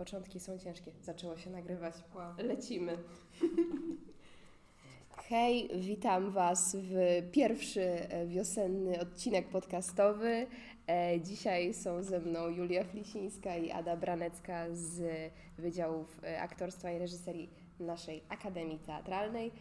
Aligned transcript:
Początki 0.00 0.40
są 0.40 0.58
ciężkie. 0.58 0.92
Zaczęło 1.02 1.36
się 1.36 1.50
nagrywać. 1.50 1.94
Wow. 2.14 2.32
Lecimy. 2.38 2.98
Hej, 5.28 5.70
witam 5.74 6.30
Was 6.30 6.76
w 6.76 6.94
pierwszy 7.32 7.82
e, 7.82 8.26
wiosenny 8.26 9.00
odcinek 9.00 9.48
podcastowy. 9.48 10.46
E, 10.88 11.20
Dzisiaj 11.20 11.74
są 11.74 12.02
ze 12.02 12.20
mną 12.20 12.48
Julia 12.48 12.84
Flisińska 12.84 13.56
i 13.56 13.70
Ada 13.70 13.96
Branecka 13.96 14.66
z 14.72 15.02
Wydziałów 15.58 16.20
e, 16.24 16.42
Aktorstwa 16.42 16.90
i 16.90 16.98
Reżyserii 16.98 17.50
naszej 17.80 18.22
Akademii 18.28 18.78
Teatralnej. 18.78 19.52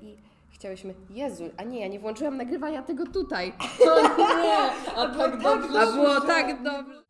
I 0.00 0.16
chciałyśmy... 0.50 0.94
Jezu, 1.10 1.44
a 1.56 1.64
nie, 1.64 1.80
ja 1.80 1.88
nie 1.88 2.00
włączyłam 2.00 2.36
nagrywania 2.36 2.82
tego 2.82 3.06
tutaj. 3.06 3.52
O 3.90 4.26
nie! 4.42 4.56
A 4.96 5.14
tak 5.16 5.42
dobrze. 5.42 5.80
A 5.80 5.92
było 5.92 6.20
tak 6.20 6.62
dobrze. 6.62 7.09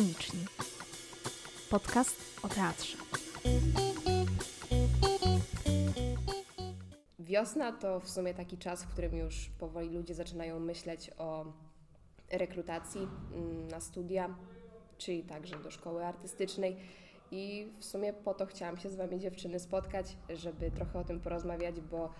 Obsceniczni. 0.00 0.46
Podcast 1.70 2.16
o 2.42 2.48
teatrze. 2.48 2.96
Wiosna 7.18 7.72
to 7.72 8.00
w 8.00 8.10
sumie 8.10 8.34
taki 8.34 8.58
czas, 8.58 8.84
w 8.84 8.88
którym 8.88 9.16
już 9.16 9.50
powoli 9.58 9.88
ludzie 9.88 10.14
zaczynają 10.14 10.60
myśleć 10.60 11.10
o 11.18 11.44
rekrutacji 12.30 13.00
mm, 13.00 13.68
na 13.68 13.80
studia, 13.80 14.34
czyli 14.98 15.22
także 15.22 15.58
do 15.58 15.70
szkoły 15.70 16.06
artystycznej. 16.06 16.76
I 17.30 17.72
w 17.80 17.84
sumie 17.84 18.12
po 18.12 18.34
to 18.34 18.46
chciałam 18.46 18.78
się 18.78 18.90
z 18.90 18.96
Wami 18.96 19.20
dziewczyny 19.20 19.60
spotkać, 19.60 20.16
żeby 20.28 20.70
trochę 20.70 20.98
o 20.98 21.04
tym 21.04 21.20
porozmawiać, 21.20 21.80
bo 21.80 22.10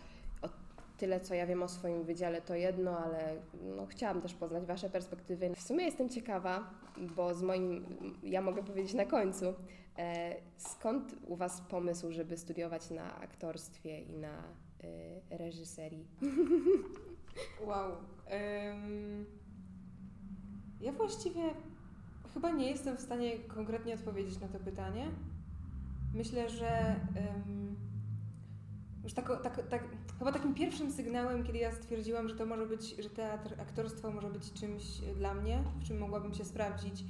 tyle, 1.01 1.21
co 1.21 1.35
ja 1.35 1.47
wiem 1.47 1.63
o 1.63 1.69
swoim 1.69 2.05
wydziale, 2.05 2.43
to 2.43 2.55
jedno, 2.55 2.99
ale 2.99 3.37
no, 3.77 3.87
chciałam 3.87 4.21
też 4.21 4.35
poznać 4.35 4.67
Wasze 4.67 4.91
perspektywy. 4.91 5.55
W 5.57 5.63
sumie 5.63 5.85
jestem 5.85 6.09
ciekawa, 6.09 6.71
bo 7.17 7.35
z 7.35 7.43
moim, 7.43 7.87
ja 8.23 8.43
mogę 8.43 8.63
powiedzieć 8.63 8.95
na 8.95 9.05
końcu, 9.05 9.55
e, 9.99 10.37
skąd 10.57 11.15
u 11.27 11.37
Was 11.37 11.61
pomysł, 11.61 12.13
żeby 12.13 12.37
studiować 12.37 12.91
na 12.91 13.21
aktorstwie 13.21 14.01
i 14.01 14.17
na 14.17 14.43
e, 15.31 15.39
reżyserii? 15.39 16.07
Wow. 17.67 17.91
Ym, 18.73 19.27
ja 20.81 20.93
właściwie 20.93 21.43
chyba 22.35 22.51
nie 22.51 22.71
jestem 22.71 22.97
w 22.97 23.01
stanie 23.01 23.39
konkretnie 23.39 23.95
odpowiedzieć 23.95 24.41
na 24.41 24.49
to 24.49 24.59
pytanie. 24.59 25.11
Myślę, 26.15 26.51
że 26.51 26.97
ym, 27.47 27.77
już 29.05 29.13
tako, 29.13 29.37
tak, 29.37 29.69
tak, 29.69 29.85
chyba 30.19 30.33
takim 30.33 30.55
pierwszym 30.55 30.93
sygnałem, 30.93 31.45
kiedy 31.45 31.59
ja 31.59 31.73
stwierdziłam, 31.73 32.29
że 32.29 32.35
to 32.35 32.47
może 32.47 32.67
być, 32.67 32.97
że 32.97 33.11
teatr, 33.11 33.55
aktorstwo 33.61 34.11
może 34.11 34.31
być 34.31 34.53
czymś 34.53 34.85
dla 35.17 35.35
mnie, 35.35 35.65
w 35.81 35.87
czym 35.87 35.99
mogłabym 35.99 36.35
się 36.35 36.45
sprawdzić 36.45 37.05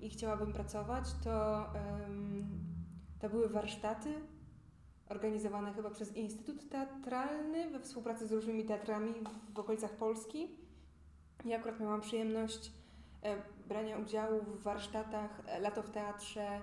i 0.00 0.10
chciałabym 0.10 0.52
pracować, 0.52 1.04
to, 1.24 1.66
ym, 2.06 2.46
to 3.20 3.28
były 3.28 3.48
warsztaty 3.48 4.14
organizowane 5.08 5.72
chyba 5.72 5.90
przez 5.90 6.16
Instytut 6.16 6.68
Teatralny 6.68 7.70
we 7.70 7.80
współpracy 7.80 8.26
z 8.26 8.32
różnymi 8.32 8.64
teatrami 8.64 9.14
w 9.54 9.58
okolicach 9.58 9.90
Polski. 9.90 10.48
Ja 11.44 11.58
akurat 11.58 11.80
miałam 11.80 12.00
przyjemność 12.00 12.72
e, 13.22 13.36
brania 13.68 13.98
udziału 13.98 14.40
w 14.40 14.62
warsztatach 14.62 15.42
e, 15.46 15.60
Lato 15.60 15.82
w 15.82 15.90
Teatrze 15.90 16.60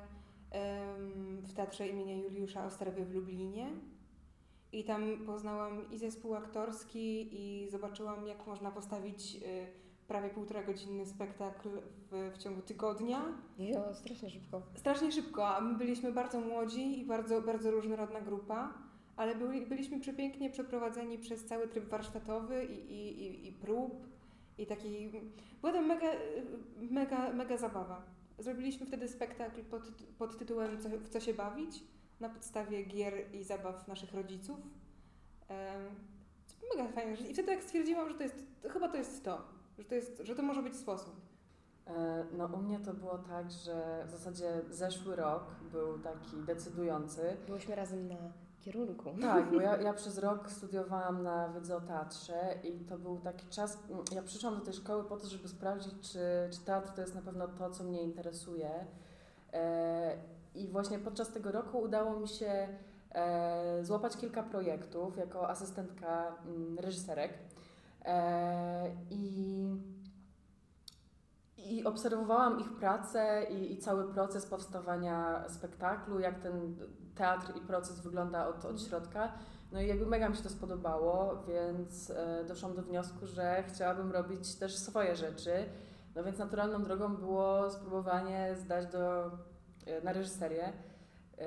em, 0.51 1.41
w 1.41 1.53
Teatrze 1.53 1.87
imienia 1.87 2.15
Juliusza 2.15 2.65
Osterwy 2.65 3.05
w 3.05 3.13
Lublinie. 3.13 3.69
I 4.71 4.83
tam 4.83 5.25
poznałam 5.25 5.91
i 5.91 5.97
zespół 5.97 6.35
aktorski 6.35 7.29
i 7.31 7.69
zobaczyłam, 7.69 8.27
jak 8.27 8.47
można 8.47 8.71
postawić 8.71 9.35
e, 9.35 9.39
prawie 10.07 10.29
półtora 10.29 10.63
godzinny 10.63 11.05
spektakl 11.05 11.69
w, 12.11 12.31
w 12.33 12.37
ciągu 12.37 12.61
tygodnia. 12.61 13.21
Jo, 13.57 13.93
strasznie 13.93 14.29
szybko. 14.29 14.61
Strasznie 14.75 15.11
szybko, 15.11 15.47
a 15.47 15.61
my 15.61 15.77
byliśmy 15.77 16.11
bardzo 16.11 16.41
młodzi 16.41 16.99
i 16.99 17.05
bardzo, 17.05 17.41
bardzo 17.41 17.71
różnorodna 17.71 18.21
grupa, 18.21 18.73
ale 19.15 19.35
byli, 19.35 19.65
byliśmy 19.65 19.99
przepięknie 19.99 20.49
przeprowadzeni 20.49 21.17
przez 21.17 21.45
cały 21.45 21.67
tryb 21.67 21.89
warsztatowy 21.89 22.65
i, 22.65 22.91
i, 22.91 23.23
i, 23.23 23.47
i 23.47 23.51
prób 23.51 24.07
i 24.57 24.65
taki... 24.65 25.09
Była 25.61 25.73
to 25.73 25.81
mega, 25.81 26.07
mega, 26.91 27.33
mega 27.33 27.57
zabawa. 27.57 28.01
Zrobiliśmy 28.39 28.85
wtedy 28.85 29.07
spektakl 29.07 29.63
pod, 29.63 29.91
pod 30.17 30.37
tytułem 30.37 30.81
co, 30.81 30.89
W 30.89 31.09
co 31.09 31.19
się 31.19 31.33
bawić? 31.33 31.83
Na 32.19 32.29
podstawie 32.29 32.83
gier 32.83 33.13
i 33.35 33.43
zabaw 33.43 33.87
naszych 33.87 34.13
rodziców. 34.13 34.57
Mega 36.75 36.91
fajne. 36.91 37.13
I 37.13 37.33
wtedy 37.33 37.51
jak 37.51 37.63
stwierdziłam, 37.63 38.09
że 38.09 38.15
to 38.15 38.23
jest, 38.23 38.35
to 38.61 38.69
chyba 38.69 38.89
to 38.89 38.97
jest 38.97 39.23
to, 39.25 39.41
że 39.77 39.85
to, 39.85 39.95
jest, 39.95 40.21
że 40.23 40.35
to 40.35 40.43
może 40.43 40.63
być 40.63 40.75
sposób. 40.75 41.15
E, 41.87 42.25
No 42.37 42.45
u 42.45 42.57
mnie 42.57 42.79
to 42.79 42.93
było 42.93 43.17
tak, 43.17 43.51
że 43.51 44.03
w 44.07 44.11
zasadzie 44.11 44.61
zeszły 44.69 45.15
rok 45.15 45.43
był 45.71 45.99
taki 45.99 46.37
decydujący. 46.47 47.37
Byłyśmy 47.47 47.75
razem 47.75 48.07
na 48.07 48.15
kierunku. 48.59 49.15
Tak, 49.21 49.51
bo 49.51 49.61
ja, 49.61 49.77
ja 49.87 49.93
przez 49.93 50.17
rok 50.17 50.51
studiowałam 50.51 51.23
na 51.23 51.47
Wydze 51.47 51.75
o 51.75 51.81
Teatrze 51.81 52.55
i 52.63 52.85
to 52.85 52.97
był 52.97 53.19
taki 53.19 53.47
czas, 53.47 53.77
mm, 53.89 54.03
ja 54.11 54.23
przyszłam 54.23 54.55
do 54.55 54.61
tej 54.61 54.73
szkoły 54.73 55.03
po 55.03 55.17
to, 55.17 55.27
żeby 55.27 55.47
sprawdzić, 55.47 55.93
czy, 56.11 56.19
czy 56.51 56.59
teatr 56.65 56.91
to 56.91 57.01
jest 57.01 57.15
na 57.15 57.21
pewno 57.21 57.47
to, 57.47 57.69
co 57.69 57.83
mnie 57.83 58.01
interesuje. 58.03 58.69
I 60.55 60.67
właśnie 60.67 60.99
podczas 60.99 61.31
tego 61.31 61.51
roku 61.51 61.79
udało 61.79 62.19
mi 62.19 62.27
się 62.27 62.67
e, 63.11 63.85
złapać 63.85 64.17
kilka 64.17 64.43
projektów 64.43 65.17
jako 65.17 65.49
asystentka 65.49 66.35
mm, 66.45 66.79
reżyserek. 66.79 67.33
E, 68.05 68.95
I 69.09 69.99
i 71.65 71.83
obserwowałam 71.83 72.59
ich 72.59 72.73
pracę 72.73 73.43
i, 73.49 73.73
i 73.73 73.77
cały 73.77 74.13
proces 74.13 74.45
powstawania 74.45 75.43
spektaklu, 75.49 76.19
jak 76.19 76.39
ten 76.39 76.75
teatr 77.15 77.53
i 77.57 77.61
proces 77.61 77.99
wygląda 77.99 78.47
od, 78.47 78.65
od 78.65 78.81
środka. 78.81 79.33
No 79.71 79.81
i 79.81 79.87
jakby 79.87 80.05
mega 80.05 80.29
mi 80.29 80.35
się 80.35 80.43
to 80.43 80.49
spodobało, 80.49 81.43
więc 81.47 82.09
e, 82.09 82.45
doszłam 82.47 82.75
do 82.75 82.81
wniosku, 82.81 83.27
że 83.27 83.63
chciałabym 83.67 84.11
robić 84.11 84.55
też 84.55 84.77
swoje 84.77 85.15
rzeczy. 85.15 85.65
No 86.15 86.23
więc 86.23 86.37
naturalną 86.37 86.83
drogą 86.83 87.15
było 87.15 87.71
spróbowanie 87.71 88.55
zdać 88.55 88.87
do, 88.87 89.31
na 90.03 90.13
reżyserię. 90.13 90.63
E, 91.37 91.45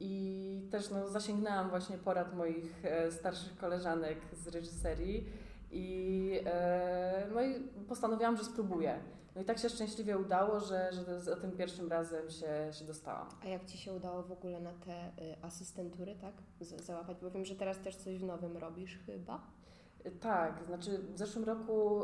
I 0.00 0.68
też 0.70 0.90
no, 0.90 1.08
zasięgnęłam 1.08 1.70
właśnie 1.70 1.98
porad 1.98 2.36
moich 2.36 2.84
e, 2.84 3.10
starszych 3.12 3.56
koleżanek 3.56 4.18
z 4.32 4.48
reżyserii. 4.48 5.26
I, 5.72 6.40
e, 6.46 7.26
no 7.34 7.42
i 7.42 7.60
postanowiłam, 7.88 8.36
że 8.36 8.44
spróbuję. 8.44 8.98
No 9.34 9.42
i 9.42 9.44
tak 9.44 9.58
się 9.58 9.68
szczęśliwie 9.68 10.18
udało, 10.18 10.60
że, 10.60 10.90
że 10.92 11.20
za 11.20 11.36
tym 11.36 11.52
pierwszym 11.52 11.88
razem 11.88 12.30
się, 12.30 12.72
się 12.72 12.84
dostałam. 12.84 13.28
A 13.44 13.48
jak 13.48 13.64
Ci 13.64 13.78
się 13.78 13.92
udało 13.92 14.22
w 14.22 14.32
ogóle 14.32 14.60
na 14.60 14.72
te 14.72 15.06
y, 15.08 15.36
asystentury, 15.42 16.14
tak? 16.20 16.34
Z- 16.60 16.84
załapać? 16.84 17.16
Bo 17.22 17.30
wiem, 17.30 17.44
że 17.44 17.54
teraz 17.54 17.78
też 17.78 17.96
coś 17.96 18.18
w 18.18 18.24
nowym 18.24 18.56
robisz 18.56 18.98
chyba. 19.06 19.40
E, 20.04 20.10
Tak, 20.10 20.62
znaczy 20.66 20.98
w 21.14 21.18
zeszłym 21.18 21.44
roku 21.44 22.02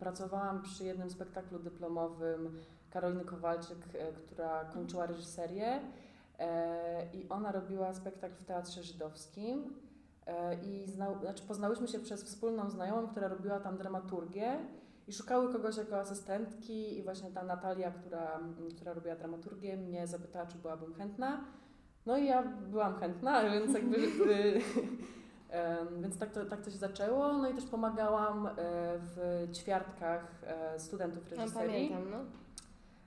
pracowałam 0.00 0.62
przy 0.62 0.84
jednym 0.84 1.10
spektaklu 1.10 1.58
dyplomowym 1.58 2.58
Karoliny 2.90 3.24
Kowalczyk, 3.24 3.78
e, 3.94 4.12
która 4.12 4.64
kończyła 4.64 5.06
reżyserię 5.06 5.80
e, 6.38 7.06
i 7.14 7.28
ona 7.28 7.52
robiła 7.52 7.94
spektakl 7.94 8.34
w 8.34 8.44
Teatrze 8.44 8.82
Żydowskim 8.82 9.74
e, 10.26 10.54
i 10.54 10.86
zna, 10.86 11.18
znaczy 11.20 11.44
poznałyśmy 11.48 11.88
się 11.88 11.98
przez 11.98 12.24
wspólną 12.24 12.70
znajomą, 12.70 13.08
która 13.08 13.28
robiła 13.28 13.60
tam 13.60 13.78
dramaturgię 13.78 14.58
i 15.08 15.12
szukały 15.12 15.52
kogoś 15.52 15.76
jako 15.76 15.98
asystentki 16.00 16.98
i 16.98 17.02
właśnie 17.02 17.30
ta 17.30 17.42
Natalia, 17.42 17.90
która, 17.90 18.40
która 18.76 18.92
robiła 18.92 19.16
dramaturgię, 19.16 19.76
mnie 19.76 20.06
zapytała, 20.06 20.46
czy 20.46 20.58
byłabym 20.58 20.94
chętna. 20.94 21.44
No 22.06 22.18
i 22.18 22.26
ja 22.26 22.42
byłam 22.42 22.94
chętna, 22.94 23.42
więc 23.50 23.74
jakby... 23.74 23.96
y, 23.96 24.60
Więc 26.02 26.18
tak 26.18 26.30
to, 26.30 26.44
tak 26.44 26.60
to 26.60 26.70
się 26.70 26.76
zaczęło. 26.76 27.32
No 27.32 27.48
i 27.48 27.54
też 27.54 27.64
pomagałam 27.64 28.48
w 28.98 29.46
ćwiartkach 29.54 30.42
studentów 30.78 31.30
No, 31.30 31.36
reżyserii. 31.36 31.88
pamiętam, 31.88 32.10
no. 32.10 32.47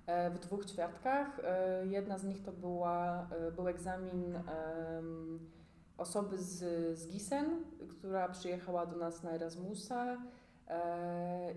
E, 0.06 0.30
W 0.30 0.40
dwóch 0.40 0.66
ćwiartkach. 0.66 1.40
E, 1.44 1.88
Jedna 1.88 2.18
z 2.18 2.24
nich 2.24 2.44
to 2.44 2.52
była, 2.52 3.28
e, 3.32 3.52
był 3.52 3.68
egzamin 3.68 4.40
osoby 5.98 6.38
z, 6.38 6.58
z 7.00 7.08
Gisen, 7.08 7.64
która 7.90 8.30
przyjechała 8.30 8.86
do 8.86 8.98
nas 8.98 9.24
na 9.24 9.32
Erasmusa. 9.32 10.18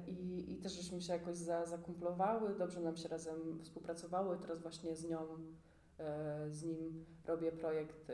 I, 0.07 0.53
I 0.53 0.57
też 0.57 0.73
żeśmy 0.73 1.03
się 1.03 1.13
jakoś 1.13 1.37
za, 1.37 1.67
zakumplowały, 1.67 2.55
dobrze 2.55 2.81
nam 2.81 2.97
się 2.97 3.09
razem 3.09 3.59
współpracowały. 3.63 4.39
Teraz 4.39 4.63
właśnie 4.63 4.97
z 4.97 5.09
nią, 5.09 5.19
z 6.51 6.63
nim 6.63 7.05
robię 7.27 7.53
projekt 7.53 8.07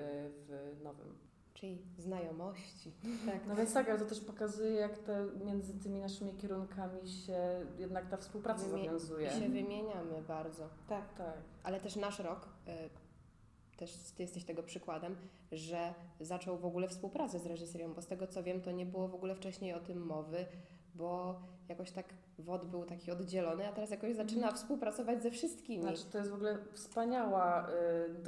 w 0.49 0.81
nowym 0.83 1.30
Czyli 1.61 1.79
znajomości. 1.99 2.93
Tak. 3.27 3.41
no 3.49 3.57
więc 3.57 3.75
tak, 3.75 3.89
ale 3.89 3.99
to 3.99 4.05
też 4.05 4.21
pokazuje, 4.21 4.71
jak 4.71 4.99
te, 4.99 5.27
między 5.45 5.75
tymi 5.75 6.01
naszymi 6.01 6.33
kierunkami 6.35 7.09
się 7.09 7.67
jednak 7.79 8.09
ta 8.09 8.17
współpraca 8.17 8.67
Wymie- 8.67 8.85
zawiązuje. 8.85 9.29
I 9.29 9.41
się 9.41 9.49
wymieniamy 9.49 10.23
bardzo. 10.29 10.69
tak. 10.89 11.15
Tak. 11.15 11.35
Ale 11.63 11.81
też 11.81 11.97
nasz 11.97 12.19
rok 12.19 12.49
y, 12.69 13.77
też 13.77 13.97
ty 14.17 14.23
jesteś 14.23 14.45
tego 14.45 14.63
przykładem, 14.63 15.17
że 15.53 15.95
zaczął 16.21 16.59
w 16.59 16.65
ogóle 16.65 16.89
współpracę 16.89 17.39
z 17.39 17.47
reżyserią, 17.47 17.95
bo 17.95 18.03
z 18.03 18.07
tego 18.07 18.27
co 18.27 18.43
wiem, 18.43 18.61
to 18.61 18.71
nie 18.73 18.87
było 18.87 19.09
w 19.09 19.15
ogóle 19.15 19.35
wcześniej 19.35 19.75
o 19.75 19.81
tym 19.81 20.07
mowy, 20.07 20.47
bo 20.95 21.41
jakoś 21.71 21.91
tak 21.91 22.07
WOD 22.39 22.65
był 22.65 22.85
taki 22.85 23.11
oddzielony, 23.11 23.69
a 23.69 23.73
teraz 23.73 23.91
jakoś 23.91 24.17
zaczyna 24.17 24.43
Mhm. 24.47 24.57
współpracować 24.57 25.23
ze 25.23 25.31
wszystkimi. 25.31 25.83
Znaczy, 25.83 26.05
to 26.13 26.19
jest 26.19 26.31
w 26.31 26.35
ogóle 26.35 26.59
wspaniała, 26.73 27.69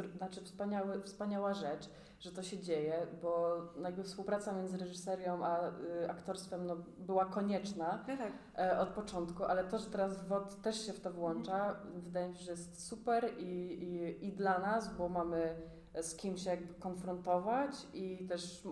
y, 0.01 0.17
znaczy 0.17 0.41
wspaniały, 0.41 1.03
wspaniała 1.03 1.55
rzecz, 1.55 1.89
że 2.21 2.33
to 2.33 2.43
się 2.43 2.59
dzieje, 2.59 3.07
bo 3.23 3.57
jakby 3.85 4.03
współpraca 4.03 4.53
między 4.53 4.77
reżyserią 4.79 5.45
a 5.45 5.69
y, 5.69 6.11
aktorstwem 6.11 6.67
no, 6.67 6.77
była 6.99 7.25
konieczna 7.25 8.05
No 8.09 8.17
tak. 8.17 8.33
e, 8.59 8.79
od 8.81 8.89
początku, 8.89 9.45
ale 9.45 9.65
to, 9.65 9.79
że 9.79 9.87
teraz 9.87 10.29
WOD 10.29 10.63
też 10.63 10.87
się 10.87 10.93
w 10.93 11.01
to 11.01 11.11
włącza, 11.11 11.77
wydaje 11.95 12.29
mi 12.29 12.37
się, 12.37 12.45
że 12.45 12.51
jest 12.51 12.87
super 12.87 13.31
i, 13.39 13.43
i, 13.45 14.27
i 14.27 14.33
dla 14.33 14.59
nas, 14.59 14.97
bo 14.97 15.09
mamy 15.09 15.57
z 16.03 16.17
kim 16.17 16.37
się 16.37 16.51
jakby 16.51 16.75
konfrontować 16.75 17.71
i 17.95 18.27
też 18.29 18.63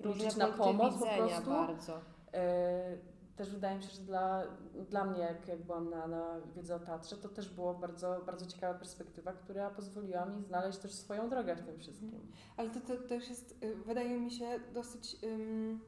liczyć 0.00 0.36
na 0.36 0.46
pomoc 0.46 0.94
po 0.98 1.06
prostu. 1.06 1.50
bardzo. 1.50 2.00
E, 2.34 3.15
też 3.36 3.50
wydaje 3.50 3.76
mi 3.76 3.82
się, 3.82 3.90
że 3.90 4.02
dla, 4.02 4.42
dla 4.90 5.04
mnie, 5.04 5.20
jak, 5.20 5.48
jak 5.48 5.62
byłam 5.62 5.90
na, 5.90 6.06
na 6.06 6.40
wiedzy 6.56 6.74
o 6.74 6.78
teatrze, 6.78 7.16
to 7.16 7.28
też 7.28 7.48
było 7.48 7.74
bardzo, 7.74 8.22
bardzo 8.26 8.46
ciekawa 8.46 8.78
perspektywa, 8.78 9.32
która 9.32 9.70
pozwoliła 9.70 10.26
mi 10.26 10.42
znaleźć 10.42 10.78
też 10.78 10.92
swoją 10.92 11.28
drogę 11.28 11.56
w 11.56 11.62
tym 11.62 11.78
wszystkim. 11.78 12.32
Ale 12.56 12.70
to, 12.70 12.80
to 12.80 12.96
też 12.96 13.28
jest, 13.28 13.64
y, 13.64 13.76
wydaje 13.76 14.20
mi 14.20 14.30
się, 14.30 14.60
dosyć. 14.74 15.16
ym, 15.24 15.80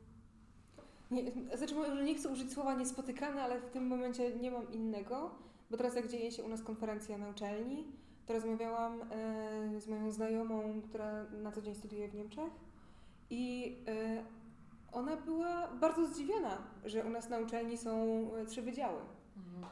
nie, 1.11 1.33
znaczy, 1.57 1.75
może 1.75 2.05
nie 2.05 2.15
chcę 2.15 2.29
użyć 2.29 2.53
słowa 2.53 2.75
niespotykane, 2.75 3.43
ale 3.43 3.61
w 3.61 3.71
tym 3.71 3.87
momencie 3.87 4.37
nie 4.37 4.51
mam 4.51 4.73
innego, 4.73 5.31
bo 5.71 5.77
teraz, 5.77 5.97
jak 5.97 6.09
dzieje 6.09 6.33
się 6.33 6.45
u 6.45 6.49
nas 6.49 6.63
konferencja 6.63 7.19
na 7.19 7.29
uczelni, 7.29 7.85
to 8.27 8.33
rozmawiałam 8.33 9.03
e, 9.03 9.81
z 9.81 9.89
moją 9.89 10.11
znajomą, 10.11 10.83
która 10.83 11.25
na 11.25 11.53
co 11.53 11.63
dzień 11.63 11.75
studiuje 11.75 12.09
w 12.09 12.15
Niemczech, 12.15 12.51
i 13.31 13.77
e, 13.87 14.23
ona 14.93 15.17
była 15.17 15.69
bardzo 15.81 16.07
zdziwiona, 16.07 16.59
że 16.85 17.05
u 17.05 17.11
nas 17.11 17.29
na 17.29 17.39
uczelni 17.39 17.79
są 17.79 17.91
e, 18.35 18.47
trzy 18.47 18.63
wydziały. 18.63 19.01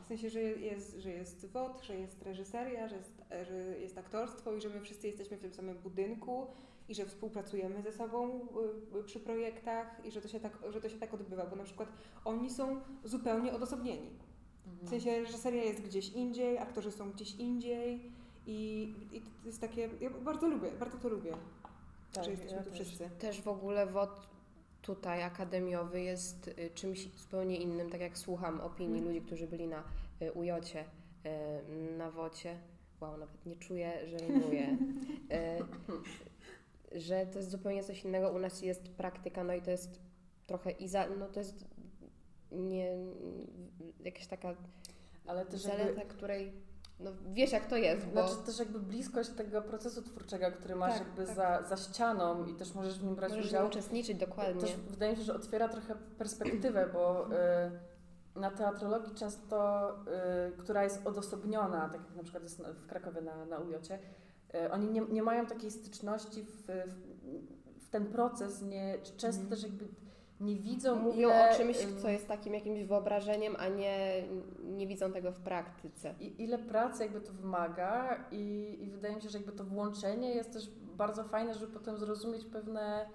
W 0.03 0.07
sensie, 0.07 0.31
że 0.31 0.41
jest, 0.41 0.97
że 0.99 1.11
jest 1.11 1.47
WOD, 1.47 1.83
że 1.83 1.97
jest 1.99 2.23
reżyseria, 2.23 2.89
że 2.89 2.97
jest, 2.97 3.23
że 3.49 3.79
jest 3.79 3.99
aktorstwo 3.99 4.55
i 4.55 4.61
że 4.61 4.69
my 4.69 4.81
wszyscy 4.81 5.07
jesteśmy 5.07 5.37
w 5.37 5.41
tym 5.41 5.53
samym 5.53 5.79
budynku 5.79 6.47
i 6.89 6.95
że 6.95 7.07
współpracujemy 7.07 7.83
ze 7.83 7.93
sobą 7.93 8.49
y, 9.01 9.05
przy 9.05 9.21
projektach 9.21 10.05
i 10.05 10.11
że 10.11 10.21
to, 10.21 10.29
się 10.29 10.41
tak, 10.41 10.59
że 10.71 10.81
to 10.81 10.89
się 10.89 10.99
tak 10.99 11.15
odbywa, 11.15 11.47
bo 11.47 11.57
na 11.57 11.65
przykład 11.65 11.89
oni 12.25 12.51
są 12.51 12.81
zupełnie 13.05 13.53
odosobnieni. 13.53 14.11
W 14.83 14.89
sensie 14.89 15.21
reżyseria 15.21 15.65
jest 15.65 15.81
gdzieś 15.83 16.13
indziej, 16.13 16.59
aktorzy 16.59 16.91
są 16.91 17.11
gdzieś 17.11 17.35
indziej 17.35 18.13
i, 18.47 18.95
i 19.13 19.21
to 19.21 19.47
jest 19.47 19.61
takie, 19.61 19.89
ja 20.01 20.11
bardzo 20.11 20.49
lubię, 20.49 20.71
bardzo 20.81 20.99
to 20.99 21.09
lubię, 21.09 21.33
Tak, 22.13 22.25
że 22.25 22.31
jesteśmy 22.31 22.57
ja 22.57 22.63
tu 22.63 22.71
też. 22.71 22.81
wszyscy. 22.81 23.11
Też 23.19 23.43
w 23.43 23.49
ogóle 23.49 23.87
WOD 23.87 24.29
tutaj 24.87 25.23
akademiowy 25.23 26.01
jest 26.01 26.49
y, 26.49 26.71
czymś 26.75 27.09
zupełnie 27.17 27.57
innym, 27.57 27.91
tak 27.91 28.01
jak 28.01 28.19
słucham 28.19 28.61
opinii 28.61 28.99
Mhm. 28.99 29.05
ludzi, 29.15 29.27
którzy 29.27 29.47
byli 29.47 29.67
na 29.67 29.85
y, 30.23 30.33
ujocie, 30.33 30.85
y, 31.27 31.97
na 31.99 32.11
WOCie. 32.11 32.59
Wow, 33.01 33.17
nawet 33.17 33.47
nie 33.47 33.57
czuję, 33.57 33.93
że 34.07 34.19
rymuję. 34.19 34.77
Że 36.93 37.27
to 37.27 37.39
jest 37.39 37.51
zupełnie 37.51 37.85
coś 37.85 38.05
innego. 38.05 38.31
U 38.31 38.39
nas 38.39 38.63
jest 38.63 38.89
praktyka, 38.89 39.45
no 39.45 39.55
i 39.55 39.63
to 39.63 39.71
jest 39.71 40.01
trochę 40.47 40.71
iza, 40.71 41.07
no 41.19 41.27
to 41.27 41.41
jest 41.41 41.65
nie 42.53 42.97
jakaś 44.05 44.27
taka 44.27 44.55
Ale 45.27 45.47
też 45.47 45.61
zaleta, 45.61 46.01
jakby, 46.01 46.15
której 46.15 46.53
no 47.01 47.11
wiesz 47.33 47.53
jak 47.53 47.67
to 47.67 47.77
jest, 47.77 48.07
bo 48.07 48.13
znaczy 48.29 48.47
też 48.47 48.59
jakby 48.59 48.81
bliskość 48.81 49.31
tego 49.31 49.63
procesu 49.63 50.03
twórczego, 50.03 50.47
który 50.53 50.77
masz 50.77 50.93
Tak, 50.93 51.01
jakby 51.07 51.27
tak. 51.27 51.37
Za, 51.37 51.63
za 51.63 51.77
ścianą 51.77 52.47
i 52.47 52.55
też 52.55 52.75
możesz 52.75 52.99
w 52.99 53.05
nim 53.05 53.15
brać 53.15 53.33
możesz 53.33 53.47
udział. 53.47 53.67
uczestniczyć 53.67 54.19
dokładnie. 54.19 54.61
Też 54.61 54.77
wydaje 54.77 55.13
mi 55.13 55.19
się, 55.19 55.25
że 55.25 55.35
otwiera 55.35 55.69
trochę 55.69 55.95
perspektywę, 56.19 56.91
bo 56.93 57.27
y, 57.27 57.31
na 58.41 58.51
teatrologii 58.51 59.15
często, 59.15 59.91
y, 60.49 60.57
która 60.59 60.85
jest 60.85 61.07
odosobniona, 61.07 61.89
tak 61.89 62.01
jak 62.07 62.17
na 62.17 62.23
przykład 62.23 62.43
jest 62.43 62.63
w 62.63 62.87
Krakowie 62.87 63.21
na, 63.21 63.45
na 63.45 63.59
Ujocie, 63.59 63.99
y, 64.55 64.71
oni 64.71 64.89
nie, 64.91 65.01
nie 65.01 65.23
mają 65.23 65.47
takiej 65.47 65.71
styczności 65.71 66.43
w, 66.43 66.67
w, 66.67 67.85
w 67.85 67.89
ten 67.91 68.07
proces, 68.07 68.63
nie, 68.63 68.99
często 69.17 69.43
Mhm. 69.43 69.49
też 69.49 69.63
jakby 69.63 69.85
nie 70.41 70.57
widzą 70.57 70.97
Mówią 70.97 71.29
ile, 71.29 71.51
o 71.51 71.57
czymś, 71.57 71.85
ym, 71.85 71.99
co 71.99 72.09
jest 72.09 72.29
takim 72.29 72.55
jakimś 72.55 72.83
wyobrażeniem, 72.85 73.57
a 73.59 73.69
nie, 73.69 74.23
nie 74.65 74.87
widzą 74.87 75.13
tego 75.13 75.33
w 75.33 75.41
praktyce. 75.41 76.15
I 76.21 76.43
ile 76.43 76.59
pracy 76.59 77.03
jakby 77.03 77.21
to 77.21 77.33
wymaga 77.33 78.25
i, 78.31 78.77
i 78.81 78.91
wydaje 78.91 79.17
mi 79.17 79.23
się, 79.23 79.29
że 79.29 79.39
jakby 79.39 79.53
to 79.53 79.65
włączenie 79.65 80.35
jest 80.35 80.53
też 80.53 80.71
bardzo 80.97 81.25
fajne, 81.25 81.55
żeby 81.55 81.73
potem 81.73 81.99
zrozumieć 81.99 82.45
pewne, 82.45 83.07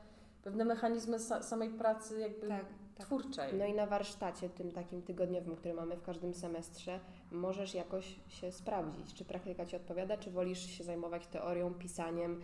pewne 0.43 0.65
mechanizmy 0.65 1.17
sa, 1.19 1.43
samej 1.43 1.69
pracy 1.69 2.19
jakby 2.19 2.47
Tak, 2.47 2.65
tak. 2.97 3.05
twórczej. 3.05 3.53
No 3.53 3.65
i 3.65 3.73
na 3.73 3.85
warsztacie, 3.85 4.49
tym 4.49 4.71
takim 4.71 5.01
tygodniowym, 5.01 5.55
który 5.55 5.73
mamy 5.73 5.95
w 5.97 6.01
każdym 6.01 6.33
semestrze, 6.33 6.99
możesz 7.31 7.73
jakoś 7.75 8.15
się 8.27 8.51
sprawdzić, 8.51 9.13
czy 9.13 9.25
praktyka 9.25 9.65
Ci 9.65 9.75
odpowiada, 9.75 10.17
czy 10.17 10.31
wolisz 10.31 10.59
się 10.59 10.83
zajmować 10.83 11.27
teorią, 11.27 11.73
pisaniem 11.73 12.41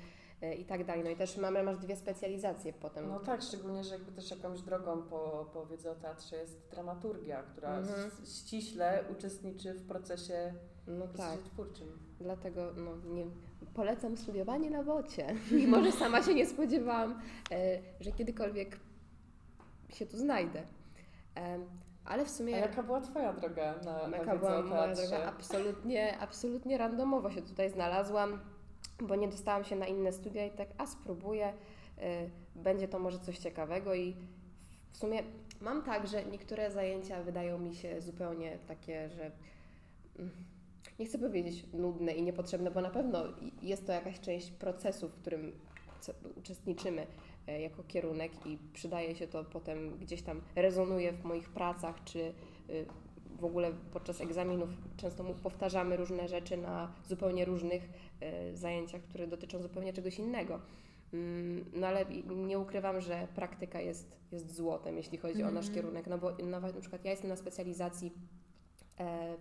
i 0.57 0.65
tak 0.65 0.85
dalej. 0.85 1.03
No 1.03 1.09
i 1.09 1.15
też 1.15 1.37
mamy, 1.37 1.63
masz 1.63 1.77
dwie 1.77 1.95
specjalizacje 1.95 2.73
potem. 2.73 3.07
No 3.09 3.19
tak, 3.19 3.41
szczególnie, 3.41 3.83
że 3.83 3.93
jakby 3.95 4.11
też 4.11 4.31
jakąś 4.31 4.61
drogą 4.61 5.01
po, 5.01 5.49
po 5.53 5.65
wiedzy 5.65 5.91
o 5.91 5.95
teatrze 5.95 6.35
jest 6.37 6.67
dramaturgia, 6.71 7.43
która 7.43 7.77
Mhm. 7.77 8.11
ściśle 8.25 9.03
uczestniczy 9.11 9.73
w 9.73 9.87
procesie, 9.87 10.53
No 10.87 11.05
w 11.07 11.17
tak, 11.17 11.27
procesie 11.31 11.43
twórczym. 11.53 11.87
dlatego 12.19 12.73
no, 12.75 12.95
nie, 13.13 13.25
polecam 13.73 14.17
studiowanie 14.17 14.69
na 14.69 14.83
wocie. 14.83 15.35
Mimo, 15.51 15.83
że 15.83 15.91
sama 15.91 16.23
się 16.23 16.33
nie 16.33 16.45
spodziewałam, 16.45 17.21
e, 17.51 17.79
że 17.99 18.11
kiedykolwiek 18.11 18.79
się 19.89 20.05
tu 20.05 20.17
znajdę. 20.17 20.63
Em, 21.35 21.65
Ale 22.05 22.25
w 22.25 22.27
A 22.27 22.31
sumie... 22.31 22.51
jaka 22.51 22.83
była 22.83 23.01
Twoja 23.01 23.33
droga 23.33 23.75
na, 23.85 24.07
na 24.07 24.17
Jaka 24.17 24.35
była 24.37 24.61
moja 24.61 24.95
droga? 24.95 25.23
Absolutnie, 25.25 26.17
absolutnie 26.19 26.77
randomowo 26.77 27.31
się 27.31 27.41
tutaj 27.41 27.69
znalazłam, 27.69 28.39
bo 28.99 29.15
nie 29.15 29.27
dostałam 29.27 29.63
się 29.63 29.75
na 29.75 29.87
inne 29.87 30.11
studia 30.11 30.45
i 30.45 30.51
tak, 30.51 30.69
a 30.77 30.85
spróbuję, 30.85 31.49
y, 31.49 32.29
będzie 32.55 32.87
to 32.87 32.99
może 32.99 33.19
coś 33.19 33.37
ciekawego 33.37 33.95
i 33.95 34.15
w 34.91 34.97
sumie 34.97 35.23
mam 35.61 35.83
tak, 35.83 36.07
że 36.07 36.25
niektóre 36.25 36.71
zajęcia 36.71 37.23
wydają 37.23 37.59
mi 37.59 37.75
się 37.75 38.01
zupełnie 38.01 38.57
takie, 38.67 39.09
że 39.09 39.31
mm, 40.19 40.31
nie 40.99 41.05
chcę 41.05 41.17
powiedzieć 41.17 41.65
nudne 41.73 42.11
i 42.11 42.23
niepotrzebne, 42.23 42.71
bo 42.71 42.81
na 42.81 42.89
pewno 42.89 43.23
jest 43.61 43.85
to 43.85 43.91
jakaś 43.91 44.19
część 44.19 44.51
procesu, 44.51 45.09
w 45.09 45.13
którym 45.13 45.51
uczestniczymy 46.35 47.07
e, 47.47 47.61
jako 47.61 47.83
kierunek 47.83 48.31
i 48.45 48.57
przydaje 48.73 49.15
się 49.15 49.27
to 49.27 49.43
potem 49.43 49.97
gdzieś 49.97 50.21
tam 50.21 50.41
rezonuje 50.55 51.13
w 51.13 51.23
moich 51.23 51.49
pracach, 51.49 52.03
czy 52.03 52.19
y, 52.69 52.85
w 53.39 53.45
ogóle 53.45 53.71
podczas 53.93 54.21
egzaminów 54.21 54.69
często 54.97 55.23
powtarzamy 55.23 55.97
różne 55.97 56.27
rzeczy 56.27 56.57
na 56.57 56.91
zupełnie 57.07 57.45
różnych 57.45 57.89
e, 58.19 58.55
zajęciach, 58.55 59.01
które 59.01 59.27
dotyczą 59.27 59.61
zupełnie 59.61 59.93
czegoś 59.93 60.19
innego. 60.19 60.59
Mm, 61.13 61.65
No 61.73 61.87
ale 61.87 62.05
nie 62.35 62.59
ukrywam, 62.59 63.01
że 63.01 63.27
praktyka 63.35 63.81
jest, 63.81 64.17
jest 64.31 64.55
złotem, 64.55 64.97
jeśli 64.97 65.17
chodzi 65.17 65.43
o 65.43 65.51
nasz 65.51 65.67
Mhm. 65.67 65.75
kierunek, 65.75 66.07
no 66.07 66.17
bo 66.17 66.31
nawet 66.43 66.75
na 66.75 66.81
przykład 66.81 67.05
ja 67.05 67.11
jestem 67.11 67.29
na 67.29 67.35
specjalizacji 67.35 68.11
e, 68.99 69.35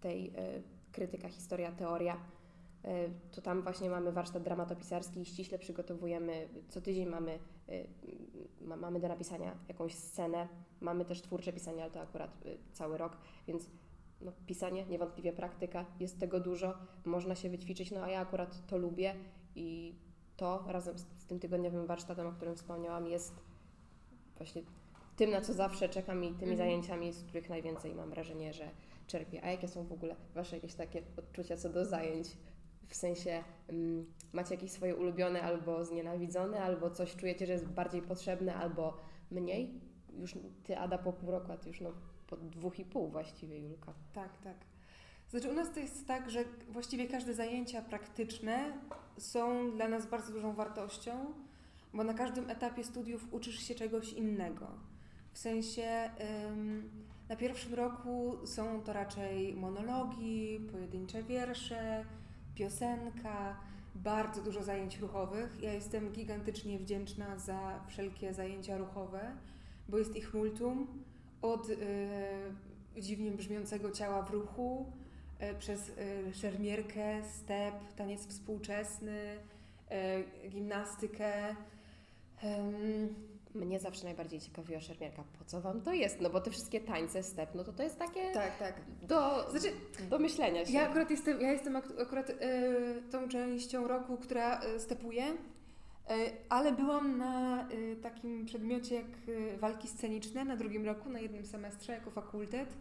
tej 0.00 0.28
e, 0.28 0.62
krytyka, 0.92 1.28
historia, 1.28 1.72
teoria, 1.72 2.16
to 3.32 3.42
tam 3.42 3.62
właśnie 3.62 3.90
mamy 3.90 4.12
warsztat 4.12 4.42
dramatopisarski 4.42 5.20
i 5.20 5.24
ściśle 5.24 5.58
przygotowujemy, 5.58 6.48
co 6.68 6.80
tydzień 6.80 7.06
mamy, 7.06 7.38
ma, 8.60 8.76
mamy 8.76 9.00
do 9.00 9.08
napisania 9.08 9.54
jakąś 9.68 9.94
scenę, 9.94 10.48
mamy 10.82 11.04
też 11.04 11.22
twórcze 11.22 11.52
pisanie, 11.52 11.82
ale 11.82 11.90
to 11.90 12.00
akurat 12.00 12.30
e, 12.46 12.48
cały 12.72 12.98
rok, 12.98 13.16
więc 13.46 13.70
no, 14.20 14.32
pisanie, 14.46 14.86
niewątpliwie 14.86 15.32
praktyka, 15.32 15.84
jest 16.00 16.20
tego 16.20 16.40
dużo, 16.40 16.74
można 17.04 17.34
się 17.34 17.50
wyćwiczyć, 17.50 17.90
no 17.90 18.00
a 18.02 18.08
ja 18.08 18.20
akurat 18.20 18.66
to 18.66 18.78
lubię 18.78 19.14
i 19.54 19.94
to 20.36 20.64
razem 20.66 20.98
z, 20.98 21.02
z 21.16 21.26
tym 21.26 21.38
tygodniowym 21.40 21.86
warsztatem, 21.86 22.26
o 22.26 22.32
którym 22.32 22.56
wspomniałam, 22.56 23.06
jest 23.06 23.34
właśnie 24.36 24.62
tym, 25.16 25.30
na 25.30 25.40
co 25.40 25.52
zawsze 25.52 25.88
czekam 25.88 26.24
i 26.24 26.26
tymi 26.26 26.52
Mhm. 26.52 26.56
zajęciami, 26.56 27.12
z 27.12 27.24
których 27.24 27.48
najwięcej 27.48 27.94
mam 27.94 28.10
wrażenie, 28.10 28.52
że 28.52 28.68
czerpię. 29.06 29.44
A 29.44 29.50
jakie 29.50 29.68
są 29.68 29.84
w 29.84 29.92
ogóle 29.92 30.16
Wasze 30.34 30.56
jakieś 30.56 30.74
takie 30.74 31.02
odczucia 31.16 31.56
co 31.56 31.68
do 31.68 31.84
zajęć? 31.84 32.36
W 32.88 32.94
sensie, 32.94 33.44
mm, 33.68 34.06
macie 34.32 34.54
jakieś 34.54 34.70
swoje 34.70 34.96
ulubione 34.96 35.42
albo 35.42 35.84
znienawidzone, 35.84 36.60
albo 36.60 36.90
coś 36.90 37.16
czujecie, 37.16 37.46
że 37.46 37.52
jest 37.52 37.66
bardziej 37.66 38.02
potrzebne, 38.02 38.54
albo 38.54 38.98
mniej? 39.30 39.80
Już 40.18 40.34
Ty, 40.64 40.78
Ada, 40.78 40.98
po 40.98 41.12
pół 41.12 41.30
roku, 41.30 41.52
a 41.52 41.56
Ty 41.56 41.68
już 41.68 41.80
no, 41.80 41.90
po 42.26 42.36
dwóch 42.36 42.78
i 42.78 42.84
pół 42.84 43.08
właściwie, 43.08 43.58
Julka. 43.58 43.92
Tak, 44.12 44.38
tak. 44.38 44.56
Znaczy 45.30 45.50
u 45.50 45.54
nas 45.54 45.72
to 45.72 45.80
jest 45.80 46.06
tak, 46.06 46.30
że 46.30 46.44
właściwie 46.68 47.08
każde 47.08 47.34
zajęcia 47.34 47.82
praktyczne 47.82 48.78
są 49.18 49.70
dla 49.70 49.88
nas 49.88 50.06
bardzo 50.06 50.32
dużą 50.32 50.54
wartością, 50.54 51.32
bo 51.94 52.04
na 52.04 52.14
każdym 52.14 52.50
etapie 52.50 52.84
studiów 52.84 53.32
uczysz 53.32 53.58
się 53.58 53.74
czegoś 53.74 54.12
innego. 54.12 54.66
W 55.32 55.38
sensie 55.38 56.10
na 57.28 57.36
pierwszym 57.36 57.74
roku 57.74 58.36
są 58.44 58.82
to 58.82 58.92
raczej 58.92 59.54
monologi, 59.54 60.60
pojedyncze 60.72 61.22
wiersze, 61.22 62.04
piosenka. 62.54 63.56
bardzo 63.94 64.42
dużo 64.42 64.62
zajęć 64.62 64.98
ruchowych. 64.98 65.62
Ja 65.62 65.72
jestem 65.72 66.12
gigantycznie 66.12 66.78
wdzięczna 66.78 67.38
za 67.38 67.84
wszelkie 67.88 68.34
zajęcia 68.34 68.78
ruchowe, 68.78 69.36
bo 69.88 69.98
jest 69.98 70.16
ich 70.16 70.34
multum. 70.34 70.86
Od 71.42 71.70
y, 71.70 71.76
dziwnie 72.96 73.30
brzmiącego 73.30 73.90
ciała 73.90 74.22
w 74.22 74.30
ruchu, 74.30 74.92
y, 75.42 75.54
przez 75.58 75.88
y, 75.88 76.34
szermierkę, 76.34 77.24
step, 77.24 77.74
taniec 77.96 78.26
współczesny, 78.26 79.36
gimnastykę. 80.48 81.56
Mnie 83.54 83.80
zawsze 83.80 84.04
najbardziej 84.04 84.40
ciekawiła 84.40 84.80
szermierka, 84.80 85.24
po 85.38 85.44
co 85.44 85.60
Wam 85.60 85.80
to 85.80 85.92
jest? 85.92 86.20
No 86.20 86.30
bo 86.30 86.40
te 86.40 86.50
wszystkie 86.50 86.80
tańce, 86.80 87.22
step, 87.22 87.54
no 87.54 87.64
to 87.64 87.72
to 87.72 87.82
jest 87.82 87.98
takie 87.98 88.32
tak, 88.32 88.58
tak. 88.58 88.74
do, 89.02 89.50
znaczy, 89.50 89.72
do 90.10 90.18
myślenia 90.18 90.66
się. 90.66 90.72
Ja 90.72 90.88
akurat 90.88 91.10
jestem, 91.10 91.40
ja 91.40 91.52
jestem 91.52 91.76
akurat 91.76 92.32
tą 93.10 93.28
częścią 93.28 93.88
roku, 93.88 94.16
która 94.16 94.60
stepuje, 94.78 95.24
ale 96.48 96.72
byłam 96.72 97.18
na 97.18 97.68
y, 97.70 97.96
takim 98.02 98.44
przedmiocie 98.44 98.94
jak 98.94 99.28
y, 99.28 99.56
walki 99.58 99.88
sceniczne 99.88 100.44
na 100.44 100.56
drugim 100.56 100.86
roku, 100.86 101.08
na 101.08 101.20
jednym 101.20 101.46
semestrze 101.46 101.92
jako 101.92 102.10
fakultet 102.10 102.76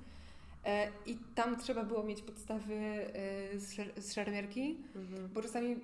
i 1.05 1.17
tam 1.35 1.59
trzeba 1.59 1.83
było 1.83 2.03
mieć 2.03 2.21
podstawy 2.21 3.05
z, 3.55 3.73
szer 3.73 3.91
z 3.97 4.13
szermierki, 4.13 4.77
mhm. 4.95 5.29
bo 5.33 5.41
czasami 5.41 5.75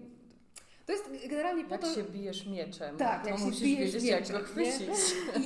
to 0.88 0.92
jest 0.92 1.10
generalnie 1.30 1.64
po 1.66 1.72
jak 1.72 1.82
to... 1.82 1.96
się 1.96 2.04
bijesz 2.04 2.46
mieczem, 2.46 2.98
tak, 2.98 3.24
to 3.24 3.30
jak 3.30 3.40
musisz 3.40 3.60
się 3.60 3.66
bijesz 3.66 3.94
wiedzieć, 3.94 4.04
mieczem, 4.04 4.36
jak 4.36 4.44
go 4.44 4.48
chwycić. 4.48 4.90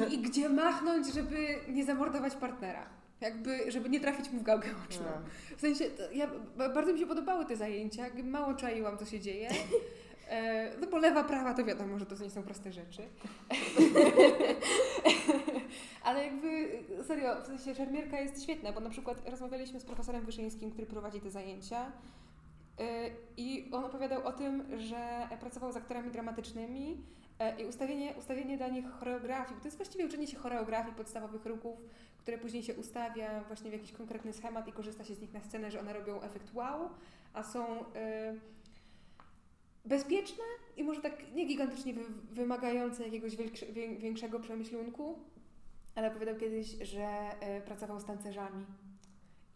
I, 0.09 0.13
I, 0.13 0.21
gdzie 0.21 0.49
machnąć, 0.49 1.13
żeby 1.13 1.55
nie 1.67 1.85
zamordować 1.85 2.35
partnera. 2.35 2.89
Jakby, 3.21 3.71
żeby 3.71 3.89
nie 3.89 3.99
trafić 3.99 4.31
mu 4.31 4.39
w 4.39 4.43
gałkę 4.43 4.67
oczną. 4.87 5.05
No. 5.05 5.57
W 5.57 5.61
sensie, 5.61 5.85
ja, 6.13 6.29
bardzo 6.73 6.93
mi 6.93 6.99
się 6.99 7.05
podobały 7.05 7.45
te 7.45 7.55
zajęcia, 7.55 8.03
mało 8.23 8.53
czaiłam, 8.53 8.97
co 8.97 9.05
się 9.05 9.19
dzieje. 9.19 9.49
E, 10.31 10.71
no 10.81 10.87
bo 10.87 10.97
lewa, 10.97 11.23
prawa 11.23 11.53
to 11.53 11.65
wiadomo, 11.65 11.99
że 11.99 12.05
to 12.05 12.23
nie 12.23 12.29
są 12.29 12.43
proste 12.43 12.71
rzeczy. 12.71 13.01
Ale 16.03 16.25
jakby, 16.25 16.79
serio, 17.03 17.41
w 17.43 17.45
sensie 17.47 17.75
szermierka 17.75 18.19
jest 18.19 18.43
świetna, 18.43 18.71
bo 18.71 18.79
na 18.79 18.89
przykład 18.89 19.29
rozmawialiśmy 19.29 19.79
z 19.79 19.85
profesorem 19.85 20.25
Wyszyńskim, 20.25 20.71
który 20.71 20.87
prowadzi 20.87 21.21
te 21.21 21.31
zajęcia 21.31 21.91
Y, 22.81 23.11
I 23.37 23.69
on 23.71 23.85
opowiadał 23.85 24.27
o 24.27 24.31
tym, 24.31 24.79
że 24.79 25.27
pracował 25.39 25.71
z 25.71 25.77
aktorami 25.77 26.11
dramatycznymi 26.11 27.03
y, 27.57 27.61
i 27.61 27.65
ustawienie, 27.65 28.13
ustawienie 28.17 28.57
dla 28.57 28.67
nich 28.67 28.85
choreografii, 28.91 29.59
to 29.59 29.67
jest 29.67 29.77
właściwie 29.77 30.05
uczenie 30.05 30.27
się 30.27 30.37
choreografii 30.37 30.95
podstawowych 30.95 31.45
ruchów, 31.45 31.79
które 32.17 32.37
później 32.37 32.63
się 32.63 32.73
ustawia 32.73 33.43
właśnie 33.43 33.69
w 33.69 33.73
jakiś 33.73 33.91
konkretny 33.91 34.33
schemat 34.33 34.67
i 34.67 34.71
korzysta 34.71 35.03
się 35.03 35.15
z 35.15 35.21
nich 35.21 35.33
na 35.33 35.41
scenę, 35.41 35.71
że 35.71 35.79
one 35.79 35.93
robią 35.93 36.21
efekt 36.21 36.53
wow, 36.53 36.89
a 37.33 37.43
są 37.43 37.81
y, 37.81 37.83
bezpieczne 39.85 40.43
i 40.77 40.83
może 40.83 41.01
tak 41.01 41.33
nie 41.33 41.45
gigantycznie 41.45 41.93
wy, 41.93 42.03
wymagające 42.31 43.03
jakiegoś 43.03 43.35
większego 43.99 44.39
przemyślunku, 44.39 45.19
ale 45.95 46.11
opowiadał 46.11 46.35
kiedyś, 46.35 46.67
że 46.67 47.31
pracował 47.65 47.99
z 47.99 48.05
tancerzami 48.05 48.65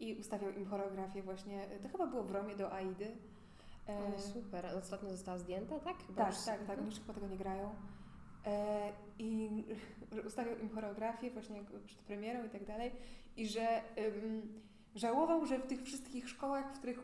i 0.00 0.14
ustawiał 0.14 0.52
im 0.52 0.66
choreografię 0.66 1.22
właśnie, 1.22 1.66
to 1.82 1.88
chyba 1.88 2.06
było 2.06 2.22
w 2.22 2.30
Romie 2.30 2.56
do 2.56 2.72
Aidy. 2.72 3.16
E, 3.86 4.18
super, 4.18 4.66
ostatnio 4.78 5.10
została 5.10 5.38
zdjęta, 5.38 5.80
tak? 5.80 5.96
Chyba 6.06 6.24
tak, 6.24 6.34
tak, 6.44 6.66
tak, 6.66 6.78
oni 6.78 6.86
już 6.86 7.00
chyba 7.00 7.14
tego 7.14 7.26
nie 7.26 7.36
grają. 7.36 7.74
E, 8.46 8.92
I 9.18 9.64
ustawiał 10.26 10.58
im 10.58 10.68
choreografię 10.68 11.30
właśnie 11.30 11.64
przed 11.86 11.98
premierą 11.98 12.44
i 12.44 12.48
tak 12.48 12.64
dalej 12.64 12.92
i 13.36 13.48
że 13.48 13.82
żałował, 14.94 15.46
że 15.46 15.58
w 15.58 15.66
tych 15.66 15.82
wszystkich 15.82 16.28
szkołach, 16.28 16.74
w 16.74 16.78
których 16.78 16.98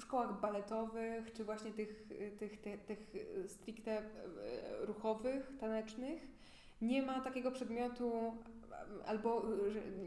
szkołach 0.00 0.40
baletowych, 0.40 1.32
czy 1.32 1.44
właśnie 1.44 1.72
tych, 1.72 2.08
tych, 2.38 2.60
tych, 2.60 2.84
tych 2.84 2.98
stricte 3.46 3.98
e, 3.98 4.02
ruchowych, 4.80 5.52
tanecznych, 5.60 6.22
nie 6.82 7.02
ma 7.02 7.20
takiego 7.20 7.50
przedmiotu 7.50 8.36
albo 9.06 9.42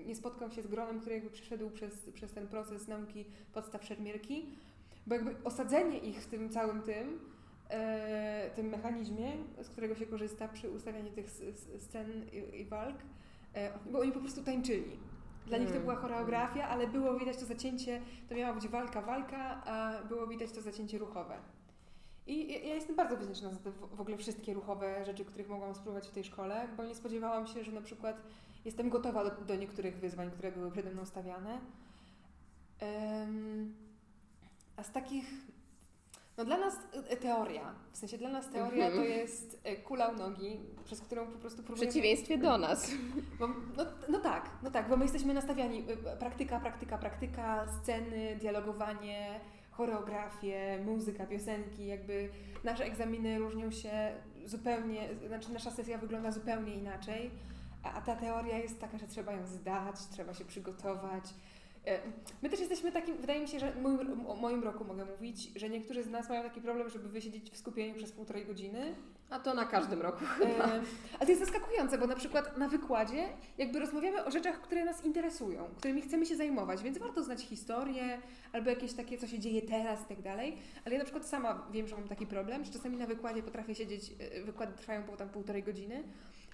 nie 0.05 0.15
spotkał 0.15 0.51
się 0.51 0.61
z 0.61 0.67
gronem, 0.67 0.99
który 0.99 1.15
jakby 1.15 1.29
przeszedł 1.29 1.69
przez, 1.69 2.09
przez 2.13 2.33
ten 2.33 2.47
proces 2.47 2.87
nauki 2.87 3.25
podstaw 3.53 3.85
szermierki, 3.85 4.45
bo 5.07 5.15
jakby 5.15 5.35
osadzenie 5.43 5.97
ich 5.97 6.21
w 6.21 6.27
tym 6.27 6.49
całym 6.49 6.81
tym, 6.81 7.19
e, 7.69 8.49
tym 8.55 8.69
mechanizmie, 8.69 9.31
z 9.61 9.69
którego 9.69 9.95
się 9.95 10.05
korzysta 10.05 10.47
przy 10.47 10.69
ustawianiu 10.69 11.11
tych 11.11 11.29
scen 11.79 12.25
i, 12.31 12.61
i 12.61 12.65
walk, 12.65 12.95
e, 13.53 13.71
bo 13.91 13.99
oni 13.99 14.11
po 14.11 14.19
prostu 14.19 14.43
tańczyli. 14.43 14.99
Dla 15.47 15.57
nich 15.57 15.71
to 15.71 15.79
była 15.79 15.93
mm. 15.93 16.03
choreografia, 16.03 16.67
ale 16.67 16.87
było 16.87 17.19
widać 17.19 17.37
to 17.37 17.45
zacięcie, 17.45 18.01
to 18.29 18.35
miała 18.35 18.53
być 18.53 18.67
walka, 18.67 19.01
walka, 19.01 19.63
a 19.65 20.03
było 20.03 20.27
widać 20.27 20.51
to 20.51 20.61
zacięcie 20.61 20.97
ruchowe. 20.97 21.37
I 22.27 22.51
ja 22.51 22.75
jestem 22.75 22.95
bardzo 22.95 23.17
wdzięczna 23.17 23.49
za 23.49 23.59
te 23.59 23.71
w 23.71 24.01
ogóle 24.01 24.17
wszystkie 24.17 24.53
ruchowe 24.53 25.05
rzeczy, 25.05 25.25
których 25.25 25.49
mogłam 25.49 25.75
spróbować 25.75 26.07
w 26.07 26.11
tej 26.11 26.23
szkole, 26.23 26.67
bo 26.77 26.85
nie 26.85 26.95
spodziewałam 26.95 27.47
się, 27.47 27.63
że 27.63 27.71
na 27.71 27.81
przykład 27.81 28.21
jestem 28.65 28.89
gotowa 28.89 29.23
do, 29.23 29.45
do 29.45 29.55
niektórych 29.55 29.99
wyzwań, 29.99 30.31
które 30.31 30.51
były 30.51 30.71
przede 30.71 30.91
mną 30.91 31.05
stawiane. 31.05 31.59
Um, 32.81 33.73
a 34.77 34.83
z 34.83 34.91
takich, 34.91 35.25
no 36.41 36.45
dla 36.45 36.57
nas 36.57 36.75
e, 37.09 37.17
teoria, 37.17 37.75
w 37.91 37.97
sensie 37.97 38.17
dla 38.17 38.29
nas 38.29 38.49
teoria 38.49 38.89
to 38.89 38.97
mhm. 38.97 39.11
jest 39.11 39.61
e, 39.63 39.75
kula 39.75 40.07
u 40.07 40.15
nogi, 40.17 40.59
przez 40.85 41.01
którą 41.01 41.27
po 41.27 41.39
prostu 41.39 41.63
próbujemy... 41.63 41.87
W 41.87 41.89
przeciwieństwie 41.89 42.37
do 42.37 42.57
nas. 42.57 42.91
Bo, 43.39 43.47
no, 43.47 43.85
no 44.09 44.19
tak, 44.19 44.49
no 44.63 44.71
tak, 44.71 44.89
bo 44.89 44.97
my 44.97 45.03
jesteśmy 45.03 45.33
nastawiani 45.33 45.85
praktyka, 46.19 46.59
praktyka, 46.59 46.97
praktyka, 46.97 47.65
sceny, 47.67 48.35
dialogowanie, 48.39 49.39
choreografie, 49.71 50.79
muzyka, 50.85 51.25
piosenki, 51.25 51.87
jakby 51.87 52.29
nasze 52.63 52.85
egzaminy 52.85 53.39
różnią 53.39 53.71
się 53.71 54.13
zupełnie, 54.45 55.09
znaczy 55.27 55.53
nasza 55.53 55.71
sesja 55.71 55.97
wygląda 55.97 56.31
zupełnie 56.31 56.75
inaczej, 56.75 57.31
a, 57.83 57.93
a 57.93 58.01
ta 58.01 58.15
teoria 58.15 58.57
jest 58.57 58.79
taka, 58.79 58.97
że 58.97 59.07
trzeba 59.07 59.31
ją 59.31 59.47
zdać, 59.47 59.95
trzeba 60.11 60.33
się 60.33 60.45
przygotować. 60.45 61.23
E, 61.85 61.99
my 62.41 62.49
też 62.49 62.59
jesteśmy 62.59 62.91
takim, 62.91 63.17
wydaje 63.17 63.39
mi 63.39 63.47
się, 63.47 63.59
że 63.59 63.73
moim, 63.81 64.27
o 64.27 64.35
moim 64.35 64.63
roku 64.63 64.85
mogę 64.85 65.05
mówić, 65.05 65.51
że 65.55 65.69
niektórzy 65.69 66.03
z 66.03 66.09
nas 66.09 66.29
mają 66.29 66.43
taki 66.43 66.61
problem, 66.61 66.89
żeby 66.89 67.09
wysiedzieć 67.09 67.51
w 67.51 67.57
skupieniu 67.57 67.95
przez 67.95 68.11
półtorej 68.11 68.45
godziny. 68.45 68.95
A 69.29 69.39
to 69.39 69.53
na 69.53 69.65
każdym 69.65 70.01
roku 70.01 70.25
chyba. 70.25 70.65
E, 70.65 70.81
ale 71.13 71.19
to 71.19 71.29
jest 71.31 71.41
zaskakujące, 71.41 71.97
bo 71.97 72.07
na 72.07 72.15
przykład 72.15 72.57
na 72.57 72.69
wykładzie 72.69 73.29
jakby 73.57 73.79
rozmawiamy 73.79 74.25
o 74.25 74.31
rzeczach, 74.31 74.61
które 74.61 74.85
nas 74.85 75.05
interesują, 75.05 75.69
którymi 75.77 76.01
chcemy 76.01 76.25
się 76.25 76.35
zajmować, 76.35 76.83
więc 76.83 76.97
warto 76.97 77.23
znać 77.23 77.41
historię 77.41 78.21
albo 78.53 78.69
jakieś 78.69 78.93
takie, 78.93 79.17
co 79.17 79.27
się 79.27 79.39
dzieje 79.39 79.61
teraz 79.61 80.01
i 80.01 80.05
tak 80.05 80.21
dalej. 80.21 80.57
Ale 80.85 80.93
ja 80.93 80.99
na 80.99 81.05
przykład 81.05 81.27
sama 81.27 81.67
wiem, 81.71 81.87
że 81.87 81.95
mam 81.95 82.07
taki 82.07 82.27
problem, 82.27 82.65
że 82.65 82.71
czasami 82.71 82.97
na 82.97 83.07
wykładzie 83.07 83.43
potrafię 83.43 83.75
siedzieć, 83.75 84.13
e, 84.19 84.41
wykłady 84.41 84.73
trwają 84.73 85.03
po 85.03 85.17
tam 85.17 85.29
półtorej 85.29 85.63
godziny, 85.63 86.03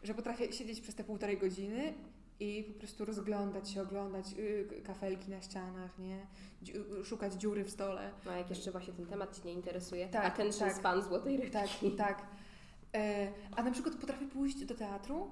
że 0.04 0.14
potrafię 0.14 0.54
siedzieć 0.54 0.82
przez 0.82 0.96
te 0.96 1.04
półtorej 1.04 1.38
godziny 1.38 1.94
i 2.40 2.64
po 2.64 2.80
prostu 2.80 3.06
rozglądać 3.06 3.70
się, 3.70 3.82
oglądać 3.82 4.26
y, 4.40 4.82
kafelki 4.86 5.32
na 5.32 5.42
ścianach, 5.42 6.00
nie? 6.00 6.28
Dziu, 6.62 6.74
szukać 7.04 7.34
dziury 7.34 7.64
w 7.64 7.72
stole. 7.72 8.12
No 8.26 8.32
a 8.32 8.38
jak 8.38 8.50
jeszcze 8.50 8.72
właśnie 8.72 8.94
ten 8.94 9.06
temat 9.06 9.38
Cię 9.38 9.42
nie 9.46 9.54
interesuje, 9.54 10.10
tak, 10.10 10.26
attention 10.26 10.68
tak, 10.68 10.78
span 10.78 11.02
złotej 11.02 11.38
rybki. 11.38 11.92
Tak, 11.92 11.98
tak. 11.98 12.28
E, 12.96 13.32
a 13.56 13.64
na 13.64 13.72
przykład 13.72 13.96
potrafię 13.96 14.28
pójść 14.28 14.66
do 14.66 14.76
teatru 14.76 15.28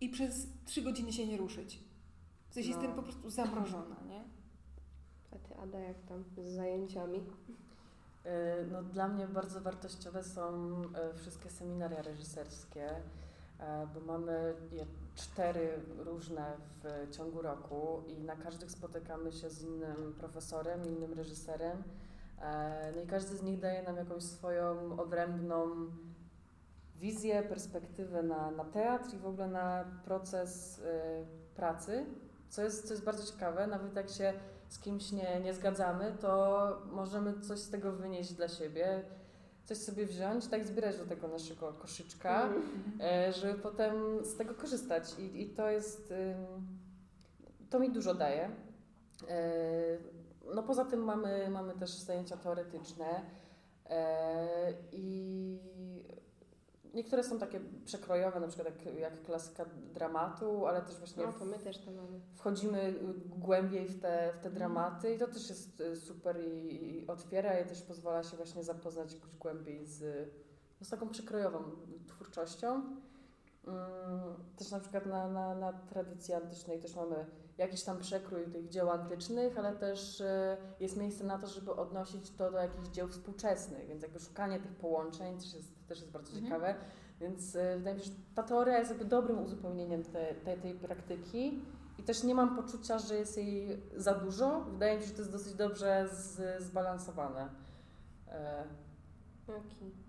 i 0.00 0.08
przez 0.08 0.46
trzy 0.64 0.82
godziny 0.82 1.12
się 1.12 1.26
nie 1.26 1.36
ruszyć. 1.36 1.80
W 2.48 2.54
sensie 2.54 2.70
no. 2.70 2.76
jestem 2.76 2.96
po 2.96 3.02
prostu 3.02 3.30
zamrożona, 3.30 3.96
nie? 4.08 4.24
A 5.32 5.36
Ty, 5.38 5.56
Ada, 5.56 5.78
jak 5.78 6.02
tam 6.02 6.24
z 6.24 6.54
zajęciami? 6.54 7.20
E, 8.24 8.64
no, 8.72 8.82
dla 8.82 9.08
mnie 9.08 9.26
bardzo 9.26 9.60
wartościowe 9.60 10.24
są 10.24 10.72
e, 10.94 11.14
wszystkie 11.14 11.50
seminaria 11.50 12.02
reżyserskie, 12.02 12.90
bo 13.94 14.00
mamy 14.00 14.54
cztery 15.14 15.80
różne 15.98 16.56
w 16.82 17.10
ciągu 17.16 17.42
roku 17.42 18.02
i 18.06 18.20
na 18.20 18.36
każdych 18.36 18.70
spotykamy 18.70 19.32
się 19.32 19.50
z 19.50 19.62
innym 19.62 20.14
profesorem, 20.18 20.86
innym 20.86 21.12
reżyserem. 21.12 21.82
No 22.94 23.02
i 23.02 23.06
każdy 23.06 23.36
z 23.36 23.42
nich 23.42 23.60
daje 23.60 23.82
nam 23.82 23.96
jakąś 23.96 24.22
swoją 24.22 24.98
odrębną 25.00 25.66
wizję, 26.96 27.42
perspektywę 27.42 28.22
na, 28.22 28.50
na 28.50 28.64
teatr 28.64 29.14
i 29.14 29.18
w 29.18 29.26
ogóle 29.26 29.48
na 29.48 29.84
proces 30.04 30.78
y, 30.78 30.82
pracy, 31.56 32.06
co 32.48 32.62
jest, 32.62 32.86
co 32.86 32.94
jest 32.94 33.04
bardzo 33.04 33.32
ciekawe. 33.32 33.66
Nawet 33.66 33.96
jak 33.96 34.10
się 34.10 34.32
z 34.68 34.78
kimś 34.78 35.12
nie, 35.12 35.40
nie 35.40 35.54
zgadzamy, 35.54 36.12
to 36.20 36.82
możemy 36.90 37.40
coś 37.40 37.58
z 37.58 37.70
tego 37.70 37.92
wynieść 37.92 38.32
dla 38.32 38.48
siebie, 38.48 39.02
coś 39.64 39.78
sobie 39.78 40.06
wziąć, 40.06 40.46
tak 40.46 40.64
zbierać 40.64 40.96
do 40.96 41.06
tego 41.06 41.28
naszego 41.28 41.72
koszyczka, 41.72 42.46
mm. 42.46 43.28
y, 43.30 43.32
żeby 43.32 43.54
potem 43.54 44.24
z 44.24 44.36
tego 44.36 44.54
korzystać. 44.54 45.18
I, 45.18 45.42
i 45.42 45.50
to 45.50 45.70
jest, 45.70 46.14
to 47.70 47.78
mi 47.78 47.90
dużo 47.90 48.14
daje. 48.14 48.50
E, 49.28 49.42
no 50.54 50.62
poza 50.62 50.84
tym 50.84 51.04
mamy, 51.04 51.50
mamy 51.50 51.74
też 51.74 51.90
zajęcia 51.90 52.36
teoretyczne 52.36 53.22
i 54.92 55.58
niektóre 56.94 57.24
są 57.24 57.38
takie 57.38 57.60
przekrojowe, 57.84 58.40
na 58.40 58.48
przykład 58.48 58.68
jak, 58.84 58.94
jak 58.98 59.22
klasyka 59.22 59.64
dramatu, 59.94 60.66
ale 60.66 60.82
też 60.82 60.96
właśnie 60.98 61.26
No 61.26 61.32
to 61.32 61.44
my 61.44 61.58
też 61.58 61.78
to 61.78 61.90
mamy. 61.90 62.20
wchodzimy 62.34 62.94
głębiej 63.26 63.88
w 63.88 64.00
te, 64.00 64.32
w 64.38 64.42
te 64.42 64.50
dramaty 64.50 65.14
i 65.14 65.18
to 65.18 65.26
też 65.26 65.48
jest 65.48 65.80
y, 65.80 65.96
super 65.96 66.40
i, 66.40 66.96
i 67.02 67.06
otwiera 67.06 67.60
i 67.60 67.66
też 67.66 67.82
pozwala 67.82 68.22
się 68.22 68.36
właśnie 68.36 68.64
zapoznać 68.64 69.14
jakoś 69.14 69.36
głębiej 69.36 69.86
z, 69.86 70.28
no, 70.80 70.86
z 70.86 70.90
taką 70.90 71.08
przykrojową 71.08 71.58
twórczością. 72.06 72.82
Mm, 73.66 74.34
Też 74.56 74.70
na 74.70 74.80
przykład 74.80 75.06
na, 75.06 75.28
na, 75.28 75.54
na 75.54 75.72
tradycji 75.72 76.34
antycznej 76.34 76.78
też 76.80 76.96
mamy 76.96 77.26
jakiś 77.58 77.82
tam 77.82 77.98
przekrój 77.98 78.46
tych 78.46 78.68
dzieł 78.68 78.90
antycznych, 78.90 79.58
ale 79.58 79.72
też 79.76 80.20
y, 80.20 80.56
jest 80.80 80.96
miejsce 80.96 81.24
na 81.24 81.38
to, 81.38 81.46
żeby 81.46 81.72
odnosić 81.72 82.30
to 82.30 82.50
do 82.50 82.58
jakichś 82.58 82.88
dzieł 82.88 83.08
współczesnych, 83.08 83.86
więc 83.88 84.02
jakby 84.02 84.20
szukanie 84.20 84.60
tych 84.60 84.74
połączeń 84.74 85.38
też 85.38 85.54
jest, 85.54 85.86
też 85.88 86.00
jest 86.00 86.12
bardzo 86.12 86.28
Mhm. 86.32 86.44
ciekawe. 86.44 86.74
Więc 87.20 87.54
y, 87.54 87.58
wydaje 87.76 87.96
mi 87.96 88.02
się, 88.02 88.06
że 88.10 88.16
ta 88.34 88.42
teoria 88.42 88.78
jest 88.78 88.90
jakby 88.90 89.04
dobrym 89.04 89.38
uzupełnieniem 89.42 90.04
te, 90.04 90.34
tej, 90.34 90.58
tej 90.58 90.74
praktyki 90.74 91.62
i 91.98 92.02
też 92.02 92.22
nie 92.24 92.34
mam 92.34 92.56
poczucia, 92.56 92.98
że 92.98 93.14
jest 93.16 93.36
jej 93.36 93.82
za 93.96 94.14
dużo. 94.14 94.60
Wydaje 94.60 94.96
mi 94.96 95.02
się, 95.02 95.08
że 95.08 95.14
to 95.14 95.20
jest 95.20 95.32
dosyć 95.32 95.54
dobrze 95.54 96.08
z, 96.12 96.62
zbalansowane. 96.62 97.48
E, 98.28 98.64
Okej. 99.48 100.01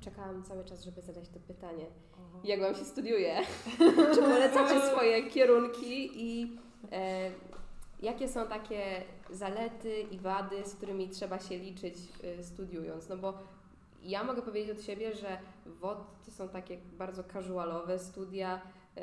Czekałam 0.00 0.42
cały 0.42 0.64
czas, 0.64 0.84
żeby 0.84 1.00
zadać 1.02 1.28
to 1.28 1.40
pytanie. 1.40 1.86
Jak 2.44 2.60
Wam 2.60 2.74
się 2.74 2.84
studiuje? 2.84 3.36
Czy 4.14 4.22
polecacie 4.22 4.80
swoje 4.80 5.22
kierunki 5.30 6.10
i 6.14 6.58
e, 6.92 7.30
jakie 8.02 8.28
są 8.28 8.46
takie 8.46 9.02
zalety 9.30 10.00
i 10.00 10.18
wady, 10.18 10.64
z 10.64 10.74
którymi 10.74 11.08
trzeba 11.08 11.38
się 11.38 11.58
liczyć 11.58 11.94
e, 12.24 12.42
studiując? 12.42 13.08
No 13.08 13.16
bo 13.16 13.34
ja 14.02 14.24
mogę 14.24 14.42
powiedzieć 14.42 14.78
od 14.78 14.84
siebie, 14.84 15.14
że 15.14 15.38
WOD 15.66 16.24
to 16.24 16.30
są 16.30 16.48
takie 16.48 16.78
bardzo 16.98 17.24
casualowe 17.24 17.98
studia, 17.98 18.60
e, 18.96 19.00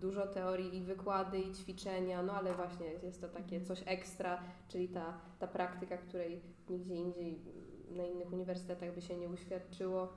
dużo 0.00 0.26
teorii 0.26 0.76
i 0.76 0.82
wykłady 0.82 1.38
i 1.38 1.52
ćwiczenia, 1.52 2.22
no 2.22 2.32
ale 2.32 2.54
właśnie 2.54 2.86
jest 3.02 3.20
to 3.20 3.28
takie 3.28 3.60
coś 3.60 3.82
ekstra, 3.86 4.42
czyli 4.68 4.88
ta, 4.88 5.20
ta 5.38 5.46
praktyka, 5.46 5.96
której 5.96 6.40
nigdzie 6.70 6.94
indziej 6.94 7.40
na 7.90 8.04
innych 8.04 8.32
uniwersytetach 8.32 8.94
by 8.94 9.02
się 9.02 9.16
nie 9.16 9.28
uświadczyło. 9.28 10.08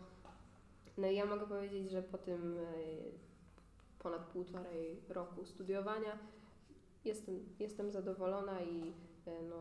No 1.00 1.08
i 1.08 1.16
ja 1.16 1.26
mogę 1.26 1.48
powiedzieć, 1.48 1.92
że 1.92 2.04
po 2.04 2.18
tym 2.18 2.58
e, 2.58 2.64
ponad 4.00 4.26
półtorej 4.26 5.02
roku 5.10 5.46
studiowania 5.46 6.20
jestem, 7.06 7.36
jestem 7.60 7.92
zadowolona 7.92 8.62
i 8.62 8.94
e, 9.26 9.42
no, 9.42 9.56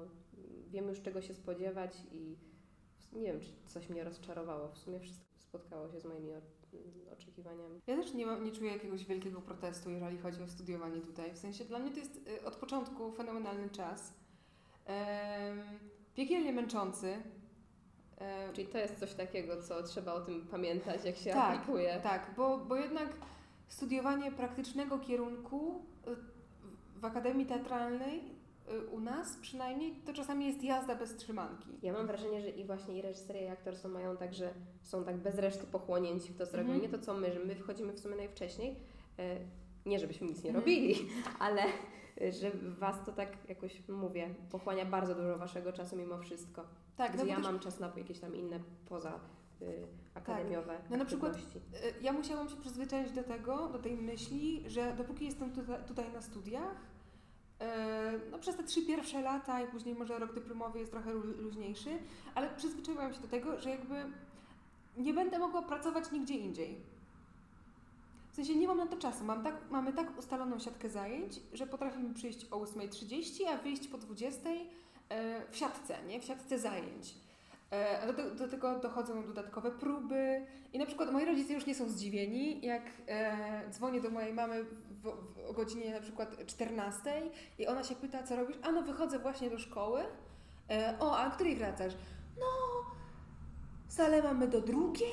wiem 0.70 0.88
już 0.88 1.02
czego 1.02 1.22
się 1.22 1.34
spodziewać 1.34 1.96
i 2.12 2.36
nie 3.12 3.32
wiem, 3.32 3.40
czy 3.40 3.48
coś 3.66 3.88
mnie 3.88 4.04
rozczarowało. 4.04 4.68
W 4.68 4.78
sumie 4.78 5.00
wszystko 5.00 5.26
spotkało 5.38 5.90
się 5.90 6.00
z 6.00 6.04
moimi 6.04 6.32
oczekiwaniami. 7.12 7.80
Ja 7.86 7.96
też 7.96 8.14
nie, 8.14 8.26
mam, 8.26 8.44
nie 8.44 8.52
czuję 8.52 8.72
jakiegoś 8.72 9.04
wielkiego 9.04 9.40
protestu, 9.40 9.90
jeżeli 9.90 10.18
chodzi 10.18 10.42
o 10.42 10.48
studiowanie 10.48 11.00
tutaj. 11.00 11.34
W 11.34 11.38
sensie 11.38 11.64
dla 11.64 11.78
mnie 11.78 11.90
to 11.90 11.98
jest 11.98 12.28
y, 12.28 12.44
od 12.44 12.56
początku 12.56 13.12
fenomenalny 13.12 13.70
czas. 13.70 14.14
Em, 14.84 15.60
piekielnie 16.14 16.52
męczący. 16.52 17.22
Czyli 18.52 18.68
to 18.68 18.78
jest 18.78 18.98
coś 19.00 19.14
takiego, 19.14 19.62
co 19.62 19.82
trzeba 19.82 20.14
o 20.14 20.20
tym 20.20 20.46
pamiętać, 20.50 21.04
jak 21.04 21.16
się 21.16 21.30
Tak, 21.30 21.54
aplikuje. 21.54 22.00
Tak, 22.02 22.30
bo, 22.36 22.58
bo 22.58 22.76
jednak 22.76 23.08
studiowanie 23.68 24.32
praktycznego 24.32 24.98
kierunku 24.98 25.82
y, 26.08 26.16
w 27.00 27.04
Akademii 27.04 27.46
Teatralnej 27.46 28.18
y, 28.72 28.86
u 28.86 29.00
nas 29.00 29.36
przynajmniej 29.40 29.94
to 30.06 30.12
czasami 30.12 30.46
jest 30.46 30.62
jazda 30.64 30.94
bez 30.94 31.16
trzymanki. 31.16 31.68
Ja 31.82 31.92
mam 31.92 32.06
wrażenie, 32.06 32.40
że 32.42 32.48
i 32.48 32.64
właśnie 32.64 32.98
i 32.98 33.02
reżyseria, 33.02 33.42
i 33.42 33.48
aktorstwo 33.48 33.88
mają 33.88 34.16
tak, 34.16 34.34
że 34.34 34.54
są 34.82 35.04
tak 35.04 35.16
bez 35.16 35.34
reszty 35.38 35.66
pochłonięci 35.66 36.32
w 36.32 36.36
to, 36.36 36.46
co 36.46 36.56
robią. 36.56 36.72
Mhm. 36.72 36.82
Nie 36.82 36.98
to, 36.98 37.04
co 37.04 37.14
my, 37.14 37.32
że 37.32 37.40
my 37.40 37.54
wchodzimy 37.54 37.92
w 37.92 38.00
sumie 38.00 38.16
najwcześniej. 38.16 38.76
E, 39.18 39.36
Nie, 39.86 39.98
żebyśmy 39.98 40.26
nic 40.26 40.42
nie 40.42 40.50
Mhm. 40.50 40.64
robili, 40.64 40.94
ale 41.38 41.62
e, 41.62 41.66
że 42.40 42.50
was 42.78 43.04
to 43.04 43.12
tak 43.12 43.48
jakoś, 43.48 43.88
mówię, 43.88 44.34
pochłania 44.50 44.84
bardzo 44.84 45.14
dużo 45.14 45.38
waszego 45.38 45.72
czasu 45.72 45.96
mimo 45.96 46.18
wszystko. 46.18 46.64
Tak, 46.96 47.12
Gdzie 47.12 47.22
no 47.22 47.28
ja 47.30 47.36
też, 47.36 47.44
mam 47.44 47.58
czas 47.58 47.80
na 47.80 47.92
jakieś 47.96 48.18
tam 48.18 48.36
inne 48.36 48.60
poza 48.88 49.20
y, 49.62 49.86
akademiowe 50.14 50.78
No 50.90 50.96
na 50.96 51.04
przykład- 51.04 51.36
y, 51.36 51.40
ja 52.02 52.12
musiałam 52.12 52.48
się 52.48 52.56
przyzwyczaić 52.56 53.12
do 53.12 53.22
tego, 53.22 53.68
do 53.68 53.78
tej 53.78 53.96
myśli, 53.96 54.64
że 54.66 54.92
dopóki 54.96 55.24
jestem 55.24 55.52
tutaj, 55.52 55.84
tutaj 55.88 56.12
na 56.12 56.22
studiach, 56.22 56.74
y, 56.74 57.64
no 58.30 58.38
przez 58.38 58.56
te 58.56 58.64
trzy 58.64 58.82
pierwsze 58.86 59.22
lata 59.22 59.60
i 59.62 59.66
później 59.66 59.94
może 59.94 60.18
rok 60.18 60.34
dyplomowy 60.34 60.78
jest 60.78 60.92
trochę 60.92 61.12
lu- 61.12 61.42
luźniejszy, 61.42 61.90
ale 62.34 62.50
przyzwyczaiłam 62.56 63.12
się 63.14 63.20
do 63.20 63.28
tego, 63.28 63.60
że 63.60 63.70
jakby 63.70 63.94
nie 64.96 65.14
będę 65.14 65.38
mogła 65.38 65.62
pracować 65.62 66.12
nigdzie 66.12 66.34
indziej. 66.34 66.97
Sensie 68.38 68.56
nie 68.56 68.66
mam 68.68 68.76
na 68.76 68.86
to 68.86 68.96
czasu. 68.96 69.24
Mam 69.24 69.42
tak, 69.42 69.54
mamy 69.70 69.92
tak 69.92 70.18
ustaloną 70.18 70.58
siatkę 70.58 70.88
zajęć, 70.88 71.40
że 71.52 71.66
potrafimy 71.66 72.14
przyjść 72.14 72.46
o 72.50 72.56
8.30, 72.56 73.44
a 73.48 73.56
wyjść 73.56 73.88
po 73.88 73.98
20.00 73.98 74.30
e, 75.08 75.50
w 75.50 75.56
siatce, 75.56 75.96
nie? 76.06 76.20
W 76.20 76.24
siatce 76.24 76.58
zajęć. 76.58 77.14
E, 77.70 78.12
Do, 78.12 78.34
do 78.34 78.48
tego 78.48 78.78
dochodzą 78.78 79.26
dodatkowe 79.26 79.70
próby. 79.70 80.46
I 80.72 80.78
na 80.78 80.86
przykład 80.86 81.12
moi 81.12 81.24
rodzice 81.24 81.54
już 81.54 81.66
nie 81.66 81.74
są 81.74 81.88
zdziwieni, 81.88 82.66
jak 82.66 82.82
e, 83.08 83.70
dzwonię 83.70 84.00
do 84.00 84.10
mojej 84.10 84.34
mamy 84.34 84.64
w, 84.64 85.02
w, 85.02 85.50
o 85.50 85.52
godzinie 85.52 85.94
na 85.94 86.00
przykład 86.00 86.46
14 86.46 87.30
i 87.58 87.66
ona 87.66 87.84
się 87.84 87.94
pyta, 87.94 88.22
co 88.22 88.36
robisz? 88.36 88.56
A 88.62 88.72
no 88.72 88.82
wychodzę 88.82 89.18
właśnie 89.18 89.50
do 89.50 89.58
szkoły. 89.58 90.00
E, 90.70 90.96
o, 91.00 91.18
a 91.18 91.30
której 91.30 91.56
wracasz? 91.56 91.92
No, 92.40 92.46
salę 93.88 94.22
mamy 94.22 94.48
do 94.48 94.60
drugiej. 94.60 95.08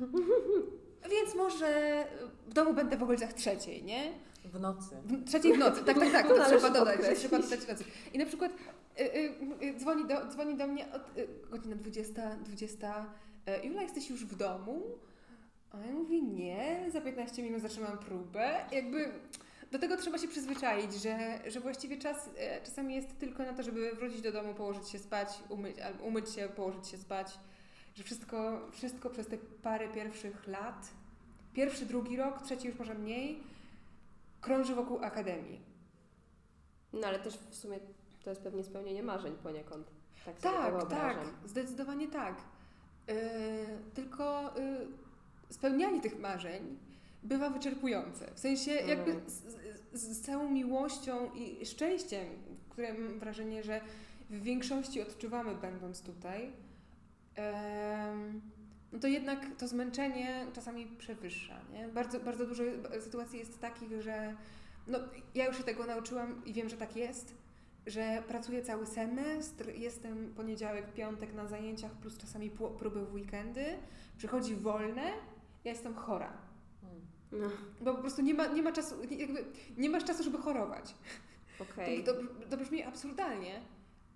Więc 1.10 1.34
może 1.34 2.04
w 2.46 2.52
domu 2.52 2.74
będę 2.74 2.96
w 2.96 3.02
okolicach 3.02 3.32
trzeciej, 3.32 3.84
nie? 3.84 4.12
w 4.44 4.60
nocy. 4.60 4.96
W 5.04 5.24
trzeciej 5.24 5.54
w 5.54 5.58
nocy, 5.58 5.84
tak, 5.84 5.98
tak, 5.98 6.12
tak, 6.12 6.28
to 6.28 6.36
Należy 6.36 6.56
trzeba 6.56 6.70
dodać, 6.70 7.00
że 7.04 7.14
trzeba 7.14 7.38
dodać 7.38 7.60
w 7.60 7.68
nocy. 7.68 7.84
I 8.12 8.18
na 8.18 8.26
przykład 8.26 8.52
y, 8.52 9.02
y, 9.02 9.34
y, 9.62 9.74
dzwoni, 9.76 10.06
do, 10.06 10.26
dzwoni 10.28 10.56
do 10.56 10.66
mnie 10.66 10.92
od, 10.92 11.18
y, 11.18 11.28
godzina 11.50 11.76
20, 11.76 12.36
20, 12.36 13.06
y, 13.48 13.66
Jula, 13.66 13.82
jesteś 13.82 14.10
już 14.10 14.24
w 14.24 14.36
domu? 14.36 14.82
A 15.70 15.86
ja 15.86 15.92
mówię, 15.92 16.22
nie, 16.22 16.86
za 16.92 17.00
15 17.00 17.42
minut 17.42 17.62
zaczynam 17.62 17.98
próbę. 17.98 18.64
Jakby 18.72 19.12
do 19.72 19.78
tego 19.78 19.96
trzeba 19.96 20.18
się 20.18 20.28
przyzwyczaić, 20.28 20.94
że, 20.94 21.40
że 21.50 21.60
właściwie 21.60 21.96
czas 21.96 22.26
y, 22.26 22.30
czasami 22.64 22.94
jest 22.94 23.18
tylko 23.18 23.42
na 23.42 23.52
to, 23.52 23.62
żeby 23.62 23.92
wrócić 23.92 24.20
do 24.20 24.32
domu, 24.32 24.54
położyć 24.54 24.88
się 24.88 24.98
spać, 24.98 25.28
umyć, 25.48 25.78
albo 25.78 26.04
umyć 26.04 26.30
się, 26.30 26.48
położyć 26.48 26.88
się 26.88 26.98
spać. 26.98 27.38
Że 27.94 28.04
wszystko, 28.04 28.60
wszystko 28.72 29.10
przez 29.10 29.26
te 29.26 29.38
parę 29.62 29.88
pierwszych 29.88 30.46
lat, 30.46 30.88
pierwszy, 31.52 31.86
drugi 31.86 32.16
rok, 32.16 32.42
trzeci 32.42 32.68
już 32.68 32.78
może 32.78 32.94
mniej, 32.94 33.42
krąży 34.40 34.74
wokół 34.74 34.98
akademii. 35.04 35.60
No 36.92 37.06
ale 37.06 37.18
też 37.18 37.38
w 37.50 37.54
sumie 37.54 37.78
to 38.24 38.30
jest 38.30 38.42
pewnie 38.42 38.64
spełnienie 38.64 39.02
marzeń 39.02 39.32
poniekąd. 39.42 39.86
Tak 40.24 40.40
Tak, 40.40 40.88
tak, 40.90 41.16
zdecydowanie 41.44 42.08
tak. 42.08 42.34
Yy, 43.08 43.14
tylko 43.94 44.52
yy, 44.56 44.86
spełnianie 45.54 46.00
tych 46.00 46.18
marzeń 46.18 46.78
bywa 47.22 47.50
wyczerpujące. 47.50 48.30
W 48.34 48.38
sensie 48.38 48.70
jakby 48.70 49.10
Mm. 49.10 49.30
z, 49.30 49.42
z, 49.92 50.18
z 50.18 50.20
całą 50.20 50.50
miłością 50.50 51.32
i 51.34 51.66
szczęściem, 51.66 52.26
które 52.68 52.94
mam 52.94 53.18
wrażenie, 53.18 53.62
że 53.62 53.80
w 54.30 54.42
większości 54.42 55.02
odczuwamy 55.02 55.54
będąc 55.54 56.02
tutaj, 56.02 56.52
no 58.92 58.98
to 58.98 59.06
jednak 59.06 59.46
to 59.58 59.68
zmęczenie 59.68 60.46
czasami 60.52 60.86
przewyższa. 60.86 61.60
Nie? 61.72 61.88
Bardzo, 61.88 62.20
bardzo 62.20 62.46
dużo 62.46 62.62
sytuacji 63.00 63.38
jest 63.38 63.60
takich, 63.60 64.02
że 64.02 64.36
no, 64.86 64.98
ja 65.34 65.46
już 65.46 65.58
się 65.58 65.64
tego 65.64 65.86
nauczyłam 65.86 66.44
i 66.44 66.52
wiem, 66.52 66.68
że 66.68 66.76
tak 66.76 66.96
jest, 66.96 67.34
że 67.86 68.22
pracuję 68.28 68.62
cały 68.62 68.86
semestr, 68.86 69.68
jestem 69.68 70.34
poniedziałek, 70.34 70.92
piątek 70.92 71.34
na 71.34 71.46
zajęciach, 71.46 71.92
plus 71.92 72.18
czasami 72.18 72.50
próby 72.50 73.06
w 73.06 73.14
weekendy, 73.14 73.64
przychodzi 74.16 74.54
wolne, 74.54 75.12
ja 75.64 75.72
jestem 75.72 75.94
chora. 75.94 76.32
No, 77.32 77.48
Bo 77.80 77.94
po 77.94 78.00
prostu 78.00 78.22
nie 78.22 78.34
ma, 78.34 78.46
nie 78.46 78.62
ma 78.62 78.72
czasu, 78.72 78.94
jakby 79.10 79.44
nie 79.76 79.90
masz 79.90 80.04
czasu, 80.04 80.24
żeby 80.24 80.38
chorować. 80.38 80.94
Okej. 81.60 82.04
To, 82.04 82.12
to, 82.14 82.20
to 82.50 82.56
brzmi 82.56 82.82
absurdalnie, 82.82 83.60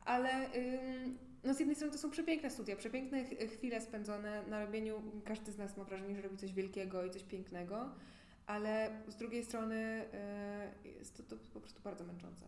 ale 0.05 0.31
ym, 0.55 1.18
no 1.47 1.55
z 1.55 1.59
jednej 1.59 1.77
strony 1.77 1.93
to 1.93 1.99
są 1.99 2.11
przepiękne 2.11 2.51
studia, 2.51 2.77
przepiękne 2.77 3.25
ch- 3.25 3.51
chwile 3.53 3.81
spędzone 3.81 4.43
na 4.47 4.65
robieniu. 4.65 5.03
Każdy 5.25 5.53
z 5.53 5.59
nas 5.59 5.77
ma 5.77 5.85
wrażenie, 5.85 6.17
że 6.17 6.23
robi 6.23 6.37
coś 6.37 6.53
wielkiego 6.53 7.05
i 7.05 7.11
coś 7.11 7.23
pięknego, 7.23 7.91
ale 8.47 8.91
z 9.09 9.17
drugiej 9.17 9.45
strony 9.45 10.05
y, 10.85 10.89
jest 10.89 11.17
to, 11.17 11.23
to 11.23 11.37
po 11.55 11.61
prostu 11.61 11.81
bardzo 11.83 12.05
męczące. 12.05 12.45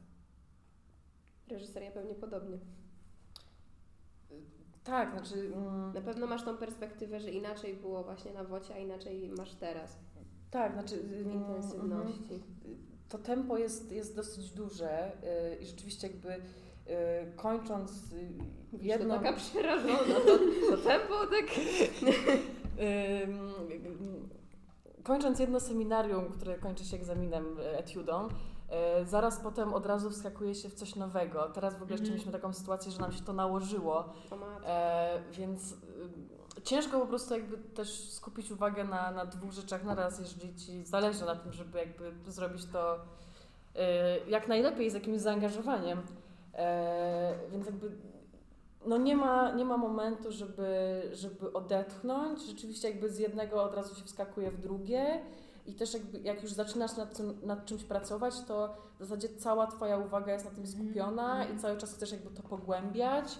Reżyseria 1.48 1.90
pewnie 1.90 2.14
podobnie. 2.14 2.58
Tak, 4.84 5.10
znaczy. 5.12 5.52
Mm, 5.54 5.92
Na 5.94 6.00
pewno 6.00 6.26
masz 6.26 6.44
tą 6.44 6.56
perspektywę, 6.56 7.20
że 7.20 7.30
inaczej 7.30 7.74
było 7.74 8.04
właśnie 8.04 8.32
na 8.32 8.44
wocie, 8.44 8.74
a 8.74 8.78
inaczej 8.78 9.30
masz 9.38 9.54
teraz 9.54 9.96
tak, 10.50 10.72
znaczy. 10.72 11.02
w 11.02 11.12
mm, 11.12 11.32
intensywności. 11.32 12.42
to 13.08 13.18
tempo 13.18 13.58
jest, 13.58 13.92
jest 13.92 14.16
dosyć 14.16 14.50
duże 14.50 15.12
y, 15.52 15.56
i 15.62 15.66
rzeczywiście 15.66 16.06
jakby 16.08 16.40
kończąc 17.36 18.14
jedną... 18.72 19.14
taka 19.14 19.32
przerażona, 19.32 20.14
to, 20.26 20.38
to 20.70 20.76
tempo 20.76 21.14
tak... 21.26 21.46
kończąc 25.02 25.38
jedno 25.38 25.60
seminarium, 25.60 26.24
które 26.24 26.58
kończy 26.58 26.84
się 26.84 26.96
egzaminem 26.96 27.56
etiudą, 27.60 28.28
E, 28.68 29.04
zaraz 29.04 29.40
potem 29.40 29.74
od 29.74 29.86
razu 29.86 30.10
wskakuje 30.10 30.54
się 30.54 30.68
w 30.68 30.74
coś 30.74 30.94
nowego. 30.94 31.48
Teraz 31.48 31.74
w 31.74 31.82
ogóle 31.82 31.90
jeszcze 31.90 32.04
mhm. 32.04 32.12
mieliśmy 32.12 32.32
taką 32.32 32.52
sytuację, 32.52 32.92
że 32.92 32.98
nam 32.98 33.12
się 33.12 33.22
to 33.22 33.32
nałożyło. 33.32 34.12
E, 34.64 35.22
więc 35.30 35.72
y, 35.72 36.62
ciężko 36.62 37.00
po 37.00 37.06
prostu 37.06 37.34
jakby 37.34 37.58
też 37.58 38.10
skupić 38.10 38.50
uwagę 38.50 38.84
na, 38.84 39.10
na 39.10 39.26
dwóch 39.26 39.52
rzeczach 39.52 39.84
na 39.84 39.94
raz, 39.94 40.18
jeżeli 40.18 40.54
ci 40.54 40.84
zależy 40.84 41.24
na 41.24 41.36
tym, 41.36 41.52
żeby 41.52 41.78
jakby 41.78 42.32
zrobić 42.32 42.66
to 42.72 42.96
y, 42.96 44.30
jak 44.30 44.48
najlepiej, 44.48 44.90
z 44.90 44.94
jakimś 44.94 45.20
zaangażowaniem. 45.20 46.02
E, 46.58 47.34
więc 47.52 47.66
jakby 47.66 47.90
no 48.86 48.96
nie 48.96 49.16
ma, 49.16 49.50
nie 49.50 49.64
ma 49.64 49.76
momentu, 49.76 50.32
żeby, 50.32 51.02
żeby 51.12 51.52
odetchnąć. 51.52 52.42
Rzeczywiście 52.46 52.90
jakby 52.90 53.10
z 53.10 53.18
jednego 53.18 53.62
od 53.62 53.74
razu 53.74 53.94
się 53.94 54.04
wskakuje 54.04 54.50
w 54.50 54.60
drugie. 54.60 55.22
I 55.66 55.74
też 55.74 55.94
jakby, 55.94 56.18
jak 56.18 56.42
już 56.42 56.52
zaczynasz 56.52 56.96
nad, 56.96 57.16
tym, 57.16 57.38
nad 57.42 57.64
czymś 57.66 57.84
pracować, 57.84 58.34
to 58.40 58.76
w 58.98 59.04
zasadzie 59.04 59.28
cała 59.28 59.66
Twoja 59.66 59.98
uwaga 59.98 60.32
jest 60.32 60.44
na 60.44 60.50
tym 60.50 60.64
mhm, 60.64 60.84
skupiona 60.84 61.44
mm. 61.44 61.56
i 61.56 61.60
cały 61.60 61.76
czas 61.76 61.94
chcesz 61.94 62.12
jakby 62.12 62.30
to 62.30 62.42
pogłębiać, 62.42 63.38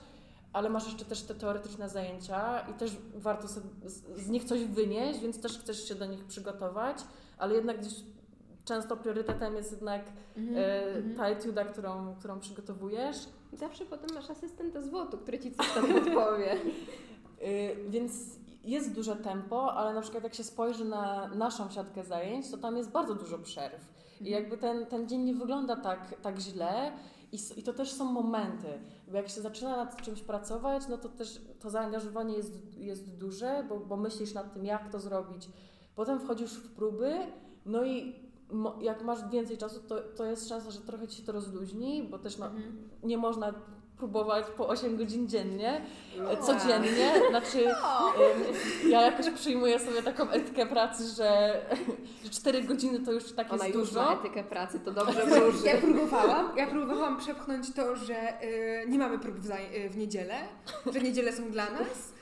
ale 0.52 0.70
masz 0.70 0.87
jeszcze 0.87 1.04
też 1.04 1.22
te 1.22 1.35
teoretyczne 1.35 1.88
zajęcia 1.88 2.61
i 2.61 2.74
też 2.74 2.96
warto 3.14 3.48
sobie 3.48 3.68
z 4.16 4.28
nich 4.28 4.44
coś 4.44 4.64
wynieść, 4.64 5.20
więc 5.20 5.40
też 5.40 5.59
chcesz 5.59 5.88
się 5.88 5.94
do 5.94 6.07
nich 6.07 6.24
przygotować, 6.24 6.98
ale 7.38 7.54
jednak 7.54 7.81
gdzieś 7.81 7.94
często 8.68 8.96
priorytetem 8.96 9.57
jest 9.57 9.70
jednak 9.70 10.02
mm 10.37 10.54
-hmm. 10.54 10.59
e, 10.59 11.16
ta 11.16 11.28
etiuda, 11.28 11.64
którą, 11.64 12.14
którą 12.18 12.40
przygotowujesz. 12.40 13.16
Zawsze 13.52 13.85
potem 13.85 14.14
masz 14.14 14.31
asystenta 14.31 14.81
z 14.81 14.88
WOT-u, 14.88 15.18
który 15.18 15.38
Ci 15.38 15.52
coś 15.52 15.72
tam 15.74 15.87
podpowie. 15.87 16.52
E, 16.52 16.59
więc 17.94 18.12
jest 18.64 18.94
duże 18.94 19.16
tempo, 19.16 19.72
ale 19.74 19.94
na 19.94 20.00
przykład 20.00 20.24
jak 20.24 20.35
się 20.35 20.44
spojrzy 20.44 20.85
na 20.85 21.28
naszą 21.28 21.70
siatkę 21.70 22.04
zajęć, 22.04 22.50
to 22.50 22.59
tam 22.59 22.76
jest 22.76 22.90
bardzo 22.90 23.14
dużo 23.14 23.38
przerw. 23.38 23.98
I 24.20 24.26
mhm. 24.26 24.42
jakby 24.42 24.59
ten, 24.59 24.87
ten 24.87 25.09
dzień 25.09 25.20
nie 25.20 25.35
wygląda 25.35 25.76
tak, 25.76 26.14
tak 26.22 26.38
źle. 26.38 26.92
I, 27.33 27.38
I 27.57 27.62
to 27.62 27.72
też 27.72 27.92
są 27.92 28.04
momenty, 28.04 28.68
bo 29.09 29.16
jak 29.16 29.28
się 29.28 29.40
zaczyna 29.40 29.76
nad 29.76 30.02
czymś 30.02 30.22
pracować, 30.22 30.88
no 30.88 30.98
to 30.98 31.09
też 31.09 31.40
to 31.61 31.70
zaangażowanie 31.70 32.37
jest, 32.37 32.78
jest 32.78 33.16
duże, 33.16 33.64
bo, 33.68 33.78
bo 33.78 33.96
myślisz 33.96 34.35
nad 34.35 34.54
tym, 34.54 34.64
jak 34.64 34.92
to 34.92 35.00
zrobić. 35.00 35.48
Potem 35.94 36.20
wchodzisz 36.20 36.54
w 36.54 36.74
próby, 36.74 37.12
no 37.66 37.85
i 37.85 38.27
jak 38.80 39.02
masz 39.02 39.18
więcej 39.30 39.58
czasu, 39.58 39.80
to, 39.88 40.00
to 40.16 40.24
jest 40.24 40.48
szansa, 40.48 40.70
że 40.70 40.80
trochę 40.80 41.08
ci 41.08 41.16
się 41.16 41.22
to 41.22 41.32
rozluźni, 41.32 42.02
bo 42.11 42.18
też 42.18 42.38
no, 42.38 42.46
mhm. 42.46 42.88
nie 43.02 43.18
można 43.18 43.54
próbować 43.98 44.46
po 44.56 44.68
8 44.68 44.96
godzin 44.96 45.28
dziennie, 45.28 45.82
no. 46.18 46.37
codziennie. 46.37 47.12
Znaczy, 47.30 47.74
no. 47.82 48.12
ja 48.90 49.02
jakoś 49.02 49.30
przyjmuję 49.30 49.78
sobie 49.78 50.02
taką 50.02 50.30
etykę 50.30 50.66
pracy, 50.66 51.04
że, 51.16 51.61
że 52.24 52.30
4 52.30 52.62
godziny 52.62 53.00
to 53.00 53.12
już 53.12 53.32
tak 53.32 53.52
Ona 53.52 53.66
jest 53.66 53.78
już 53.78 53.88
dużo. 53.88 54.02
Ma 54.02 54.12
etykę 54.12 54.44
pracy, 54.44 54.80
to 54.80 54.92
dobrze 54.92 55.26
wróży. 55.26 55.66
Ja 55.66 55.76
próbowałam, 55.76 56.56
ja 56.56 56.66
próbowałam 56.66 57.18
przepchnąć 57.18 57.74
to, 57.74 57.96
że 57.96 58.42
y, 58.42 58.84
nie 58.88 58.98
mamy 58.98 59.18
prób 59.18 59.37
w, 59.37 59.50
y, 59.50 59.90
w 59.90 59.96
niedzielę, 59.96 60.34
że 60.94 61.00
niedziele 61.00 61.32
są 61.32 61.50
dla 61.50 61.70
nas. 61.70 62.12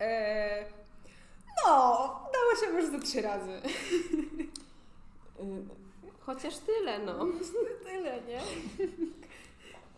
E, 0.00 0.64
no, 1.66 1.72
dało 2.32 2.66
się 2.66 2.72
może 2.72 2.86
za 2.86 2.98
trzy 2.98 3.22
razy. 3.22 3.60
Chociaż 6.20 6.58
tyle, 6.58 6.98
no. 6.98 7.26
tyle, 7.84 8.20
nie? 8.22 8.40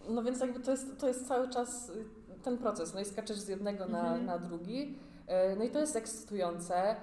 No 0.08 0.22
więc 0.22 0.40
jakby 0.40 0.60
to 0.60 0.70
jest, 0.70 1.00
to 1.00 1.08
jest 1.08 1.28
cały 1.28 1.48
czas 1.48 1.88
y, 1.88 2.04
ten 2.42 2.58
proces, 2.58 2.94
no 2.94 3.00
i 3.00 3.04
skaczesz 3.04 3.38
z 3.38 3.48
jednego 3.48 3.86
na, 3.86 4.00
mhm. 4.00 4.26
na 4.26 4.38
drugi. 4.38 4.98
E, 5.26 5.56
no 5.56 5.64
i 5.64 5.70
to 5.70 5.78
jest 5.78 5.96
ekscytujące 5.96 6.96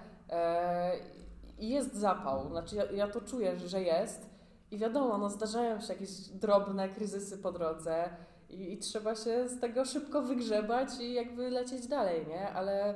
i 1.59 1.69
jest 1.69 1.95
zapał, 1.95 2.49
znaczy 2.49 2.75
ja, 2.75 2.91
ja 2.91 3.07
to 3.07 3.21
czuję, 3.21 3.59
że 3.59 3.83
jest 3.83 4.29
i 4.71 4.77
wiadomo, 4.77 5.17
no 5.17 5.29
zdarzają 5.29 5.81
się 5.81 5.93
jakieś 5.93 6.09
drobne 6.19 6.89
kryzysy 6.89 7.37
po 7.37 7.51
drodze 7.51 8.09
i, 8.49 8.73
i 8.73 8.77
trzeba 8.77 9.15
się 9.15 9.49
z 9.49 9.59
tego 9.59 9.85
szybko 9.85 10.21
wygrzebać 10.21 10.89
i 10.99 11.13
jakby 11.13 11.49
lecieć 11.49 11.87
dalej, 11.87 12.27
nie? 12.27 12.49
Ale 12.49 12.95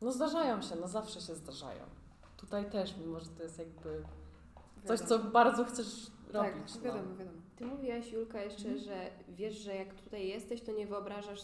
no 0.00 0.12
zdarzają 0.12 0.62
się, 0.62 0.76
no 0.80 0.88
zawsze 0.88 1.20
się 1.20 1.34
zdarzają. 1.34 1.99
Tutaj 2.40 2.70
też, 2.70 2.96
mimo 2.96 3.20
że 3.20 3.26
to 3.26 3.42
jest 3.42 3.58
jakby 3.58 4.02
coś, 4.84 5.00
co 5.00 5.18
bardzo 5.18 5.64
chcesz 5.64 6.10
tak, 6.32 6.54
robić. 6.54 6.72
Tak, 6.72 6.82
wiadomo, 6.82 7.04
no. 7.10 7.16
wiadomo. 7.16 7.38
Ty 7.56 7.66
mówiłaś, 7.66 8.12
Julka, 8.12 8.42
jeszcze, 8.42 8.68
mm. 8.68 8.80
że 8.80 9.10
wiesz, 9.28 9.54
że 9.54 9.74
jak 9.74 9.94
tutaj 9.94 10.28
jesteś, 10.28 10.62
to 10.62 10.72
nie 10.72 10.86
wyobrażasz, 10.86 11.40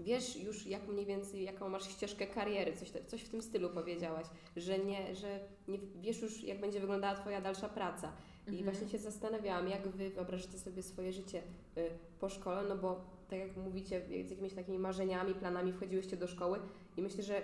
wiesz 0.00 0.36
już 0.36 0.66
jak 0.66 0.88
mniej 0.88 1.06
więcej, 1.06 1.44
jaką 1.44 1.68
masz 1.68 1.88
ścieżkę 1.88 2.26
kariery, 2.26 2.76
coś, 2.76 2.90
coś 3.06 3.22
w 3.22 3.28
tym 3.28 3.42
stylu 3.42 3.70
powiedziałaś, 3.70 4.26
że 4.56 4.78
nie, 4.78 5.14
że 5.16 5.40
nie 5.68 5.78
wiesz 6.00 6.22
już, 6.22 6.44
jak 6.44 6.60
będzie 6.60 6.80
wyglądała 6.80 7.14
Twoja 7.14 7.40
dalsza 7.40 7.68
praca. 7.68 8.12
I 8.46 8.50
-hmm. 8.50 8.64
właśnie 8.64 8.88
się 8.88 8.98
zastanawiałam, 8.98 9.68
jak 9.68 9.88
Wy 9.88 10.10
wyobrażacie 10.10 10.58
sobie 10.58 10.82
swoje 10.82 11.12
życie 11.12 11.42
y, 11.78 11.90
po 12.20 12.28
szkole, 12.28 12.62
no 12.68 12.76
bo 12.76 13.00
tak 13.30 13.38
jak 13.38 13.56
mówicie, 13.56 14.02
z 14.26 14.30
jakimiś 14.30 14.54
takimi 14.54 14.78
marzeniami, 14.78 15.34
planami 15.34 15.72
wchodziłyście 15.72 16.16
do 16.16 16.28
szkoły 16.28 16.58
i 16.96 17.02
myślę, 17.02 17.22
że 17.22 17.42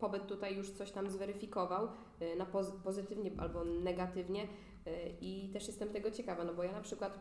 pobyt 0.00 0.26
tutaj 0.26 0.56
już 0.56 0.70
coś 0.70 0.90
tam 0.90 1.10
zweryfikował 1.10 1.88
y, 2.22 2.36
na 2.36 2.46
poz 2.46 2.72
pozytywnie 2.84 3.30
albo 3.38 3.64
negatywnie, 3.64 4.48
Y, 4.86 5.14
I 5.20 5.48
też 5.52 5.66
jestem 5.66 5.88
tego 5.88 6.10
ciekawa, 6.10 6.44
no 6.44 6.54
bo 6.54 6.62
ja 6.62 6.72
na 6.72 6.80
przykład 6.80 7.18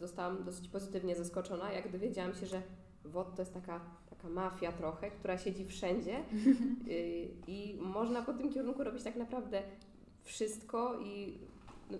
zostałam 0.00 0.44
dosyć 0.44 0.68
pozytywnie 0.68 1.16
zaskoczona, 1.16 1.72
jak 1.72 1.92
dowiedziałam 1.92 2.34
się, 2.34 2.46
że 2.46 2.62
WOD 3.04 3.34
to 3.36 3.42
jest 3.42 3.54
taka, 3.54 3.80
taka 4.10 4.28
mafia 4.28 4.72
trochę, 4.72 5.10
która 5.10 5.38
siedzi 5.38 5.66
wszędzie 5.66 6.24
y, 6.88 7.28
i 7.46 7.78
można 7.80 8.22
po 8.22 8.32
tym 8.34 8.52
kierunku 8.52 8.84
robić 8.84 9.02
tak 9.02 9.16
naprawdę 9.16 9.62
wszystko 10.22 11.00
i 11.00 11.38
no, 11.90 11.98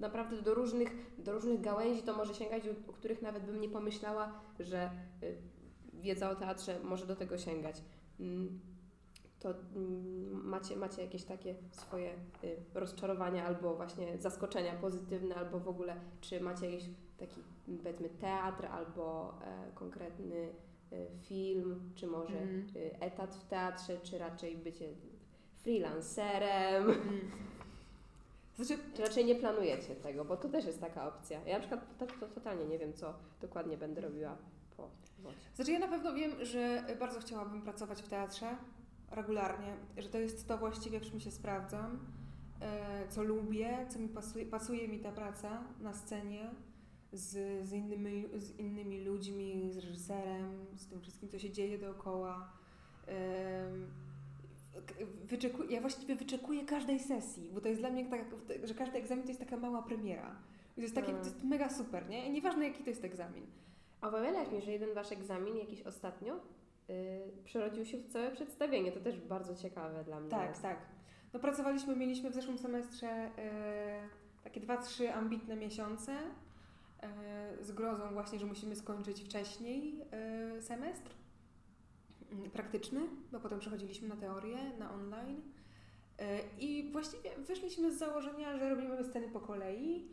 naprawdę 0.00 0.42
do 0.42 0.54
różnych, 0.54 0.92
do 1.18 1.32
różnych 1.32 1.60
gałęzi 1.60 2.02
to 2.02 2.16
może 2.16 2.34
sięgać, 2.34 2.62
o 2.88 2.92
których 2.92 3.22
nawet 3.22 3.46
bym 3.46 3.60
nie 3.60 3.68
pomyślała, 3.68 4.40
że 4.60 4.90
wiedza 5.92 6.30
o 6.30 6.36
teatrze 6.36 6.80
może 6.84 7.06
do 7.06 7.16
tego 7.16 7.38
sięgać. 7.38 7.82
Mm, 9.44 9.54
to 9.54 9.78
mm, 9.78 10.48
macie, 10.48 10.76
macie 10.76 11.02
jakieś 11.02 11.24
takie 11.24 11.54
swoje 11.70 12.10
y, 12.44 12.56
rozczarowania 12.74 13.44
albo 13.44 13.74
właśnie 13.74 14.18
zaskoczenia 14.18 14.72
pozytywne, 14.72 15.34
albo 15.34 15.60
w 15.60 15.68
ogóle, 15.68 15.96
czy 16.20 16.40
macie 16.40 16.70
jakiś 16.70 16.88
taki, 17.18 17.40
powiedzmy, 17.78 18.08
teatr 18.08 18.66
albo 18.66 19.34
e, 19.42 19.72
konkretny 19.74 20.48
y, 20.92 21.06
film, 21.22 21.92
czy 21.94 22.06
może 22.06 22.38
mm. 22.38 22.66
etat 23.00 23.34
w 23.34 23.44
teatrze, 23.44 23.98
czy 24.02 24.18
raczej 24.18 24.56
bycie 24.56 24.88
freelancerem. 25.56 26.84
Mm. 26.84 27.30
Znaczy, 28.56 28.78
czy 28.94 29.02
raczej 29.02 29.24
nie 29.24 29.34
planujecie 29.34 29.94
tego, 29.94 30.24
bo 30.24 30.36
to 30.36 30.48
też 30.48 30.64
jest 30.64 30.80
taka 30.80 31.08
opcja. 31.08 31.40
Ja 31.46 31.54
na 31.54 31.60
przykład 31.60 31.98
to, 31.98 32.06
to 32.06 32.28
totalnie 32.28 32.64
nie 32.64 32.78
wiem, 32.78 32.92
co 32.92 33.14
dokładnie 33.40 33.76
będę 33.76 34.00
robiła 34.00 34.36
po 34.76 34.90
wodzie. 35.18 35.36
Znaczy 35.54 35.72
ja 35.72 35.78
na 35.78 35.88
pewno 35.88 36.12
wiem, 36.12 36.44
że 36.44 36.84
bardzo 37.00 37.20
chciałabym 37.20 37.62
pracować 37.62 38.02
w 38.02 38.08
teatrze, 38.08 38.56
regularnie, 39.10 39.76
że 39.96 40.08
to 40.08 40.18
jest 40.18 40.48
to 40.48 40.58
właściwie, 40.58 41.00
w 41.00 41.10
czym 41.10 41.20
się 41.20 41.30
sprawdzam, 41.30 41.98
e, 42.60 43.08
co 43.08 43.22
lubię, 43.22 43.86
co 43.88 43.98
mi 43.98 44.08
pasuje, 44.08 44.46
pasuje 44.46 44.88
mi 44.88 44.98
ta 44.98 45.12
praca 45.12 45.64
na 45.80 45.92
scenie 45.92 46.50
z, 47.12 47.66
z, 47.68 47.72
innymi, 47.72 48.24
z 48.34 48.58
innymi 48.58 49.04
ludźmi, 49.04 49.70
z 49.72 49.76
reżyserem, 49.76 50.66
z 50.76 50.86
tym 50.86 51.00
wszystkim, 51.00 51.28
co 51.28 51.38
się 51.38 51.50
dzieje 51.50 51.78
dookoła. 51.78 52.52
Wyczekuję, 55.24 55.70
ja 55.70 55.80
właściwie 55.80 56.16
wyczekuję 56.16 56.64
każdej 56.64 57.00
sesji, 57.00 57.50
bo 57.54 57.60
to 57.60 57.68
jest 57.68 57.80
dla 57.80 57.90
mnie 57.90 58.06
tak, 58.10 58.24
że 58.64 58.74
każdy 58.74 58.98
egzamin 58.98 59.24
to 59.24 59.30
jest 59.30 59.40
taka 59.40 59.56
mała 59.56 59.82
premiera. 59.82 60.36
To 60.74 60.80
jest, 60.80 60.94
takie, 60.94 61.12
to 61.12 61.24
jest 61.24 61.44
mega 61.44 61.68
super, 61.68 62.08
nie? 62.08 62.26
I 62.28 62.32
nieważne 62.32 62.68
jaki 62.68 62.84
to 62.84 62.90
jest 62.90 63.04
egzamin. 63.04 63.46
A 64.00 64.08
obawiałaś 64.08 64.52
mi, 64.52 64.62
że 64.62 64.72
jeden 64.72 64.94
wasz 64.94 65.12
egzamin 65.12 65.56
jakiś 65.56 65.82
ostatnio 65.82 66.40
przerodził 67.44 67.84
się 67.84 67.98
w 67.98 68.06
całe 68.06 68.30
przedstawienie. 68.30 68.92
To 68.92 69.00
też 69.00 69.20
bardzo 69.20 69.54
ciekawe 69.56 70.04
dla 70.04 70.20
mnie. 70.20 70.30
Tak, 70.30 70.48
jest. 70.48 70.62
tak. 70.62 70.78
No 71.32 71.40
pracowaliśmy, 71.40 71.96
mieliśmy 71.96 72.30
w 72.30 72.34
zeszłym 72.34 72.58
semestrze 72.58 73.30
yy, 73.36 74.42
takie 74.44 74.60
dwa, 74.60 74.76
trzy 74.76 75.12
ambitne 75.12 75.56
miesiące 75.56 76.12
yy, 76.12 77.64
z 77.64 77.72
grozą 77.72 78.12
właśnie, 78.12 78.38
że 78.38 78.46
musimy 78.46 78.76
skończyć 78.76 79.22
wcześniej 79.22 80.04
semestr 80.60 81.10
mm, 82.32 82.50
praktyczny, 82.50 83.00
bo 83.32 83.40
potem 83.40 83.58
przechodziliśmy 83.58 84.08
na 84.08 84.16
teorię, 84.16 84.58
na 84.78 84.92
online. 84.92 85.42
I 86.58 86.88
właściwie 86.92 87.30
wyszliśmy 87.38 87.92
z 87.92 87.98
założenia, 87.98 88.58
że 88.58 88.68
robimy 88.68 89.04
sceny 89.04 89.28
po 89.28 89.40
kolei. 89.40 90.08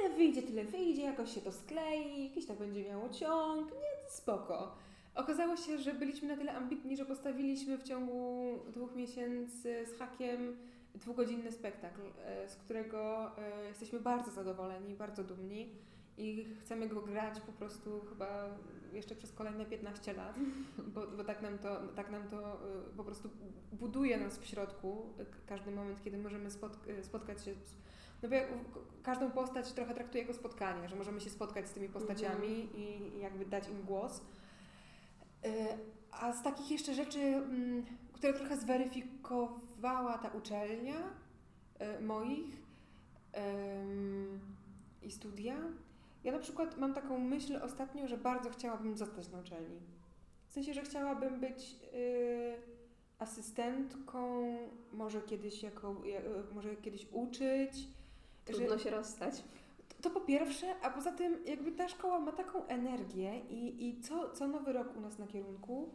Ile 0.00 0.16
wyjdzie, 0.16 0.42
tyle 0.42 0.64
wyjdzie, 0.64 1.02
jakoś 1.02 1.34
się 1.34 1.40
to 1.40 1.52
sklei, 1.52 2.24
jakiś 2.24 2.46
to 2.46 2.54
będzie 2.54 2.84
miało 2.84 3.08
ciąg, 3.08 3.70
nie, 3.70 4.10
spoko. 4.10 4.76
Okazało 5.14 5.56
się, 5.56 5.78
że 5.78 5.94
byliśmy 5.94 6.28
na 6.28 6.36
tyle 6.36 6.52
ambitni, 6.52 6.96
że 6.96 7.04
postawiliśmy 7.06 7.78
w 7.78 7.82
ciągu 7.82 8.58
dwóch 8.72 8.96
miesięcy 8.96 9.86
z 9.86 9.98
hakiem 9.98 10.56
dwugodzinny 10.94 11.52
spektakl, 11.52 12.00
e, 12.24 12.48
z 12.48 12.56
którego 12.56 13.30
e, 13.38 13.68
jesteśmy 13.68 14.00
bardzo 14.00 14.30
zadowoleni, 14.30 14.94
bardzo 14.94 15.24
dumni 15.24 15.70
i 16.18 16.46
chcemy 16.60 16.88
go 16.88 17.00
grać 17.00 17.40
po 17.40 17.52
prostu 17.52 18.00
chyba 18.08 18.58
jeszcze 18.92 19.14
przez 19.14 19.32
kolejne 19.32 19.64
15 19.64 20.12
lat, 20.12 20.36
bo, 20.94 21.06
bo 21.06 21.24
tak 21.24 21.42
nam 21.42 21.58
to, 21.58 21.80
tak 21.96 22.10
nam 22.10 22.28
to 22.28 22.52
e, 22.52 22.56
po 22.96 23.04
prostu 23.04 23.30
buduje 23.72 24.18
nas 24.18 24.38
w 24.38 24.46
środku 24.46 25.06
każdy 25.46 25.70
moment, 25.70 26.02
kiedy 26.04 26.18
możemy 26.18 26.48
spotkać 27.02 27.44
się 27.44 27.54
z, 27.54 27.74
no 28.22 28.28
bo 28.28 28.36
każdą 29.02 29.30
postać 29.30 29.72
trochę 29.72 29.94
traktuję 29.94 30.22
jako 30.22 30.34
spotkanie, 30.34 30.88
że 30.88 30.96
możemy 30.96 31.20
się 31.20 31.30
spotkać 31.30 31.68
z 31.68 31.72
tymi 31.72 31.88
postaciami 31.88 32.60
mhm. 32.60 32.76
i 32.76 33.20
jakby 33.20 33.44
dać 33.44 33.68
im 33.68 33.82
głos. 33.82 34.20
A 36.10 36.32
z 36.32 36.42
takich 36.42 36.70
jeszcze 36.70 36.94
rzeczy, 36.94 37.20
mm, 37.20 37.84
które 38.12 38.32
trochę 38.32 38.56
zweryfikowała 38.56 40.18
ta 40.18 40.28
uczelnia 40.28 40.96
e, 41.78 42.00
moich 42.00 42.64
i 45.02 45.10
studia, 45.10 45.56
ja 46.24 46.32
na 46.32 46.38
przykład 46.38 46.78
mam 46.78 46.94
taką 46.94 47.18
myśl 47.18 47.56
ostatnio, 47.62 48.08
że 48.08 48.18
bardzo 48.18 48.50
chciałabym 48.50 48.96
zostać 48.96 49.28
na 49.28 49.40
uczelni. 49.40 49.80
W 50.48 50.52
sensie, 50.52 50.74
że 50.74 50.82
chciałabym 50.82 51.40
być 51.40 51.76
y, 51.94 52.56
asystentką, 53.18 54.44
może 54.92 55.22
kiedyś, 55.22 55.62
jako, 55.62 56.02
może 56.54 56.76
kiedyś 56.76 57.06
uczyć. 57.12 57.88
Trudno 58.44 58.78
że, 58.78 58.84
się 58.84 58.90
rozstać. 58.90 59.44
To 60.02 60.10
po 60.10 60.20
pierwsze, 60.20 60.80
a 60.82 60.90
poza 60.90 61.12
tym 61.12 61.36
jakby 61.46 61.72
ta 61.72 61.88
szkoła 61.88 62.20
ma 62.20 62.32
taką 62.32 62.66
energię 62.66 63.40
i, 63.50 63.88
i 63.88 64.00
co, 64.00 64.30
co 64.30 64.48
nowy 64.48 64.72
rok 64.72 64.96
u 64.96 65.00
nas 65.00 65.18
na 65.18 65.26
kierunku 65.26 65.94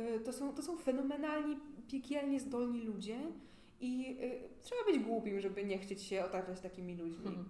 y, 0.00 0.20
to 0.20 0.32
są, 0.32 0.54
to 0.54 0.62
są 0.62 0.76
fenomenalni, 0.76 1.56
piekielnie 1.88 2.40
zdolni 2.40 2.82
ludzie 2.82 3.18
i 3.80 4.16
y, 4.20 4.62
trzeba 4.62 4.84
być 4.84 4.98
głupim, 4.98 5.40
żeby 5.40 5.64
nie 5.64 5.78
chcieć 5.78 6.02
się 6.02 6.24
otaczać 6.24 6.60
takimi 6.60 6.96
ludźmi. 6.96 7.26
Mhm. 7.26 7.46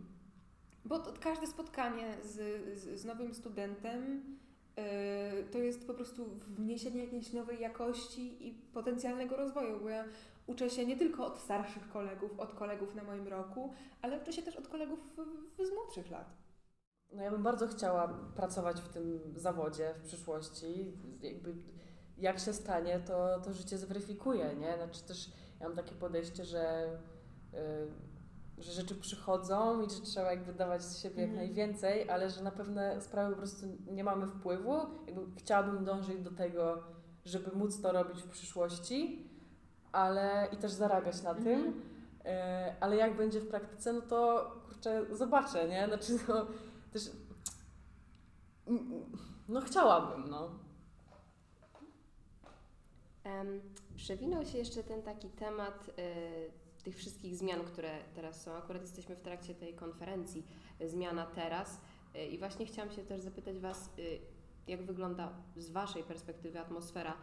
Bo 0.85 0.99
to, 0.99 1.13
każde 1.21 1.47
spotkanie 1.47 2.17
z, 2.23 2.35
z, 2.79 3.01
z 3.01 3.05
nowym 3.05 3.35
studentem 3.35 4.23
y, 4.79 5.45
to 5.51 5.59
jest 5.59 5.87
po 5.87 5.95
prostu 5.95 6.27
wniesienie 6.49 7.05
jakiejś 7.05 7.33
nowej 7.33 7.61
jakości 7.61 8.49
i 8.49 8.55
potencjalnego 8.55 9.37
rozwoju, 9.37 9.81
bo 9.81 9.89
ja 9.89 10.05
uczę 10.47 10.71
się 10.71 10.87
nie 10.87 10.97
tylko 10.97 11.27
od 11.27 11.39
starszych 11.39 11.89
kolegów, 11.89 12.41
od 12.41 12.55
kolegów 12.55 12.95
na 12.95 13.05
moim 13.05 13.29
roku, 13.29 13.75
ale 14.03 14.21
uczę 14.21 14.33
się 14.33 14.43
też 14.43 14.57
od 14.57 14.69
kolegów 14.69 14.99
z 15.59 15.75
młodszych 15.75 16.11
lat. 16.11 16.43
No 17.13 17.23
ja 17.23 17.31
bym 17.31 17.43
bardzo 17.43 17.69
chciała 17.69 18.09
pracować 18.37 18.81
w 18.81 18.89
tym 18.89 19.35
zawodzie 19.37 19.95
w 19.99 20.03
przyszłości. 20.03 20.93
Jakby 21.21 21.55
jak 22.19 22.39
się 22.39 22.53
stanie, 22.53 23.01
to, 23.01 23.41
to 23.41 23.53
życie 23.53 23.79
zweryfikuje, 23.79 24.55
nie? 24.57 24.77
Znaczy 24.77 25.03
też 25.03 25.31
ja 25.61 25.67
mam 25.69 25.77
takie 25.77 25.95
podejście, 25.95 26.45
że, 26.45 26.91
yy, 27.53 28.63
że 28.65 28.73
rzeczy 28.73 28.95
przychodzą 28.95 29.83
i 29.83 29.91
że 29.91 30.01
trzeba 30.01 30.31
jakby 30.31 30.53
dawać 30.53 30.83
z 30.83 30.99
siebie 30.99 31.21
jak 31.21 31.31
mhm. 31.31 31.47
najwięcej, 31.47 32.11
ale 32.11 32.31
że 32.31 32.43
na 32.43 32.51
pewne 32.51 33.01
sprawy 33.01 33.31
po 33.31 33.39
prostu 33.39 33.67
nie 33.91 34.05
mamy 34.05 34.27
wpływu. 34.27 34.73
Jakby 35.07 35.41
chciałabym 35.41 35.85
dążyć 35.85 36.21
do 36.21 36.31
tego, 36.31 36.83
żeby 37.25 37.57
móc 37.57 37.81
to 37.81 37.93
robić 37.93 38.23
w 38.23 38.29
przyszłości, 38.29 39.29
ale 39.93 40.49
i 40.53 40.57
też 40.57 40.73
zarabiać 40.73 41.23
na 41.23 41.35
tym. 41.35 41.47
Mhm. 41.47 41.83
E, 42.25 42.77
ale 42.81 42.97
jak 42.97 43.17
będzie 43.17 43.41
w 43.41 43.49
praktyce, 43.49 43.93
no 43.93 44.01
to 44.01 44.51
kurczę, 44.67 45.17
zobaczę, 45.17 45.69
nie? 45.69 45.87
Znaczy, 45.87 46.19
no, 46.29 46.47
też. 46.93 47.11
No, 49.49 49.61
chciałabym, 49.61 50.31
no. 50.31 50.51
Um, 53.25 53.61
przewinął 53.97 54.45
się 54.45 54.59
jeszcze 54.59 54.85
ten 54.85 55.03
taki 55.03 55.29
temat 55.29 55.89
y, 55.89 56.83
tych 56.83 56.97
wszystkich 56.97 57.37
zmian, 57.37 57.65
które 57.65 57.99
teraz 58.15 58.43
są. 58.43 58.53
Akurat 58.53 58.83
jesteśmy 58.83 59.17
w 59.17 59.21
trakcie 59.21 59.55
tej 59.55 59.75
konferencji 59.75 60.47
y, 60.81 60.89
Zmiana 60.89 61.27
Teraz 61.27 61.81
y, 62.17 62.27
i 62.27 62.39
właśnie 62.39 62.67
chciałam 62.67 62.91
się 62.91 63.03
też 63.03 63.21
zapytać 63.21 63.59
Was, 63.59 63.91
y, 63.99 64.19
jak 64.67 64.83
wygląda 64.83 65.33
z 65.57 65.71
Waszej 65.71 66.03
perspektywy 66.05 66.61
atmosfera 66.61 67.17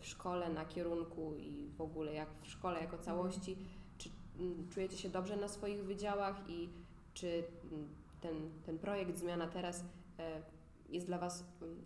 w 0.00 0.06
szkole, 0.06 0.48
na 0.48 0.64
kierunku 0.64 1.34
i 1.34 1.70
w 1.76 1.80
ogóle 1.80 2.14
jak 2.14 2.28
w 2.42 2.46
szkole 2.46 2.80
jako 2.80 2.98
całości. 2.98 3.56
Czy 3.98 4.10
mm, 4.38 4.68
czujecie 4.68 4.96
się 4.96 5.08
dobrze 5.08 5.36
na 5.36 5.48
swoich 5.48 5.84
wydziałach 5.84 6.50
i 6.50 6.68
czy 7.14 7.44
mm, 7.72 7.88
ten, 8.20 8.34
ten 8.66 8.78
projekt 8.78 9.18
Zmiana 9.18 9.46
Teraz 9.46 9.84
e, 10.18 10.42
jest 10.88 11.06
dla 11.06 11.18
Was, 11.18 11.44
mm, 11.62 11.84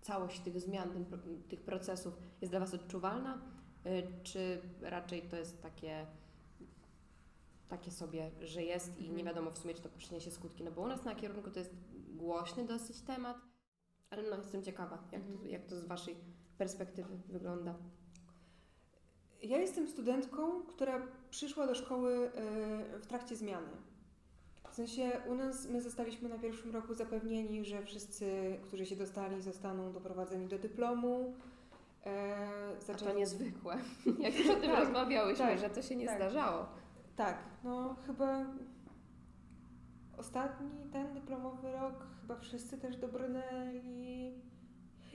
całość 0.00 0.40
tych 0.40 0.60
zmian, 0.60 0.90
ten, 0.90 1.04
tych 1.48 1.60
procesów 1.60 2.14
jest 2.40 2.52
dla 2.52 2.60
Was 2.60 2.74
odczuwalna, 2.74 3.38
e, 3.84 4.02
czy 4.22 4.60
raczej 4.80 5.22
to 5.22 5.36
jest 5.36 5.62
takie 5.62 6.06
takie 7.68 7.90
sobie, 7.90 8.30
że 8.40 8.62
jest 8.62 8.98
i 8.98 9.02
nie 9.02 9.08
mhm. 9.08 9.26
wiadomo 9.26 9.50
w 9.50 9.58
sumie, 9.58 9.74
czy 9.74 9.82
to 9.82 9.88
przyniesie 9.88 10.30
skutki. 10.30 10.64
No 10.64 10.70
bo 10.70 10.82
u 10.82 10.86
nas 10.86 11.04
na 11.04 11.14
kierunku 11.14 11.50
to 11.50 11.58
jest 11.58 11.74
głośny 12.08 12.64
dosyć 12.66 13.00
temat, 13.00 13.36
ale 14.10 14.22
no 14.30 14.36
jestem 14.36 14.62
ciekawa, 14.62 15.08
jak 15.12 15.22
to, 15.22 15.46
jak 15.46 15.66
to 15.66 15.76
z 15.76 15.84
Waszej 15.84 16.16
perspektywy 16.58 17.18
wygląda? 17.28 17.74
Ja 19.42 19.58
jestem 19.58 19.88
studentką, 19.88 20.62
która 20.62 21.02
przyszła 21.30 21.66
do 21.66 21.74
szkoły 21.74 22.30
e, 22.34 22.98
w 22.98 23.06
trakcie 23.06 23.36
zmiany. 23.36 23.70
W 24.70 24.74
sensie 24.74 25.12
u 25.26 25.34
nas 25.34 25.68
my 25.68 25.82
zostaliśmy 25.82 26.28
na 26.28 26.38
pierwszym 26.38 26.70
roku 26.70 26.94
zapewnieni, 26.94 27.64
że 27.64 27.82
wszyscy, 27.82 28.56
którzy 28.62 28.86
się 28.86 28.96
dostali, 28.96 29.42
zostaną 29.42 29.92
doprowadzeni 29.92 30.46
do 30.46 30.58
dyplomu. 30.58 31.34
E, 32.06 32.36
zaczęli... 32.80 33.10
A 33.10 33.12
to 33.12 33.18
niezwykłe. 33.18 33.78
Jak 34.18 34.38
już 34.38 34.48
o 34.48 34.54
tym 34.54 34.70
tak, 34.70 34.80
rozmawiałyśmy, 34.80 35.44
tak, 35.44 35.58
że 35.58 35.70
to 35.70 35.82
się 35.82 35.96
nie 35.96 36.06
tak. 36.06 36.16
zdarzało. 36.16 36.66
Tak, 37.16 37.38
no 37.64 37.96
chyba 38.06 38.46
ostatni 40.18 40.70
ten 40.92 41.14
dyplomowy 41.14 41.72
rok, 41.72 42.06
chyba 42.20 42.36
wszyscy 42.36 42.78
też 42.78 42.96
dobrnęli 42.96 44.32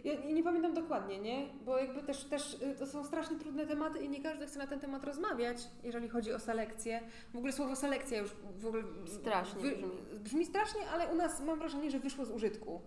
ja 0.03 0.13
nie 0.33 0.43
pamiętam 0.43 0.73
dokładnie, 0.73 1.19
nie? 1.19 1.49
Bo 1.65 1.77
jakby 1.77 2.03
też, 2.03 2.23
też 2.23 2.53
y, 2.53 2.75
to 2.79 2.87
są 2.87 3.03
strasznie 3.03 3.37
trudne 3.37 3.67
tematy 3.67 3.99
i 3.99 4.09
nie 4.09 4.23
każdy 4.23 4.45
chce 4.45 4.59
na 4.59 4.67
ten 4.67 4.79
temat 4.79 5.03
rozmawiać, 5.03 5.57
jeżeli 5.83 6.09
chodzi 6.09 6.33
o 6.33 6.39
selekcję. 6.39 7.01
W 7.33 7.37
ogóle 7.37 7.53
słowo 7.53 7.75
selekcja 7.75 8.17
już 8.17 8.31
w 8.57 8.65
ogóle... 8.65 8.83
Strasznie 9.05 9.61
wy, 9.61 9.71
brzmi. 9.71 9.91
Brzmi 10.19 10.45
strasznie, 10.45 10.89
ale 10.89 11.07
u 11.07 11.15
nas 11.15 11.41
mam 11.41 11.59
wrażenie, 11.59 11.91
że 11.91 11.99
wyszło 11.99 12.25
z 12.25 12.31
użytku. 12.31 12.81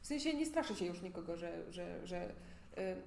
W 0.00 0.06
sensie 0.06 0.34
nie 0.34 0.46
straszy 0.46 0.74
się 0.74 0.84
już 0.84 1.02
nikogo, 1.02 1.36
że, 1.36 1.72
że, 1.72 2.06
że 2.06 2.34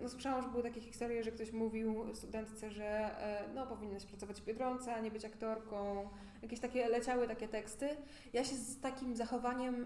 no, 0.02 0.10
słyszałam, 0.10 0.44
że 0.44 0.50
były 0.50 0.64
takie 0.64 0.82
historie, 0.82 1.24
że 1.24 1.32
ktoś 1.32 1.52
mówił 1.52 2.16
studentce, 2.16 2.72
że 2.72 2.86
e, 2.86 3.54
no, 3.56 3.68
powinnaś 3.68 4.06
pracować 4.06 4.42
w 4.42 4.46
Biedronce, 4.46 4.96
a 4.96 5.00
nie 5.00 5.12
być 5.12 5.26
aktorką. 5.26 6.10
Jakieś 6.42 6.60
takie 6.60 6.90
leciały 6.90 7.28
takie 7.28 7.48
teksty. 7.48 7.90
Ja 8.34 8.44
się 8.44 8.56
z 8.56 8.80
takim 8.80 9.16
zachowaniem 9.16 9.86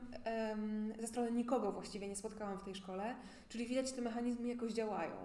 um, 0.49 0.93
ze 0.99 1.07
strony 1.07 1.31
nikogo 1.31 1.71
właściwie 1.71 2.07
nie 2.07 2.15
spotkałam 2.15 2.59
w 2.59 2.63
tej 2.63 2.75
szkole, 2.75 3.15
czyli 3.49 3.65
widać, 3.65 3.91
te 3.91 4.01
mechanizmy 4.01 4.47
jakoś 4.47 4.73
działają. 4.73 5.15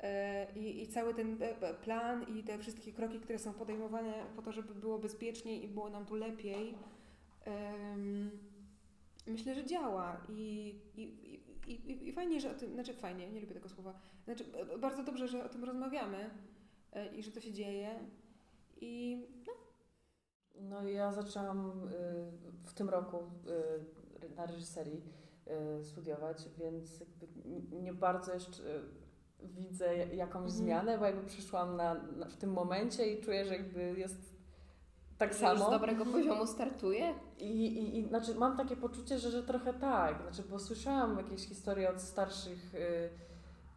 E, 0.00 0.46
I, 0.56 0.82
I, 0.82 0.88
cały 0.88 1.14
ten 1.14 1.42
e, 1.42 1.74
plan 1.74 2.26
i 2.36 2.42
te 2.42 2.58
wszystkie 2.58 2.92
kroki, 2.92 3.20
które 3.20 3.38
są 3.38 3.52
podejmowane 3.52 4.12
po 4.36 4.42
to, 4.42 4.52
żeby 4.52 4.74
było 4.74 4.98
bezpieczniej 4.98 5.64
i 5.64 5.68
było 5.68 5.90
nam 5.90 6.06
tu 6.06 6.14
lepiej, 6.14 6.74
myślę, 9.26 9.54
że 9.54 9.64
działa. 9.64 10.20
I, 10.28 10.74
i, 10.96 11.37
i, 11.72 12.08
I, 12.08 12.12
fajnie, 12.12 12.40
że 12.40 12.50
o 12.50 12.54
tym, 12.54 12.72
znaczy 12.72 12.94
fajnie, 12.94 13.30
nie 13.30 13.40
lubię 13.40 13.54
tego 13.54 13.68
słowa, 13.68 14.00
znaczy 14.24 14.44
bardzo 14.80 15.02
dobrze, 15.02 15.28
że 15.28 15.44
o 15.44 15.48
tym 15.48 15.64
rozmawiamy 15.64 16.30
e, 16.92 17.16
i 17.16 17.22
że 17.22 17.30
to 17.30 17.40
się 17.40 17.52
dzieje. 17.52 17.98
I 18.80 19.26
no. 19.46 19.52
No 20.60 20.88
ja 20.88 21.12
zaczęłam 21.12 21.88
w 22.64 22.74
tym 22.74 22.88
roku 22.88 23.18
na 24.36 24.46
reżyserii 24.46 25.02
studiować, 25.82 26.48
więc 26.58 27.04
nie 27.72 27.92
bardzo 27.92 28.34
jeszcze 28.34 28.62
widzę 29.42 29.96
jakąś 29.96 30.42
mhm. 30.42 30.50
zmianę, 30.50 30.98
bo 30.98 31.04
jakby 31.04 31.26
przyszłam 31.26 31.76
na, 31.76 31.94
na, 31.94 32.26
w 32.26 32.36
tym 32.36 32.52
momencie 32.52 33.12
i 33.12 33.20
czuję, 33.22 33.44
że 33.44 33.56
jakby 33.56 33.94
jest 33.98 34.37
tak 35.18 35.32
że 35.32 35.38
samo. 35.38 35.66
z 35.66 35.70
dobrego 35.70 36.06
poziomu 36.06 36.46
startuje? 36.46 37.14
I, 37.38 37.66
i, 37.66 37.98
i 37.98 38.08
znaczy 38.08 38.34
mam 38.34 38.56
takie 38.56 38.76
poczucie, 38.76 39.18
że, 39.18 39.30
że 39.30 39.42
trochę 39.42 39.74
tak, 39.74 40.22
znaczy, 40.22 40.42
bo 40.50 40.58
słyszałam 40.58 41.18
jakieś 41.18 41.48
historie 41.48 41.90
od 41.90 42.00
starszych 42.00 42.74
y, 42.74 43.10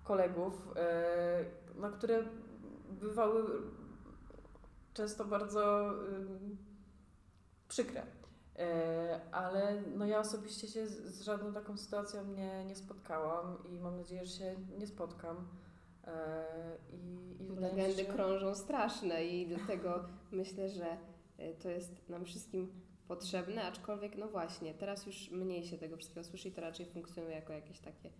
kolegów, 0.03 0.53
y, 0.67 1.79
no, 1.79 1.89
które 1.89 2.23
bywały 2.89 3.43
często 4.93 5.25
bardzo 5.25 5.91
y, 5.91 6.27
przykre. 7.67 8.01
Y, 8.01 8.63
ale 9.31 9.81
no 9.95 10.05
ja 10.05 10.19
osobiście 10.19 10.67
się 10.67 10.87
z, 10.87 11.15
z, 11.15 11.21
żadną 11.21 11.53
taką 11.53 11.77
sytuacją 11.77 12.25
nie, 12.25 12.65
nie 12.65 12.75
spotkałam 12.75 13.57
i 13.69 13.79
mam 13.79 13.97
nadzieję, 13.97 14.25
że 14.25 14.37
się 14.37 14.55
nie 14.77 14.87
spotkam. 14.87 15.37
Y, 15.37 16.09
I, 16.93 17.43
i 17.43 17.55
Legendy 17.55 18.03
się... 18.03 18.05
krążą 18.05 18.55
straszne 18.55 19.25
i 19.25 19.47
dlatego 19.47 20.05
myślę, 20.31 20.69
że 20.69 20.97
to 21.59 21.69
jest 21.69 22.09
nam 22.09 22.25
wszystkim 22.25 22.71
potrzebne, 23.07 23.63
aczkolwiek 23.63 24.17
no 24.17 24.27
właśnie, 24.27 24.73
teraz 24.73 25.05
już 25.05 25.31
mniej 25.31 25.63
się 25.63 25.77
tego 25.77 25.97
wszystkiego 25.97 26.23
słyszy 26.23 26.49
i 26.49 26.51
to 26.51 26.61
raczej 26.61 26.85
funkcjonuje 26.85 27.35
jako 27.35 27.53
jakieś 27.53 27.79
takie 27.79 28.09
e, 28.09 28.11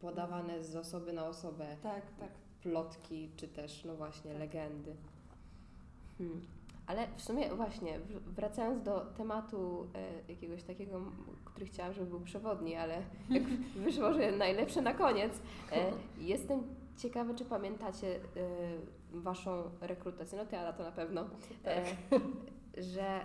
podawane 0.00 0.64
z 0.64 0.76
osoby 0.76 1.12
na 1.12 1.26
osobę 1.26 1.76
tak, 1.82 2.02
tak. 2.20 2.30
plotki, 2.62 3.30
czy 3.36 3.48
też 3.48 3.84
no 3.84 3.96
właśnie 3.96 4.34
legendy. 4.34 4.96
Hmm. 6.18 6.46
Ale 6.86 7.08
w 7.16 7.22
sumie 7.22 7.54
właśnie, 7.54 8.00
wracając 8.26 8.82
do 8.82 9.00
tematu 9.00 9.86
e, 9.94 10.32
jakiegoś 10.32 10.62
takiego, 10.62 11.00
który 11.44 11.66
chciałam, 11.66 11.92
żeby 11.92 12.06
był 12.06 12.20
przewodni, 12.20 12.74
ale 12.74 13.02
wyszło, 13.84 14.12
że 14.12 14.32
najlepsze 14.32 14.82
na 14.82 14.94
koniec, 14.94 15.32
e, 15.72 15.92
jestem 16.32 16.62
ciekawa, 16.96 17.34
czy 17.34 17.44
pamiętacie 17.44 18.16
e, 18.16 18.20
Waszą 19.10 19.70
rekrutację, 19.80 20.38
no 20.38 20.46
Ty 20.46 20.58
Ada 20.58 20.72
to 20.72 20.82
na 20.82 20.92
pewno, 20.92 21.30
e, 21.64 21.84
tak. 21.84 21.94
że 22.76 23.20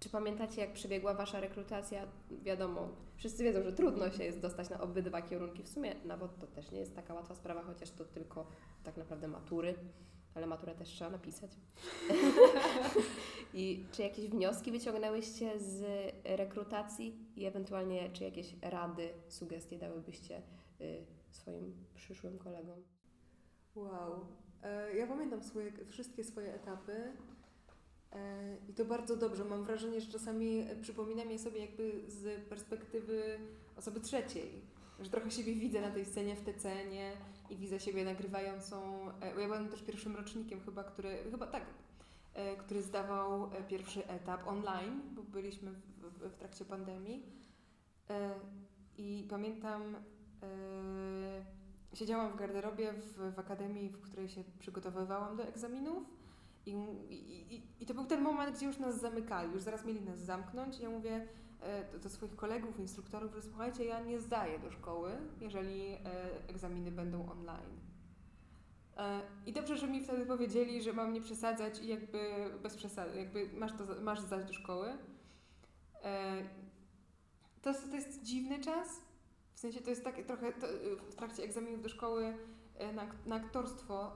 czy 0.00 0.08
pamiętacie, 0.10 0.60
jak 0.60 0.72
przebiegła 0.72 1.14
Wasza 1.14 1.40
rekrutacja? 1.40 2.06
Wiadomo, 2.42 2.88
wszyscy 3.16 3.44
wiedzą, 3.44 3.62
że 3.62 3.72
trudno 3.72 4.10
się 4.10 4.24
jest 4.24 4.40
dostać 4.40 4.70
na 4.70 4.80
obydwa 4.80 5.22
kierunki. 5.22 5.62
W 5.62 5.68
sumie 5.68 5.94
nawet 6.04 6.38
to 6.38 6.46
też 6.46 6.70
nie 6.70 6.78
jest 6.78 6.96
taka 6.96 7.14
łatwa 7.14 7.34
sprawa, 7.34 7.62
chociaż 7.62 7.90
to 7.90 8.04
tylko 8.04 8.46
tak 8.84 8.96
naprawdę 8.96 9.28
matury 9.28 9.74
ale 10.34 10.46
maturę 10.46 10.74
też 10.74 10.88
trzeba 10.88 11.10
napisać. 11.10 11.50
I 13.54 13.84
czy 13.92 14.02
jakieś 14.02 14.28
wnioski 14.28 14.72
wyciągnęłyście 14.72 15.60
z 15.60 15.84
rekrutacji 16.24 17.18
i 17.36 17.46
ewentualnie 17.46 18.10
czy 18.12 18.24
jakieś 18.24 18.56
rady, 18.62 19.08
sugestie 19.28 19.78
dałybyście 19.78 20.42
y, 20.80 21.04
swoim 21.30 21.74
przyszłym 21.94 22.38
kolegom? 22.38 22.82
Wow. 23.74 24.26
E, 24.62 24.96
ja 24.96 25.06
pamiętam 25.06 25.42
swoje, 25.42 25.72
wszystkie 25.86 26.24
swoje 26.24 26.54
etapy 26.54 27.12
e, 28.12 28.56
i 28.68 28.74
to 28.74 28.84
bardzo 28.84 29.16
dobrze. 29.16 29.44
Mam 29.44 29.64
wrażenie, 29.64 30.00
że 30.00 30.12
czasami 30.12 30.66
przypominam 30.82 31.30
je 31.30 31.38
sobie 31.38 31.60
jakby 31.60 32.02
z 32.08 32.48
perspektywy 32.48 33.38
osoby 33.76 34.00
trzeciej. 34.00 34.80
Że 35.00 35.10
trochę 35.10 35.30
siebie 35.30 35.54
widzę 35.54 35.80
na 35.80 35.90
tej 35.90 36.04
scenie 36.04 36.36
w 36.36 36.40
TC, 36.40 36.86
nie? 36.86 37.12
i 37.50 37.56
widzę 37.56 37.80
siebie 37.80 38.04
nagrywającą. 38.04 39.08
E, 39.20 39.40
ja 39.40 39.46
byłam 39.46 39.68
też 39.68 39.82
pierwszym 39.82 40.16
rocznikiem 40.16 40.60
chyba, 40.60 40.84
który, 40.84 41.18
chyba 41.30 41.46
tak, 41.46 41.64
e, 42.34 42.56
który 42.56 42.82
zdawał 42.82 43.44
e, 43.44 43.62
pierwszy 43.62 44.06
etap 44.06 44.48
online, 44.48 45.00
bo 45.14 45.22
byliśmy 45.22 45.70
w, 45.70 45.78
w, 46.02 46.32
w 46.32 46.36
trakcie 46.36 46.64
pandemii. 46.64 47.22
I 48.98 49.26
pamiętam, 49.30 49.96
siedziałam 51.94 52.32
w 52.32 52.36
garderobie 52.36 52.92
w, 52.92 53.34
w 53.34 53.38
akademii, 53.38 53.88
w 53.88 54.00
której 54.00 54.28
się 54.28 54.44
przygotowywałam 54.58 55.36
do 55.36 55.42
egzaminów. 55.42 56.04
I, 56.66 56.70
i, 57.50 57.62
I 57.80 57.86
to 57.86 57.94
był 57.94 58.04
ten 58.04 58.22
moment, 58.22 58.56
gdzie 58.56 58.66
już 58.66 58.78
nas 58.78 59.00
zamykali, 59.00 59.52
już 59.52 59.62
zaraz 59.62 59.84
mieli 59.84 60.00
nas 60.00 60.18
zamknąć. 60.18 60.80
Ja 60.80 60.90
mówię, 60.90 61.26
E, 61.62 61.98
do 61.98 62.08
swoich 62.08 62.36
kolegów, 62.36 62.78
instruktorów, 62.78 63.34
że 63.34 63.42
słuchajcie, 63.42 63.84
ja 63.84 64.00
nie 64.00 64.18
zdaję 64.18 64.58
do 64.58 64.70
szkoły, 64.70 65.12
jeżeli 65.40 65.92
e, 65.92 65.98
egzaminy 66.48 66.90
będą 66.90 67.30
online. 67.30 67.80
E, 68.96 69.20
I 69.46 69.52
dobrze, 69.52 69.76
że 69.76 69.86
mi 69.86 70.00
wtedy 70.00 70.26
powiedzieli, 70.26 70.82
że 70.82 70.92
mam 70.92 71.12
nie 71.12 71.20
przesadzać 71.20 71.78
i 71.78 71.88
jakby 71.88 72.50
bez 72.62 72.76
przesady, 72.76 73.18
jakby 73.18 73.50
masz, 73.54 73.72
to, 73.72 73.84
masz 74.02 74.20
zdać 74.20 74.44
do 74.44 74.52
szkoły. 74.52 74.92
To, 77.62 77.74
to 77.74 77.96
jest 77.96 78.22
dziwny 78.22 78.60
czas, 78.60 79.02
w 79.60 79.62
sensie 79.62 79.80
to 79.80 79.90
jest 79.90 80.04
tak 80.04 80.24
trochę 80.26 80.52
to, 80.52 80.66
w 81.10 81.14
trakcie 81.14 81.42
egzaminów 81.42 81.82
do 81.82 81.88
szkoły 81.88 82.34
na, 82.94 83.06
na 83.26 83.36
aktorstwo 83.36 84.12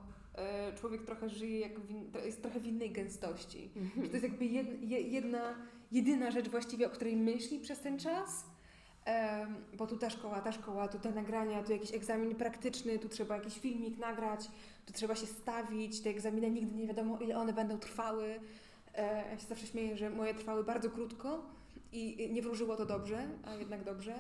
człowiek 0.81 1.03
trochę 1.03 1.29
żyje, 1.29 1.61
jak 1.61 1.81
w, 1.81 2.25
jest 2.25 2.43
trochę 2.43 2.61
w 2.61 2.67
innej 2.67 2.91
gęstości. 2.91 3.71
-hmm. 3.75 4.03
Że 4.03 4.09
to 4.09 4.17
jest 4.17 4.23
jakby 4.23 4.45
jedna 4.89 5.55
jedyna 5.93 6.31
rzecz 6.31 6.49
właściwie, 6.49 6.87
o 6.87 6.91
której 6.91 7.17
myśli 7.17 7.61
przez 7.61 7.81
ten 7.81 7.99
czas. 7.99 8.45
Bo 9.75 9.87
tu 9.87 9.97
ta 9.97 10.11
szkoła, 10.11 10.41
ta 10.41 10.53
szkoła, 10.53 10.89
tu 10.89 10.99
te 10.99 11.13
nagrania, 11.13 11.63
tu 11.63 11.73
jakiś 11.73 11.95
egzamin 11.95 12.35
praktyczny, 12.35 12.99
tu 12.99 13.09
trzeba 13.09 13.37
jakiś 13.37 13.59
filmik 13.59 13.99
nagrać, 13.99 14.51
tu 14.87 14.93
trzeba 14.93 15.15
się 15.15 15.27
stawić, 15.27 16.01
te 16.01 16.11
egzaminy 16.11 16.51
nigdy 16.51 16.77
nie 16.77 16.87
wiadomo 16.87 17.19
ile 17.19 17.39
one 17.39 17.53
będą 17.53 17.79
trwały. 17.79 18.41
E, 18.95 19.31
ja 19.31 19.39
się 19.39 19.47
zawsze 19.47 19.67
śmieję, 19.67 19.97
że 19.97 20.11
moje 20.11 20.35
trwały 20.35 20.65
bardzo 20.65 20.91
krótko 20.91 21.43
i 21.93 22.31
nie 22.33 22.43
wróżyło 22.43 22.77
to 22.77 22.87
dobrze, 22.87 23.29
a 23.45 23.55
jednak 23.55 23.85
dobrze. 23.85 24.15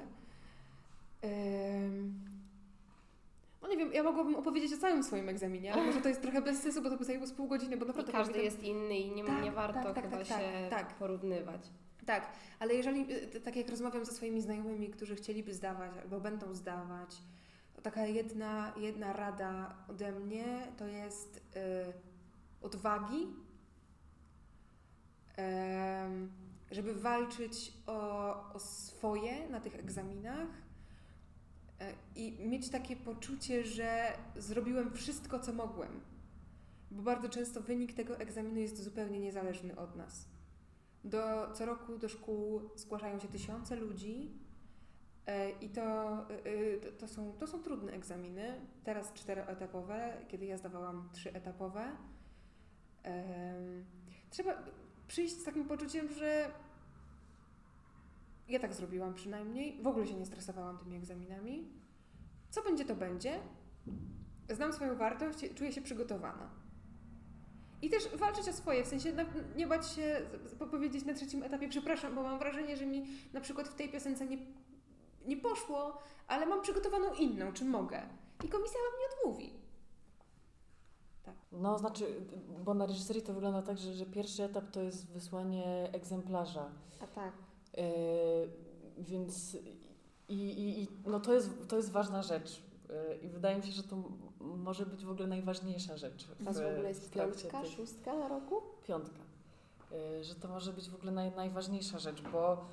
No 3.62 3.68
nie 3.68 3.76
wiem, 3.76 3.92
ja 3.92 4.02
mogłabym 4.02 4.36
opowiedzieć 4.36 4.72
o 4.72 4.76
całym 4.76 5.04
swoim 5.04 5.28
egzaminie, 5.28 5.72
ale 5.72 5.84
może 5.84 6.00
to 6.00 6.08
jest 6.08 6.22
trochę 6.22 6.42
bez 6.42 6.62
sensu, 6.62 6.82
bo 6.82 6.90
to 6.90 6.96
by 6.96 7.04
zajęło 7.04 7.26
z 7.26 7.32
pół 7.32 7.48
godziny, 7.48 7.76
bo 7.76 7.86
naprawdę... 7.86 8.12
I 8.12 8.14
każdy 8.14 8.42
jest 8.42 8.62
inny 8.62 8.98
i 8.98 9.10
nie, 9.10 9.24
tak, 9.24 9.44
nie 9.44 9.52
warto 9.52 9.82
tak, 9.82 9.94
tak, 9.94 10.04
chyba 10.04 10.16
tak, 10.16 10.26
się 10.26 10.70
tak. 10.70 10.94
porównywać. 10.94 11.70
Tak, 12.06 12.32
ale 12.58 12.74
jeżeli, 12.74 13.14
y, 13.36 13.40
tak 13.40 13.56
jak 13.56 13.68
rozmawiam 13.68 14.04
ze 14.04 14.12
swoimi 14.12 14.40
znajomymi, 14.40 14.88
którzy 14.88 15.16
chcieliby 15.16 15.54
zdawać 15.54 15.90
albo 16.02 16.20
będą 16.20 16.54
zdawać, 16.54 17.16
to 17.74 17.82
taka 17.82 18.06
jedna, 18.06 18.72
jedna 18.76 19.12
rada 19.12 19.76
ode 19.88 20.12
mnie 20.12 20.72
to 20.76 20.86
jest 20.86 21.42
yy, 21.54 21.92
odwagi, 22.62 23.20
yy, 25.38 25.44
żeby 26.70 26.94
walczyć 26.94 27.72
o, 27.86 28.52
o 28.54 28.58
swoje 28.58 29.48
na 29.48 29.60
tych 29.60 29.74
egzaminach, 29.74 30.48
i 32.16 32.36
mieć 32.40 32.68
takie 32.68 32.96
poczucie, 32.96 33.64
że 33.64 34.12
zrobiłem 34.36 34.92
wszystko, 34.92 35.40
co 35.40 35.52
mogłem. 35.52 36.00
Bo 36.90 37.02
bardzo 37.02 37.28
często 37.28 37.60
wynik 37.60 37.92
tego 37.92 38.18
egzaminu 38.18 38.60
jest 38.60 38.82
zupełnie 38.82 39.20
niezależny 39.20 39.76
od 39.76 39.96
nas. 39.96 40.28
Do, 41.04 41.52
co 41.52 41.66
roku 41.66 41.98
do 41.98 42.08
szkół 42.08 42.60
zgłaszają 42.76 43.18
się 43.18 43.28
tysiące 43.28 43.76
ludzi 43.76 44.30
e, 45.26 45.50
i 45.50 45.68
to, 45.68 46.12
e, 46.28 46.78
to, 46.98 47.08
są, 47.08 47.32
to 47.32 47.46
są 47.46 47.62
trudne 47.62 47.92
egzaminy. 47.92 48.60
Teraz 48.84 49.12
czteroetapowe, 49.12 50.16
kiedy 50.28 50.46
ja 50.46 50.56
zdawałam 50.56 51.08
trzyetapowe. 51.12 51.96
Trzeba 54.30 54.62
przyjść 55.08 55.40
z 55.40 55.44
takim 55.44 55.64
poczuciem, 55.64 56.12
że 56.12 56.50
ja 58.48 58.58
tak 58.58 58.74
zrobiłam 58.74 59.14
przynajmniej. 59.14 59.82
W 59.82 59.86
ogóle 59.86 60.06
się 60.06 60.14
nie 60.14 60.26
stresowałam 60.26 60.78
tymi 60.78 60.96
egzaminami. 60.96 61.68
Co 62.50 62.62
będzie, 62.62 62.84
to 62.84 62.96
będzie. 62.96 63.40
Znam 64.50 64.72
swoją 64.72 64.96
wartość, 64.96 65.38
czuję 65.54 65.72
się 65.72 65.82
przygotowana. 65.82 66.50
I 67.82 67.90
też 67.90 68.16
walczyć 68.16 68.48
o 68.48 68.52
swoje, 68.52 68.84
w 68.84 68.88
sensie 68.88 69.12
nie 69.56 69.66
bać 69.66 69.90
się 69.90 70.20
powiedzieć 70.70 71.04
na 71.04 71.14
trzecim 71.14 71.42
etapie, 71.42 71.68
przepraszam, 71.68 72.14
bo 72.14 72.22
mam 72.22 72.38
wrażenie, 72.38 72.76
że 72.76 72.86
mi 72.86 73.06
na 73.32 73.40
przykład 73.40 73.68
w 73.68 73.74
tej 73.74 73.88
piosence 73.88 74.26
nie, 74.26 74.38
nie 75.26 75.36
poszło, 75.36 75.98
ale 76.28 76.46
mam 76.46 76.62
przygotowaną 76.62 77.14
inną, 77.14 77.52
czy 77.52 77.64
mogę. 77.64 78.02
I 78.44 78.48
komisja 78.48 78.80
wam 78.80 79.00
nie 79.00 79.30
odmówi. 79.30 79.52
Tak. 81.22 81.34
No, 81.52 81.78
znaczy, 81.78 82.20
bo 82.64 82.74
na 82.74 82.86
reżyserii 82.86 83.22
to 83.22 83.34
wygląda 83.34 83.62
tak, 83.62 83.78
że, 83.78 83.92
że 83.92 84.06
pierwszy 84.06 84.42
etap 84.42 84.70
to 84.70 84.82
jest 84.82 85.06
wysłanie 85.06 85.90
egzemplarza. 85.92 86.70
A 87.00 87.06
tak. 87.06 87.32
Yy, 87.76 87.84
więc 88.98 89.54
i, 90.28 90.34
i, 90.34 90.82
i 90.82 90.88
no 91.06 91.20
to, 91.20 91.34
jest, 91.34 91.50
to 91.68 91.76
jest 91.76 91.90
ważna 91.90 92.22
rzecz. 92.22 92.62
Yy, 92.88 93.16
I 93.16 93.28
wydaje 93.28 93.56
mi 93.56 93.62
się, 93.62 93.72
że 93.72 93.82
to 93.82 93.96
może 94.40 94.86
być 94.86 95.04
w 95.04 95.10
ogóle 95.10 95.26
najważniejsza 95.28 95.96
rzecz. 95.96 96.26
W, 96.26 96.48
A 96.48 96.52
w 96.52 96.56
ogóle 96.56 96.88
jest 96.88 97.10
piątka, 97.10 97.62
tych... 97.62 97.70
szóstka 97.70 98.14
na 98.18 98.28
roku? 98.28 98.62
Piątka. 98.86 99.20
Yy, 99.90 100.24
że 100.24 100.34
to 100.34 100.48
może 100.48 100.72
być 100.72 100.90
w 100.90 100.94
ogóle 100.94 101.12
naj, 101.12 101.30
najważniejsza 101.30 101.98
rzecz, 101.98 102.22
bo 102.22 102.64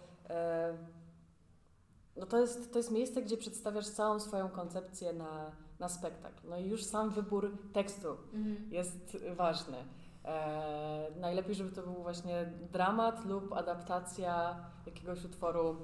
no 2.16 2.26
to, 2.26 2.38
jest, 2.38 2.72
to 2.72 2.80
jest 2.80 2.92
miejsce, 2.92 3.22
gdzie 3.22 3.38
przedstawiasz 3.38 3.88
całą 3.88 4.20
swoją 4.20 4.50
koncepcję 4.50 5.14
na, 5.14 5.52
na 5.80 5.90
spektakl. 5.90 6.50
No 6.50 6.58
i 6.58 6.70
już 6.70 6.84
sam 6.84 7.10
wybór 7.10 7.58
tekstu 7.74 8.08
mhm. 8.34 8.72
jest 8.72 9.18
ważny. 9.36 9.78
E, 10.26 11.08
najlepiej, 11.20 11.56
żeby 11.56 11.72
to 11.72 11.84
był 11.84 11.94
właśnie 11.94 12.52
dramat 12.72 13.26
lub 13.26 13.54
adaptacja 13.54 14.66
jakiegoś 14.86 15.26
utworu 15.26 15.76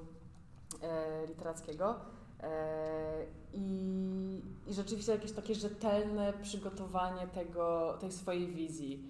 e, 0.82 1.26
literackiego. 1.28 1.96
E, 2.44 3.26
i, 3.54 4.42
I 4.68 4.74
rzeczywiście 4.74 5.12
jakieś 5.12 5.32
takie 5.32 5.56
rzetelne 5.56 6.34
przygotowanie 6.42 7.28
tego, 7.28 7.98
tej 8.00 8.12
swojej 8.12 8.48
wizji. 8.48 9.10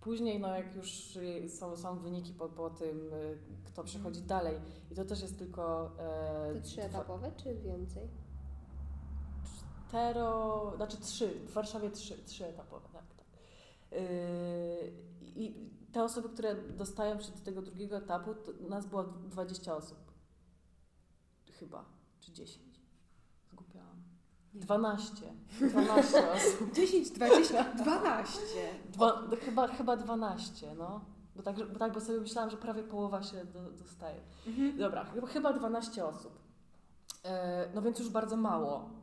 Później, 0.00 0.40
no 0.40 0.56
jak 0.56 0.76
już 0.76 1.18
są, 1.48 1.76
są 1.76 1.98
wyniki 1.98 2.32
po, 2.32 2.48
po 2.48 2.70
tym, 2.70 3.10
kto 3.64 3.84
przechodzi 3.84 4.20
mhm. 4.20 4.28
dalej, 4.28 4.60
i 4.90 4.94
to 4.94 5.04
też 5.04 5.22
jest 5.22 5.38
tylko. 5.38 5.90
To 6.54 6.68
trzyetapowe, 6.68 7.32
czy 7.36 7.54
więcej? 7.54 8.08
Cztero, 9.92 10.72
znaczy 10.76 10.96
trzy, 10.96 11.28
w 11.28 11.52
Warszawie 11.52 11.90
trzy, 11.90 12.18
trzy 12.24 12.46
etapowe, 12.46 12.88
tak, 12.92 13.14
tak. 13.14 13.26
Yy, 13.90 13.98
I 15.20 15.70
te 15.92 16.04
osoby, 16.04 16.28
które 16.28 16.54
dostają 16.54 17.20
się 17.20 17.32
do 17.32 17.40
tego 17.40 17.62
drugiego 17.62 17.96
etapu, 17.96 18.34
to 18.34 18.52
nas 18.68 18.86
było 18.86 19.04
20 19.04 19.76
osób. 19.76 19.98
Chyba, 21.58 21.84
czy 22.20 22.32
10. 22.32 22.80
Zgubiłam. 23.50 24.02
12. 24.54 25.32
12 25.60 26.30
osób. 26.32 26.72
10, 26.74 27.10
20, 27.10 27.64
12. 27.74 28.40
Dwa, 28.92 29.22
chyba, 29.44 29.68
chyba 29.68 29.96
12, 29.96 30.74
no. 30.74 31.00
Bo 31.36 31.42
tak, 31.42 31.72
bo 31.72 31.78
tak, 31.78 31.92
bo 31.92 32.00
sobie 32.00 32.20
myślałam, 32.20 32.50
że 32.50 32.56
prawie 32.56 32.82
połowa 32.82 33.22
się 33.22 33.44
do, 33.44 33.72
dostaje. 33.72 34.20
Mhm. 34.46 34.78
Dobra, 34.78 35.06
chyba 35.28 35.52
12 35.52 36.04
osób. 36.04 36.38
E, 37.24 37.68
no 37.74 37.82
więc 37.82 37.98
już 37.98 38.08
bardzo 38.08 38.36
mało. 38.36 39.02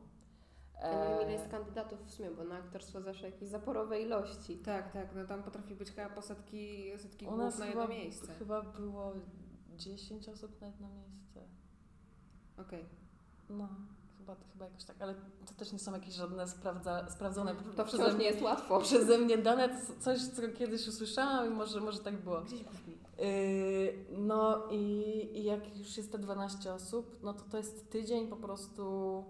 Ja 0.83 1.03
nie 1.03 1.09
wiem, 1.09 1.21
ile 1.21 1.31
jest 1.31 1.47
kandydatów 1.47 2.05
w 2.05 2.11
sumie, 2.11 2.31
bo 2.31 2.43
na 2.43 2.55
aktorstwo 2.55 3.01
zawsze 3.01 3.25
jakieś 3.25 3.49
zaporowe 3.49 4.01
ilości. 4.01 4.57
Tak, 4.57 4.91
tak, 4.93 5.15
no 5.15 5.25
tam 5.25 5.43
potrafi 5.43 5.75
być 5.75 5.91
chyba 5.91 6.09
po 6.09 6.21
setki, 6.21 6.91
setki 6.97 7.25
U 7.25 7.29
głów 7.29 7.39
nas 7.39 7.59
na 7.59 7.65
chyba, 7.65 7.81
jedno 7.81 7.95
miejsce. 7.95 8.33
chyba 8.33 8.61
było 8.61 9.13
10 9.77 10.29
osób 10.29 10.61
na 10.61 10.67
jedno 10.67 10.87
miejsce. 10.89 11.41
Okej. 12.57 12.85
No, 13.49 13.69
chyba, 14.17 14.35
chyba 14.53 14.65
jakoś 14.65 14.83
tak, 14.83 14.95
ale 14.99 15.15
to 15.45 15.53
też 15.57 15.71
nie 15.71 15.79
są 15.79 15.93
jakieś 15.93 16.13
żadne 16.13 16.47
sprawdza, 16.47 17.09
sprawdzone 17.09 17.55
To 17.75 17.85
przeze 17.85 18.03
wciąż 18.03 18.13
nie 18.13 18.17
mnie, 18.17 18.25
jest 18.25 18.41
łatwo. 18.41 18.79
przeze 18.89 19.17
mnie 19.17 19.37
dane, 19.37 19.69
coś, 19.99 20.21
co 20.21 20.41
kiedyś 20.57 20.87
usłyszałam 20.87 21.47
i 21.47 21.49
może, 21.49 21.81
może 21.81 21.99
tak 21.99 22.23
było. 22.23 22.41
Gdzieś 22.41 22.63
brzmi. 22.63 22.97
Yy, 23.17 24.05
no 24.17 24.67
i, 24.71 24.77
i 25.33 25.43
jak 25.43 25.77
już 25.77 25.97
jest 25.97 26.11
te 26.11 26.17
12 26.17 26.73
osób, 26.73 27.19
no 27.23 27.33
to 27.33 27.43
to 27.51 27.57
jest 27.57 27.89
tydzień 27.89 28.27
po 28.27 28.35
prostu 28.35 29.23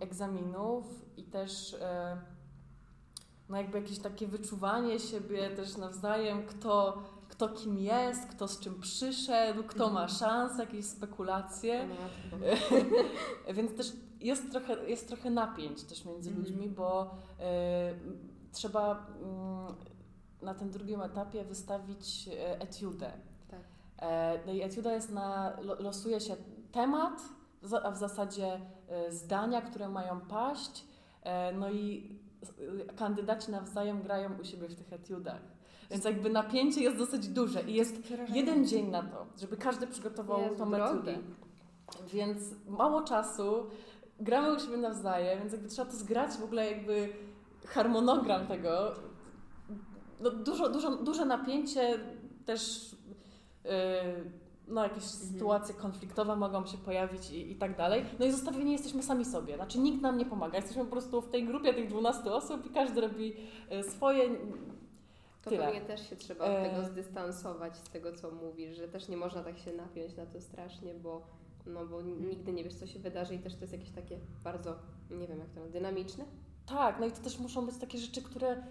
egzaminów 0.00 0.86
i 1.16 1.24
też 1.24 1.74
e, 1.74 2.18
no 3.48 3.56
jakby 3.56 3.80
jakieś 3.80 3.98
takie 3.98 4.26
wyczuwanie 4.26 4.98
siebie 4.98 5.50
też 5.50 5.76
nawzajem, 5.76 6.46
kto, 6.46 7.02
kto 7.28 7.48
kim 7.48 7.78
jest, 7.78 8.26
kto 8.26 8.48
z 8.48 8.60
czym 8.60 8.80
przyszedł, 8.80 9.62
kto 9.64 9.90
ma 9.90 10.08
szansę, 10.08 10.62
jakieś 10.62 10.84
spekulacje. 10.84 11.88
Więc 13.54 13.76
też 13.76 13.92
jest 14.20 14.50
trochę, 14.50 14.90
jest 14.90 15.08
trochę 15.08 15.30
napięć 15.30 15.82
też 15.82 16.04
między 16.04 16.30
Mhm. 16.30 16.46
ludźmi, 16.46 16.68
bo 16.68 17.14
e, 17.40 17.94
trzeba 18.52 19.06
mm, 19.22 19.74
na 20.42 20.54
tym 20.54 20.70
drugim 20.70 21.02
etapie 21.02 21.44
wystawić 21.44 22.28
e, 22.28 22.60
etiudę. 22.60 23.12
Tak. 23.50 23.60
E, 23.98 24.40
no 24.46 24.52
i 24.52 24.62
etiuda 24.62 24.92
jest 24.92 25.10
na, 25.10 25.60
lo, 25.60 25.74
losuje 25.74 26.20
się 26.20 26.36
temat, 26.72 27.22
a 27.82 27.90
w 27.90 27.96
zasadzie 27.96 28.60
zdania, 29.08 29.62
które 29.62 29.88
mają 29.88 30.20
paść, 30.20 30.84
e, 31.22 31.52
no 31.52 31.70
i 31.70 32.10
e, 32.88 32.94
kandydaci 32.94 33.50
nawzajem 33.50 34.02
grają 34.02 34.38
u 34.40 34.44
siebie 34.44 34.68
w 34.68 34.74
tych 34.74 34.92
etiudach. 34.92 35.40
Więc 35.90 36.04
jakby 36.04 36.30
napięcie 36.30 36.80
jest 36.80 36.96
dosyć 36.96 37.28
duże 37.28 37.62
i 37.62 37.74
jest 37.74 38.10
jeden 38.28 38.66
dzień 38.66 38.90
na 38.90 39.02
to, 39.02 39.26
żeby 39.40 39.56
każdy 39.56 39.86
przygotował 39.86 40.40
Jezu, 40.40 40.56
tą 40.56 40.74
etiudę. 40.74 41.18
Więc 42.12 42.42
mało 42.66 43.02
czasu, 43.02 43.66
gramy 44.20 44.54
u 44.56 44.58
siebie 44.58 44.76
nawzajem, 44.76 45.38
więc 45.38 45.52
jakby 45.52 45.68
trzeba 45.68 45.90
to 45.90 45.96
zgrać 45.96 46.30
w 46.30 46.44
ogóle 46.44 46.70
jakby 46.70 47.12
harmonogram 47.66 48.46
tego. 48.46 48.94
No 50.20 50.30
dużo, 50.30 50.68
dużo, 50.68 50.96
duże 50.96 51.24
napięcie 51.24 52.00
też 52.44 52.92
yy, 53.64 53.70
no 54.68 54.82
jakieś 54.82 55.04
sytuacje 55.04 55.74
konfliktowe 55.74 56.36
mogą 56.36 56.66
się 56.66 56.78
pojawić 56.78 57.30
i, 57.30 57.52
i 57.52 57.56
tak 57.56 57.76
dalej. 57.76 58.04
No 58.18 58.26
i 58.26 58.32
zostawieni 58.32 58.72
jesteśmy 58.72 59.02
sami 59.02 59.24
sobie, 59.24 59.56
znaczy 59.56 59.78
nikt 59.78 60.02
nam 60.02 60.18
nie 60.18 60.26
pomaga. 60.26 60.56
Jesteśmy 60.56 60.84
po 60.84 60.90
prostu 60.90 61.22
w 61.22 61.28
tej 61.28 61.46
grupie 61.46 61.74
tych 61.74 61.88
12 61.88 62.32
osób 62.32 62.66
i 62.66 62.70
każdy 62.70 63.00
robi 63.00 63.36
y, 63.72 63.82
swoje. 63.82 64.28
To 65.42 65.50
Tyle. 65.50 65.64
pewnie 65.64 65.80
też 65.80 66.10
się 66.10 66.16
trzeba 66.16 66.44
od 66.44 66.50
E. 66.50 66.70
tego 66.70 66.84
zdystansować, 66.84 67.76
z 67.76 67.90
tego 67.90 68.12
co 68.12 68.30
mówisz, 68.30 68.76
że 68.76 68.88
też 68.88 69.08
nie 69.08 69.16
można 69.16 69.42
tak 69.42 69.58
się 69.58 69.72
napiąć 69.72 70.16
na 70.16 70.26
to 70.26 70.40
strasznie, 70.40 70.94
bo, 70.94 71.26
no, 71.66 71.86
bo 71.86 72.02
nigdy 72.02 72.52
nie 72.52 72.64
wiesz, 72.64 72.74
co 72.74 72.86
się 72.86 72.98
wydarzy 72.98 73.34
i 73.34 73.38
też 73.38 73.54
to 73.54 73.60
jest 73.60 73.72
jakieś 73.72 73.90
takie 73.90 74.18
bardzo, 74.44 74.74
nie 75.10 75.26
wiem 75.26 75.38
jak 75.38 75.50
to 75.50 75.66
dynamiczne. 75.72 76.24
Tak, 76.66 77.00
no 77.00 77.06
i 77.06 77.12
to 77.12 77.20
też 77.20 77.38
muszą 77.38 77.66
być 77.66 77.76
takie 77.76 77.98
rzeczy, 77.98 78.22
które 78.22 78.62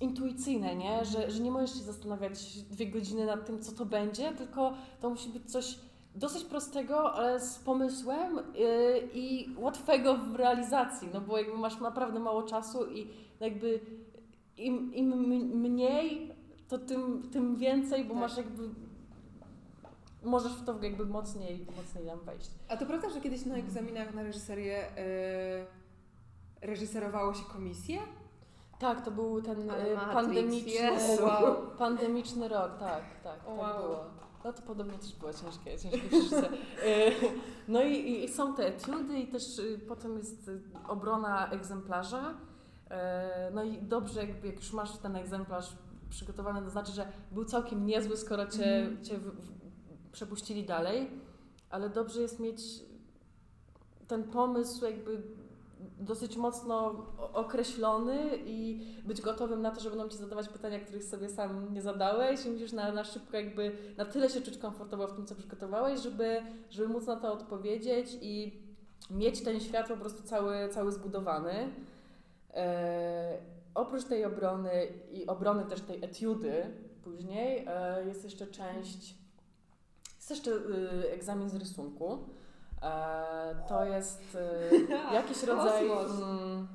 intuicyjne, 0.00 0.76
nie? 0.76 1.04
Że, 1.04 1.30
że 1.30 1.42
nie 1.42 1.50
możesz 1.50 1.72
się 1.72 1.84
zastanawiać 1.84 2.62
dwie 2.62 2.86
godziny 2.86 3.26
nad 3.26 3.46
tym, 3.46 3.62
co 3.62 3.72
to 3.72 3.86
będzie, 3.86 4.32
tylko 4.32 4.74
to 5.00 5.10
musi 5.10 5.28
być 5.28 5.50
coś 5.52 5.78
dosyć 6.14 6.44
prostego, 6.44 7.12
ale 7.12 7.40
z 7.40 7.58
pomysłem 7.58 8.36
yy, 8.36 9.08
i 9.14 9.54
łatwego 9.56 10.16
w 10.16 10.34
realizacji, 10.34 11.08
no 11.14 11.20
bo 11.20 11.38
jakby 11.38 11.58
masz 11.58 11.80
naprawdę 11.80 12.20
mało 12.20 12.42
czasu 12.42 12.86
i 12.86 13.06
jakby 13.40 13.80
im, 14.56 14.94
im 14.94 15.08
mniej, 15.60 16.34
to 16.68 16.78
tym, 16.78 17.30
tym 17.32 17.56
więcej, 17.56 18.04
bo 18.04 18.14
Tak. 18.14 18.20
masz 18.20 18.36
jakby 18.36 18.68
możesz 20.22 20.52
w 20.52 20.64
to 20.64 20.82
jakby 20.82 21.06
mocniej, 21.06 21.66
mocniej 21.76 22.06
tam 22.06 22.20
wejść. 22.20 22.50
A 22.68 22.76
to 22.76 22.86
prawda, 22.86 23.10
że 23.10 23.20
kiedyś 23.20 23.46
na 23.46 23.56
egzaminach 23.56 24.14
na 24.14 24.22
reżyserię 24.22 24.84
yy, 26.62 26.66
reżyserowało 26.68 27.34
się 27.34 27.44
komisję? 27.44 27.98
Tak, 28.80 29.04
to 29.04 29.10
był 29.10 29.42
ten 29.42 29.60
y, 29.60 29.64
Matrix, 29.64 30.12
pandemiczny, 30.12 31.22
wow, 31.22 31.56
pandemiczny 31.78 32.48
rok, 32.48 32.78
tak, 32.78 33.02
tak, 33.22 33.44
tak 33.44 33.58
wow. 33.58 33.82
było. 33.82 34.04
No 34.44 34.52
to 34.52 34.62
podobnie 34.62 34.98
też 34.98 35.14
było 35.14 35.32
ciężkie, 35.32 35.78
ciężkie 35.78 36.08
przeżycie. 36.08 36.50
Y, 36.86 37.12
No 37.68 37.82
i, 37.82 38.24
i 38.24 38.28
są 38.28 38.54
te 38.54 38.66
etiudy 38.66 39.18
i 39.18 39.26
też 39.28 39.58
y, 39.58 39.80
potem 39.88 40.16
jest 40.18 40.48
y, 40.48 40.60
obrona 40.88 41.50
egzemplarza. 41.50 42.30
Y, 42.30 42.94
No 43.54 43.64
i 43.64 43.82
dobrze, 43.82 44.20
jakby 44.26 44.46
jak 44.46 44.56
już 44.56 44.72
masz 44.72 44.98
ten 44.98 45.16
egzemplarz 45.16 45.76
przygotowany, 46.10 46.62
to 46.62 46.70
znaczy, 46.70 46.92
że 46.92 47.12
był 47.32 47.44
całkiem 47.44 47.86
niezły, 47.86 48.16
skoro 48.16 48.46
cię, 48.46 48.76
Mhm. 48.76 49.04
cię 49.04 49.18
w, 49.18 49.22
w, 49.22 49.60
przepuścili 50.12 50.64
dalej, 50.64 51.10
ale 51.70 51.90
dobrze 51.90 52.20
jest 52.22 52.40
mieć 52.40 52.60
ten 54.08 54.24
pomysł 54.24 54.84
jakby 54.84 55.22
dosyć 55.98 56.36
mocno 56.36 57.06
określony 57.32 58.18
i 58.46 58.86
być 59.04 59.20
gotowym 59.20 59.62
na 59.62 59.70
to, 59.70 59.80
że 59.80 59.90
będą 59.90 60.08
Ci 60.08 60.16
zadawać 60.16 60.48
pytania, 60.48 60.80
których 60.80 61.04
sobie 61.04 61.28
sam 61.28 61.74
nie 61.74 61.82
zadałeś 61.82 62.46
i 62.46 62.50
musisz 62.50 62.72
na, 62.72 62.92
na 62.92 63.04
szybko 63.04 63.36
jakby 63.36 63.72
na 63.96 64.04
tyle 64.04 64.30
się 64.30 64.40
czuć 64.40 64.58
komfortowo 64.58 65.06
w 65.06 65.12
tym, 65.12 65.26
co 65.26 65.34
przygotowałeś, 65.34 66.00
żeby, 66.00 66.42
żeby 66.70 66.88
móc 66.88 67.06
na 67.06 67.16
to 67.16 67.32
odpowiedzieć 67.32 68.18
i 68.22 68.62
mieć 69.10 69.44
ten 69.44 69.60
świat 69.60 69.88
po 69.88 69.96
prostu 69.96 70.22
cały, 70.22 70.68
cały 70.68 70.92
zbudowany. 70.92 71.68
E, 72.54 73.38
oprócz 73.74 74.04
tej 74.04 74.24
obrony 74.24 74.86
i 75.12 75.26
obrony 75.26 75.64
też 75.64 75.80
tej 75.80 76.04
etiudy 76.04 76.62
później 77.04 77.64
e, 77.68 78.06
jest 78.06 78.24
jeszcze 78.24 78.46
część, 78.46 79.14
jest 80.16 80.30
jeszcze 80.30 80.50
y, 80.50 81.10
egzamin 81.12 81.48
z 81.48 81.54
rysunku. 81.54 82.18
E, 82.82 83.54
to 83.68 83.84
jest 83.84 84.34
y, 84.34 84.86
jakiś 85.14 85.42
rodzaj 85.42 85.86
mm, 85.90 86.68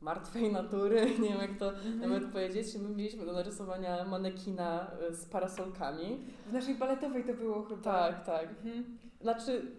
martwej 0.00 0.52
natury, 0.52 1.06
nie 1.22 1.28
wiem 1.28 1.40
jak 1.40 1.58
to 1.58 1.68
Mhm. 1.68 2.00
nawet 2.00 2.32
powiedzieć. 2.32 2.66
My 2.78 2.88
mieliśmy 2.88 3.26
do 3.26 3.32
narysowania 3.32 4.04
manekina 4.04 4.90
y, 5.10 5.14
z 5.14 5.26
parasolkami. 5.26 6.24
W 6.46 6.52
naszej 6.52 6.74
baletowej 6.74 7.24
to 7.24 7.34
było 7.34 7.62
chyba. 7.62 7.82
Tak, 7.82 8.24
tak. 8.26 8.48
Mhm. 8.50 8.98
Znaczy, 9.20 9.76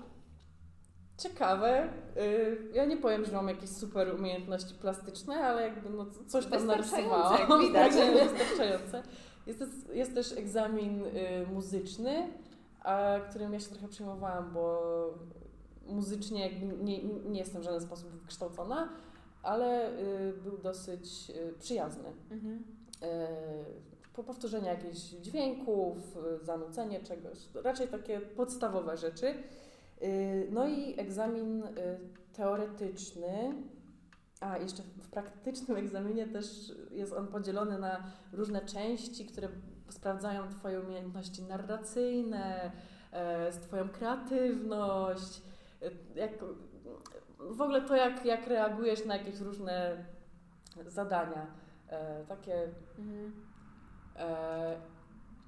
ciekawe. 1.17 1.87
y, 2.17 2.71
Ja 2.73 2.85
nie 2.85 2.97
powiem, 2.97 3.25
że 3.25 3.31
mam 3.31 3.47
jakieś 3.47 3.69
super 3.69 4.15
umiejętności 4.15 4.75
plastyczne, 4.75 5.35
ale 5.35 5.61
jakby 5.61 5.89
no, 5.89 6.05
coś 6.27 6.45
tam 6.45 6.65
narysowałam. 6.65 7.39
jak 7.39 7.59
widać. 7.61 7.93
Tak, 7.97 8.29
Wystarczające. 8.29 9.03
Jest, 9.47 9.59
też- 9.59 9.95
jest 9.95 10.13
też 10.13 10.31
egzamin 10.37 11.03
muzyczny, 11.53 12.27
a 12.85 13.19
którym 13.29 13.53
ja 13.53 13.59
się 13.59 13.69
trochę 13.69 13.87
przejmowałam, 13.87 14.53
bo 14.53 14.83
muzycznie 15.87 16.59
nie, 16.83 17.03
nie 17.03 17.39
jestem 17.39 17.61
w 17.61 17.65
żaden 17.65 17.81
sposób 17.81 18.09
wykształcona, 18.09 18.89
ale 19.43 19.99
y, 19.99 20.33
był 20.43 20.57
dosyć 20.57 21.29
y, 21.29 21.53
przyjazny. 21.59 22.13
Mhm. 22.31 22.63
E, 23.01 23.27
po 24.13 24.23
powtórzenie 24.23 24.67
jakichś 24.67 24.97
dźwięków, 24.97 26.17
zanucenie 26.41 26.99
czegoś, 26.99 27.37
raczej 27.53 27.87
takie 27.87 28.21
podstawowe 28.21 28.97
rzeczy. 28.97 29.35
No 30.51 30.67
i 30.67 30.99
egzamin 30.99 31.63
teoretyczny, 32.33 33.53
a 34.39 34.57
jeszcze 34.57 34.83
w 34.83 35.09
praktycznym 35.09 35.77
egzaminie 35.77 36.27
też 36.27 36.73
jest 36.91 37.13
on 37.13 37.27
podzielony 37.27 37.79
na 37.79 38.03
różne 38.33 38.61
części, 38.65 39.25
które 39.25 39.49
sprawdzają 39.89 40.49
Twoje 40.49 40.81
umiejętności 40.81 41.43
narracyjne, 41.43 42.71
e, 43.11 43.51
z 43.51 43.59
Twoją 43.59 43.89
kreatywność, 43.89 45.41
e, 45.81 46.19
jak, 46.19 46.31
w 47.39 47.61
ogóle 47.61 47.81
to, 47.81 47.95
jak, 47.95 48.25
jak 48.25 48.47
reagujesz 48.47 49.05
na 49.05 49.17
jakieś 49.17 49.39
różne 49.39 50.05
zadania. 50.87 51.47
E, 51.89 52.25
takie 52.25 52.69
Mhm. 52.99 53.33
e, 54.15 54.77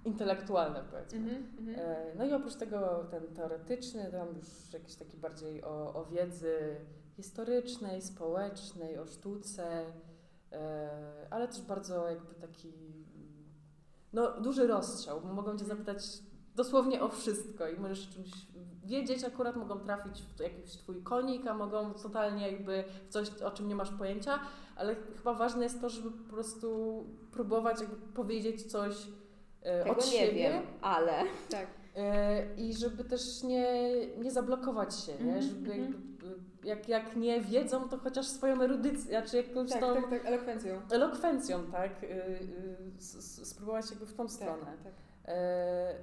intelektualne 0.06 0.84
powiedzmy. 0.92 1.20
Mhm. 1.20 1.48
Mhm. 1.60 1.80
E, 1.80 2.16
no 2.16 2.26
i 2.26 2.34
oprócz 2.34 2.56
tego 2.56 3.08
ten 3.12 3.28
teoretyczny, 3.28 4.12
tam 4.12 4.28
już 4.36 4.74
jakiś 4.74 4.96
taki 4.96 5.18
bardziej 5.18 5.64
o, 5.64 5.94
o 5.94 6.06
wiedzy 6.06 6.76
historycznej, 7.16 8.02
społecznej, 8.02 8.98
o 9.00 9.06
sztuce, 9.06 9.86
e, 10.52 11.28
ale 11.30 11.48
też 11.48 11.62
bardzo 11.62 12.10
jakby 12.10 12.34
taki 12.34 12.74
no 14.14 14.42
duży 14.42 14.68
rozstrzał, 14.68 15.22
bo 15.22 15.34
mogą 15.34 15.58
Cię 15.58 15.66
zapytać 15.66 16.00
dosłownie 16.56 17.02
o 17.02 17.10
wszystko 17.10 17.68
i 17.68 17.80
możesz 17.80 18.10
o 18.10 18.14
czymś 18.14 18.30
wiedzieć, 18.86 19.24
akurat 19.24 19.56
mogą 19.56 19.80
trafić 19.80 20.22
w 20.22 20.40
jakiś 20.40 20.72
Twój 20.72 21.04
konik, 21.04 21.48
a 21.48 21.54
mogą 21.54 21.94
totalnie 21.94 22.52
jakby 22.52 22.84
w 23.08 23.10
coś, 23.10 23.30
o 23.30 23.52
czym 23.52 23.68
nie 23.68 23.76
masz 23.76 23.92
pojęcia, 23.92 24.40
ale 24.76 24.96
chyba 25.18 25.34
ważne 25.34 25.64
jest 25.64 25.82
to, 25.82 25.90
żeby 25.90 26.12
po 26.12 26.34
prostu 26.34 27.04
próbować 27.32 27.80
jakby 27.82 27.96
powiedzieć 27.96 28.72
coś 28.72 29.08
e, 29.62 29.84
Tego 29.84 29.96
od 29.96 30.06
nie 30.06 30.12
siebie. 30.12 30.34
wiem, 30.34 30.64
ale 30.82 31.24
Tak. 31.50 31.68
E, 31.96 32.56
I 32.56 32.74
żeby 32.74 33.04
też 33.04 33.44
nie, 33.44 33.94
nie 34.18 34.32
zablokować 34.32 35.00
się, 35.00 35.12
nie? 35.12 35.36
Mhm, 35.36 35.42
żeby 35.42 35.72
mhm. 35.72 35.82
jakby, 35.82 36.17
jak, 36.64 36.90
jak 36.90 37.16
nie 37.16 37.42
wiedzą, 37.42 37.90
to 37.90 37.98
chociaż 37.98 38.28
swoją 38.28 38.62
erudycję, 38.62 39.22
czy 39.22 39.38
jakąś 39.38 39.72
Tak, 39.72 39.82
tą 39.82 39.94
tak, 39.96 40.10
tak, 40.10 40.26
elokwencją. 40.26 40.82
elokwencją, 40.92 41.64
tak? 41.72 42.04
Y, 42.04 42.08
y, 42.98 43.46
spróbować 43.46 43.90
jakby 43.90 44.06
w 44.06 44.14
tą 44.14 44.28
stronę. 44.30 44.66
Tak, 44.66 44.84
tak. 44.84 44.94
E, 45.26 45.96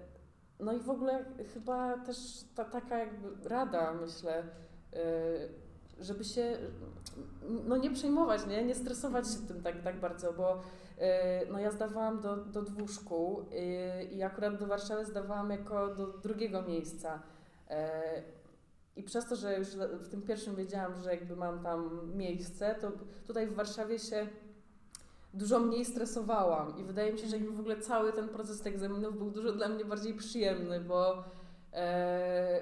No 0.61 0.73
i 0.73 0.79
w 0.81 0.91
ogóle 0.91 1.25
chyba 1.55 1.99
też 1.99 2.17
ta, 2.55 2.65
taka 2.65 2.99
jakby 2.99 3.49
rada, 3.49 3.93
myślę, 3.95 4.43
e, 4.93 5.03
żeby 6.01 6.25
się 6.25 6.57
no 7.65 7.77
nie 7.77 7.91
przejmować, 7.91 8.47
nie, 8.47 8.65
nie 8.65 8.75
stresować 8.75 9.27
się 9.33 9.39
tym 9.49 9.63
tak, 9.63 9.83
tak 9.83 10.01
bardzo, 10.01 10.33
bo 10.33 10.61
e, 10.99 11.47
no 11.47 11.59
ja 11.59 11.71
zdawałam 11.71 12.21
do, 12.21 12.37
do 12.37 12.63
dwóch 12.63 12.91
szkół 12.91 13.45
i 14.13 14.23
akurat 14.23 14.57
do 14.59 14.67
Warszawy 14.67 15.05
zdawałam 15.05 15.51
jako 15.51 15.95
do 15.95 16.07
drugiego 16.07 16.63
miejsca. 16.63 17.23
I 18.97 19.03
przez 19.03 19.29
to, 19.29 19.37
że 19.37 19.59
już 19.59 19.69
w 20.01 20.09
tym 20.09 20.23
pierwszym 20.23 20.57
wiedziałam, 20.57 20.97
że 21.03 21.11
jakby 21.11 21.37
mam 21.37 21.63
tam 21.63 22.11
miejsce, 22.17 22.75
to 22.81 22.93
tutaj 23.27 23.47
w 23.47 23.55
Warszawie 23.55 23.99
się 23.99 24.27
dużo 25.35 25.61
mniej 25.61 25.85
stresowałam 25.85 26.79
i 26.79 26.85
wydaje 26.85 27.13
mi 27.13 27.19
się, 27.19 27.27
że 27.27 27.37
jakby 27.37 27.53
w 27.53 27.61
ogóle 27.61 27.81
cały 27.81 28.13
ten 28.13 28.29
proces 28.29 28.61
tych 28.61 28.75
egzaminów 28.75 29.19
był 29.19 29.31
dużo 29.31 29.53
dla 29.53 29.69
mnie 29.69 29.85
bardziej 29.85 30.15
przyjemny, 30.15 30.81
bo, 30.81 31.25
e, 31.73 32.61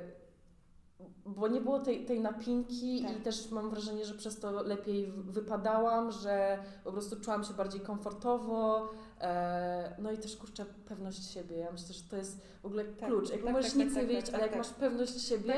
bo 1.26 1.48
nie 1.48 1.60
było 1.60 1.80
tej, 1.80 2.04
tej 2.04 2.20
napinki 2.20 3.02
Tak. 3.02 3.16
i 3.16 3.20
też 3.20 3.50
mam 3.50 3.70
wrażenie, 3.70 4.04
że 4.04 4.14
przez 4.14 4.40
to 4.40 4.62
lepiej 4.62 5.12
wypadałam, 5.16 6.12
że 6.12 6.58
po 6.84 6.92
prostu 6.92 7.20
czułam 7.20 7.44
się 7.44 7.54
bardziej 7.54 7.80
komfortowo. 7.80 8.90
E, 9.22 9.94
no 9.98 10.12
i 10.12 10.18
też 10.18 10.36
kurczę 10.36 10.64
pewność 10.88 11.32
siebie. 11.32 11.56
Ja 11.56 11.72
myślę, 11.72 11.94
że 11.94 12.02
to 12.10 12.16
jest 12.16 12.40
w 12.62 12.66
ogóle 12.66 12.84
Tak, 12.84 13.08
klucz. 13.08 13.30
Jakby 13.30 13.44
tak, 13.44 13.54
możesz 13.54 13.72
tak, 13.72 13.80
nic 13.80 13.94
tak, 13.94 14.02
nie 14.02 14.08
tak, 14.08 14.16
wiedzieć, 14.16 14.34
ale 14.34 14.46
jak 14.46 14.56
masz 14.56 14.68
pewność 14.68 15.28
siebie, 15.28 15.54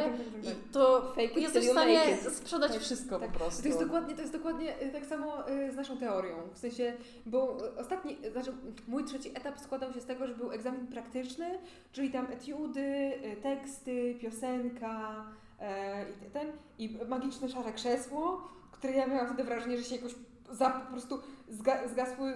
to 0.72 1.12
Fake 1.14 1.40
jesteś 1.40 1.66
w 1.66 1.70
stanie 1.70 2.16
sprzedać 2.30 2.76
wszystko 2.76 3.20
po 3.20 3.28
prostu. 3.28 3.62
To 3.62 3.68
jest 3.68 3.80
dokładnie, 3.80 4.14
to 4.14 4.20
jest 4.20 4.32
dokładnie 4.32 4.82
y, 4.82 4.92
tak 4.92 5.06
samo 5.06 5.50
y, 5.50 5.72
z 5.72 5.76
naszą 5.76 5.98
teorią. 5.98 6.36
W 6.54 6.58
sensie, 6.58 6.92
bo 7.26 7.66
y, 7.66 7.76
ostatni, 7.76 8.16
znaczy 8.32 8.52
mój 8.88 9.04
trzeci 9.04 9.28
etap 9.28 9.60
składał 9.60 9.92
się 9.92 10.00
z 10.00 10.04
tego, 10.04 10.26
że 10.26 10.34
był 10.34 10.52
egzamin 10.52 10.86
praktyczny, 10.86 11.58
czyli 11.92 12.10
tam 12.10 12.26
etiudy, 12.32 13.12
teksty, 13.42 14.14
piosenka 14.20 15.26
e, 15.60 16.04
i 16.28 16.30
ten, 16.30 16.52
i 16.78 16.98
magiczne 17.08 17.48
szare 17.48 17.72
krzesło, 17.72 18.48
które 18.72 18.92
ja 18.92 19.06
miałam 19.06 19.26
wtedy 19.26 19.44
wrażenie, 19.44 19.78
że 19.78 19.84
się 19.84 19.96
jakoś 19.96 20.14
za, 20.50 20.70
po 20.70 20.92
prostu 20.92 21.20
zga, 21.48 21.88
zgasło 21.88 22.30
y, 22.30 22.34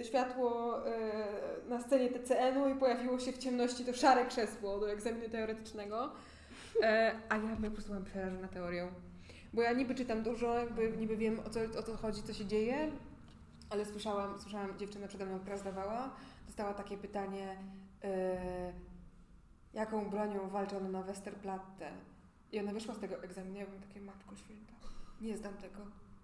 y, 0.00 0.04
światło 0.04 0.78
y, 0.88 0.90
na 1.68 1.80
scenie 1.80 2.08
TCN-u 2.08 2.68
i 2.68 2.74
pojawiło 2.74 3.18
się 3.18 3.32
w 3.32 3.38
ciemności 3.38 3.84
to 3.84 3.92
szare 3.92 4.26
krzesło 4.26 4.78
do 4.78 4.90
egzaminu 4.90 5.28
teoretycznego. 5.28 6.10
E, 6.82 7.12
a 7.28 7.36
ja 7.36 7.56
po 7.56 7.70
prostu 7.70 7.90
byłam 7.90 8.04
przerażona 8.04 8.48
teorią. 8.48 8.88
Bo 9.52 9.62
ja 9.62 9.72
niby 9.72 9.94
czytam 9.94 10.22
dużo, 10.22 10.54
jakby 10.54 10.96
niby 10.96 11.16
wiem 11.16 11.40
o 11.40 11.50
co, 11.50 11.60
o 11.78 11.82
co 11.82 11.96
chodzi, 11.96 12.22
co 12.22 12.32
się 12.32 12.46
dzieje, 12.46 12.90
ale 13.70 13.86
słyszałam, 13.86 14.40
słyszałam 14.40 14.78
dziewczynę 14.78 15.08
przede 15.08 15.26
mną, 15.26 15.40
która 15.40 15.56
zdawała, 15.56 16.10
dostała 16.46 16.74
takie 16.74 16.98
pytanie, 16.98 17.56
e, 18.04 18.72
jaką 19.72 20.10
bronią 20.10 20.48
walczono 20.48 20.88
na 20.88 21.02
Westerplatte. 21.02 21.90
I 22.52 22.60
ona 22.60 22.72
wyszła 22.72 22.94
z 22.94 22.98
tego 22.98 23.22
egzaminu, 23.22 23.58
ja 23.58 23.66
byłam 23.66 23.82
takie, 23.82 24.00
matko 24.00 24.36
święta, 24.36 24.72
nie 25.20 25.36
zdam 25.36 25.54
tego, 25.54 25.80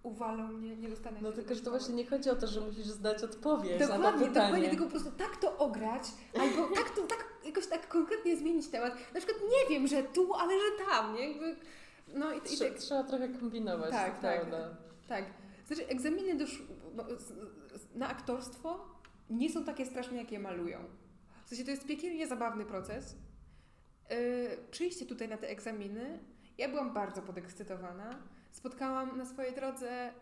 uwalą 0.07 0.48
mnie, 0.48 0.76
nie 0.76 0.88
dostanę 0.88 1.18
No 1.22 1.32
tylko, 1.32 1.54
że 1.54 1.61
to 1.61 1.70
właśnie 1.70 1.94
nie 1.94 2.07
chodzi 2.07 2.30
o 2.30 2.36
to, 2.36 2.46
że 2.46 2.61
musisz 2.61 2.86
znać 2.86 3.22
odpowiedź 3.24 3.80
na 3.80 3.86
to 3.86 3.92
Dokładnie, 3.92 4.26
pytanie. 4.26 4.46
dokładnie, 4.46 4.68
tylko 4.68 4.84
po 4.84 4.90
prostu 4.90 5.11
tak 5.11 5.36
to 5.36 5.59
ograć, 5.59 6.02
albo 6.40 6.74
tak 6.74 6.90
to, 6.90 7.02
tak 7.02 7.24
jakoś 7.44 7.66
tak 7.66 7.88
konkretnie 7.88 8.36
zmienić 8.36 8.68
temat. 8.68 8.94
Na 9.14 9.20
przykład 9.20 9.38
nie 9.50 9.74
wiem, 9.76 9.86
że 9.86 10.02
tu, 10.02 10.34
ale 10.34 10.52
że 10.52 10.84
tam, 10.90 11.14
nie? 11.14 11.28
Jakby, 11.32 11.57
no 12.14 12.32
i, 12.32 12.36
i 12.36 12.59
tak, 12.59 12.74
Trzeba 12.78 13.02
trochę 13.04 13.28
kombinować, 13.28 13.90
Tak, 13.90 14.20
tak. 14.20 14.20
prawda. 14.20 14.76
tak. 15.09 15.24
Znaczy 15.66 15.86
egzaminy 15.88 16.34
do, 16.36 16.44
sz- 16.44 16.68
no, 16.96 17.04
na 17.94 18.09
aktorstwo 18.09 18.84
nie 19.30 19.50
są 19.50 19.64
takie 19.64 19.86
straszne, 19.86 20.16
jak 20.16 20.32
je 20.32 20.38
malują. 20.38 20.78
W 21.44 21.48
sensie 21.48 21.64
to 21.64 21.70
jest 21.70 21.86
piekielnie 21.86 22.26
zabawny 22.26 22.64
proces. 22.64 23.16
Yy, 24.11 24.16
przyjście 24.70 25.07
tutaj 25.07 25.28
na 25.28 25.36
te 25.36 25.48
egzaminy, 25.48 26.18
ja 26.59 26.68
byłam 26.68 26.94
bardzo 26.94 27.22
podekscytowana. 27.22 28.18
Spotkałam 28.57 29.18
na 29.18 29.24
swojej 29.24 29.54
drodze 29.54 30.12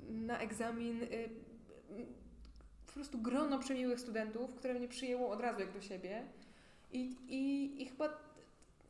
yy, 0.00 0.12
na 0.14 0.38
egzamin 0.38 0.98
yy, 1.00 1.28
po 2.86 2.92
prostu 2.92 3.18
grono 3.18 3.58
przemiłych 3.58 4.00
studentów, 4.00 4.54
które 4.54 4.74
mnie 4.74 4.88
przyjęło 4.88 5.30
od 5.30 5.40
razu 5.40 5.60
jak 5.60 5.72
do 5.72 5.80
siebie. 5.80 6.24
I, 6.92 7.16
i, 7.28 7.82
i 7.82 7.86
chyba 7.86 8.08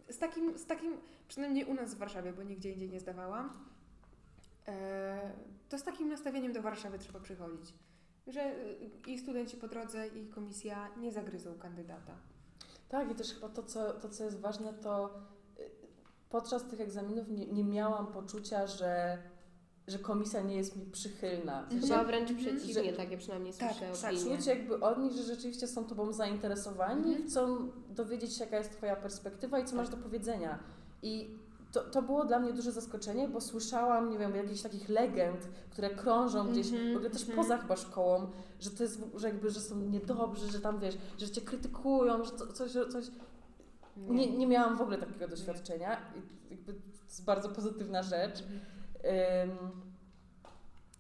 z 0.09 0.19
takim, 0.19 0.59
z 0.59 0.67
takim, 0.67 0.97
przynajmniej 1.29 1.65
u 1.65 1.75
nas 1.75 1.95
w 1.95 1.99
Warszawie, 1.99 2.33
bo 2.33 2.43
nigdzie 2.43 2.73
indziej 2.73 2.91
nie 2.91 3.01
zdawałam, 3.01 3.65
e, 4.69 5.33
to 5.69 5.79
z 5.79 5.83
takim 5.83 6.09
nastawieniem 6.09 6.53
do 6.53 6.63
Warszawy 6.63 6.99
trzeba 6.99 7.21
przychodzić. 7.21 7.75
Że 8.27 8.55
i 9.07 9.19
studenci 9.19 9.57
po 9.57 9.69
drodze, 9.69 10.07
i 10.09 10.27
komisja 10.27 10.89
nie 10.97 11.13
zagryzą 11.13 11.59
kandydata. 11.59 12.17
Tak, 12.89 13.11
i 13.11 13.15
też 13.15 13.35
chyba 13.35 13.49
to, 13.49 13.63
co, 13.63 13.93
to, 13.93 14.09
co 14.09 14.25
jest 14.25 14.41
ważne, 14.41 14.75
to 14.75 15.21
podczas 16.31 16.65
tych 16.65 16.81
egzaminów 16.81 17.29
nie, 17.29 17.47
nie 17.47 17.65
miałam 17.65 18.07
poczucia, 18.07 18.67
że, 18.67 19.19
że 19.87 19.99
komisja 19.99 20.43
nie 20.43 20.57
jest 20.57 20.77
mi 20.77 20.87
przychylna. 20.87 21.67
W 21.67 21.73
sensie 21.73 21.89
Chyba 21.89 22.05
wręcz 22.05 22.31
Mhm. 22.31 22.57
przeciwnie, 22.57 22.91
Że- 22.91 22.97
takie 22.97 23.19
przynajmniej 23.19 23.53
Tak, 23.55 23.73
słyszę 23.73 23.93
tak, 24.03 24.15
opinie. 24.15 24.37
Czuć 24.37 24.47
jakby 24.47 24.81
od 24.81 24.99
nich, 24.99 25.13
że 25.13 25.23
rzeczywiście 25.23 25.67
są 25.69 25.85
Tobą 25.85 26.13
zainteresowani, 26.13 27.09
Mhm. 27.11 27.29
chcą 27.29 27.71
dowiedzieć 27.89 28.37
się, 28.37 28.45
jaka 28.45 28.59
jest 28.59 28.73
Twoja 28.73 28.97
perspektywa 28.97 29.59
i 29.59 29.65
co 29.65 29.71
Tak. 29.71 29.77
masz 29.77 29.89
do 29.89 29.97
powiedzenia. 29.97 30.59
I 31.03 31.39
to, 31.73 31.81
to 31.85 32.03
było 32.03 32.25
dla 32.25 32.39
mnie 32.39 32.53
duże 32.53 32.73
zaskoczenie, 32.73 33.29
bo 33.29 33.41
słyszałam, 33.41 34.11
nie 34.11 34.19
wiem, 34.19 34.37
jakichś 34.37 34.63
takich 34.63 34.89
legend, 34.89 35.49
które 35.71 35.91
krążą 35.91 36.49
gdzieś, 36.51 36.67
Mhm, 36.73 36.93
w 36.93 36.97
ogóle 36.97 37.11
też 37.11 37.23
mhm. 37.23 37.39
poza 37.39 37.59
chyba 37.59 37.77
szkołą, 37.77 38.27
że 38.61 38.71
to 38.71 38.83
jest, 38.83 39.01
że 39.15 39.27
jakby, 39.29 39.51
że 39.51 39.61
są 39.61 39.77
niedobrzy, 39.81 40.47
że 40.53 40.61
tam, 40.61 40.79
wiesz, 40.81 40.99
że 41.19 41.31
Cię 41.31 41.41
krytykują, 41.41 42.25
że 42.25 42.31
to, 42.31 42.47
coś, 42.53 42.71
coś... 42.73 43.05
Nie, 43.99 44.37
nie 44.39 44.47
miałam 44.47 44.77
w 44.77 44.81
ogóle 44.81 44.99
takiego 44.99 45.29
doświadczenia 45.29 46.01
i 46.17 46.51
jakby 46.51 46.73
to 46.75 46.81
jest 47.05 47.25
bardzo 47.25 47.49
pozytywna 47.49 48.03
rzecz. 48.03 48.39
Ym, 49.43 49.89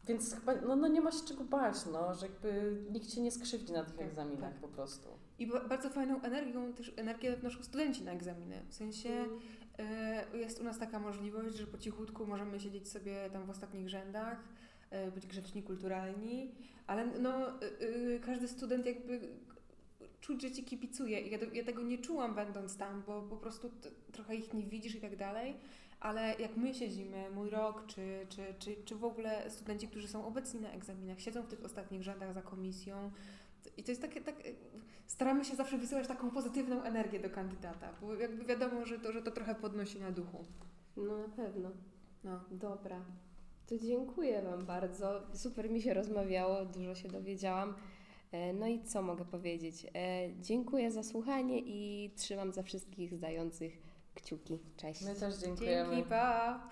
więc 0.06 0.34
chyba 0.34 0.54
no, 0.54 0.76
no 0.76 0.88
nie 0.88 1.00
ma 1.00 1.12
się 1.12 1.24
czego 1.28 1.44
bać, 1.44 1.74
no, 1.92 2.14
że 2.14 2.26
jakby 2.26 2.76
nikt 2.90 3.06
cię 3.08 3.20
nie 3.20 3.30
skrzywdzi 3.30 3.72
na 3.72 3.84
tych 3.84 3.96
Tak, 3.96 4.06
egzaminach 4.06 4.52
tak. 4.52 4.60
po 4.60 4.68
prostu. 4.68 5.08
I 5.38 5.46
ba- 5.46 5.64
bardzo 5.68 5.90
fajną 5.90 6.22
energią 6.22 6.72
też 6.72 6.92
energię 6.96 7.36
wnoszą 7.36 7.62
studenci 7.62 8.02
na 8.04 8.12
egzaminy. 8.12 8.62
W 8.68 8.74
sensie 8.74 9.10
e, 9.78 10.38
jest 10.38 10.60
u 10.60 10.64
nas 10.64 10.78
taka 10.78 10.98
możliwość, 10.98 11.56
że 11.56 11.66
po 11.66 11.78
cichutku 11.78 12.26
możemy 12.26 12.60
siedzieć 12.60 12.88
sobie 12.88 13.30
tam 13.32 13.46
w 13.46 13.50
ostatnich 13.50 13.88
rzędach, 13.88 14.38
e, 14.90 15.10
być 15.10 15.26
grzeczni, 15.26 15.62
kulturalni, 15.62 16.54
ale 16.86 17.06
no, 17.06 17.48
e, 17.48 18.18
każdy 18.26 18.48
student 18.48 18.86
jakby 18.86 19.20
czuć, 20.20 20.42
że 20.42 20.50
ci 20.50 20.64
kibicuje. 20.64 21.20
Ja, 21.20 21.38
ja 21.52 21.64
tego 21.64 21.82
nie 21.82 21.98
czułam 21.98 22.34
będąc 22.34 22.76
tam, 22.76 23.02
bo 23.06 23.22
po 23.22 23.36
prostu 23.36 23.70
trochę 24.12 24.34
ich 24.34 24.54
nie 24.54 24.62
widzisz 24.62 24.94
i 24.94 25.00
tak 25.00 25.16
dalej. 25.16 25.54
Ale 26.00 26.34
jak 26.38 26.56
my 26.56 26.74
siedzimy, 26.74 27.30
mój 27.30 27.50
rok, 27.50 27.86
czy, 27.86 28.26
czy, 28.28 28.54
czy, 28.58 28.76
czy 28.84 28.94
w 28.94 29.04
ogóle 29.04 29.50
studenci, 29.50 29.88
którzy 29.88 30.08
są 30.08 30.26
obecni 30.26 30.60
na 30.60 30.70
egzaminach, 30.70 31.20
siedzą 31.20 31.42
w 31.42 31.46
tych 31.46 31.64
ostatnich 31.64 32.02
rzędach 32.02 32.34
za 32.34 32.42
komisją, 32.42 33.10
i 33.76 33.82
to 33.82 33.90
jest 33.90 34.02
takie, 34.02 34.20
tak, 34.20 34.34
staramy 35.06 35.44
się 35.44 35.56
zawsze 35.56 35.78
wysyłać 35.78 36.08
taką 36.08 36.30
pozytywną 36.30 36.82
energię 36.82 37.20
do 37.20 37.30
kandydata, 37.30 37.92
bo 38.00 38.14
jakby 38.14 38.44
wiadomo, 38.44 38.86
że 38.86 38.98
to, 38.98 39.12
że 39.12 39.22
to 39.22 39.30
trochę 39.30 39.54
podnosi 39.54 40.00
na 40.00 40.10
duchu. 40.10 40.44
No 40.96 41.18
na 41.18 41.28
pewno. 41.28 41.70
No. 42.24 42.40
Dobra. 42.50 43.04
To 43.66 43.78
dziękuję 43.78 44.42
Wam 44.42 44.66
bardzo. 44.66 45.22
Super 45.34 45.70
mi 45.70 45.82
się 45.82 45.94
rozmawiało, 45.94 46.64
dużo 46.64 46.94
się 46.94 47.08
dowiedziałam. 47.08 47.74
E, 48.32 48.52
No 48.52 48.66
i 48.66 48.82
co 48.82 49.02
mogę 49.02 49.24
powiedzieć? 49.24 49.86
E, 49.94 50.28
Dziękuję 50.40 50.90
za 50.90 51.02
słuchanie 51.02 51.58
i 51.58 52.10
trzymam 52.16 52.52
za 52.52 52.62
wszystkich 52.62 53.14
zdających 53.14 53.82
kciuki. 54.14 54.58
Cześć. 54.76 55.02
My 55.02 55.14
też 55.14 55.36
dziękujemy. 55.36 55.94
Dzięki, 55.94 56.08
pa! 56.08 56.68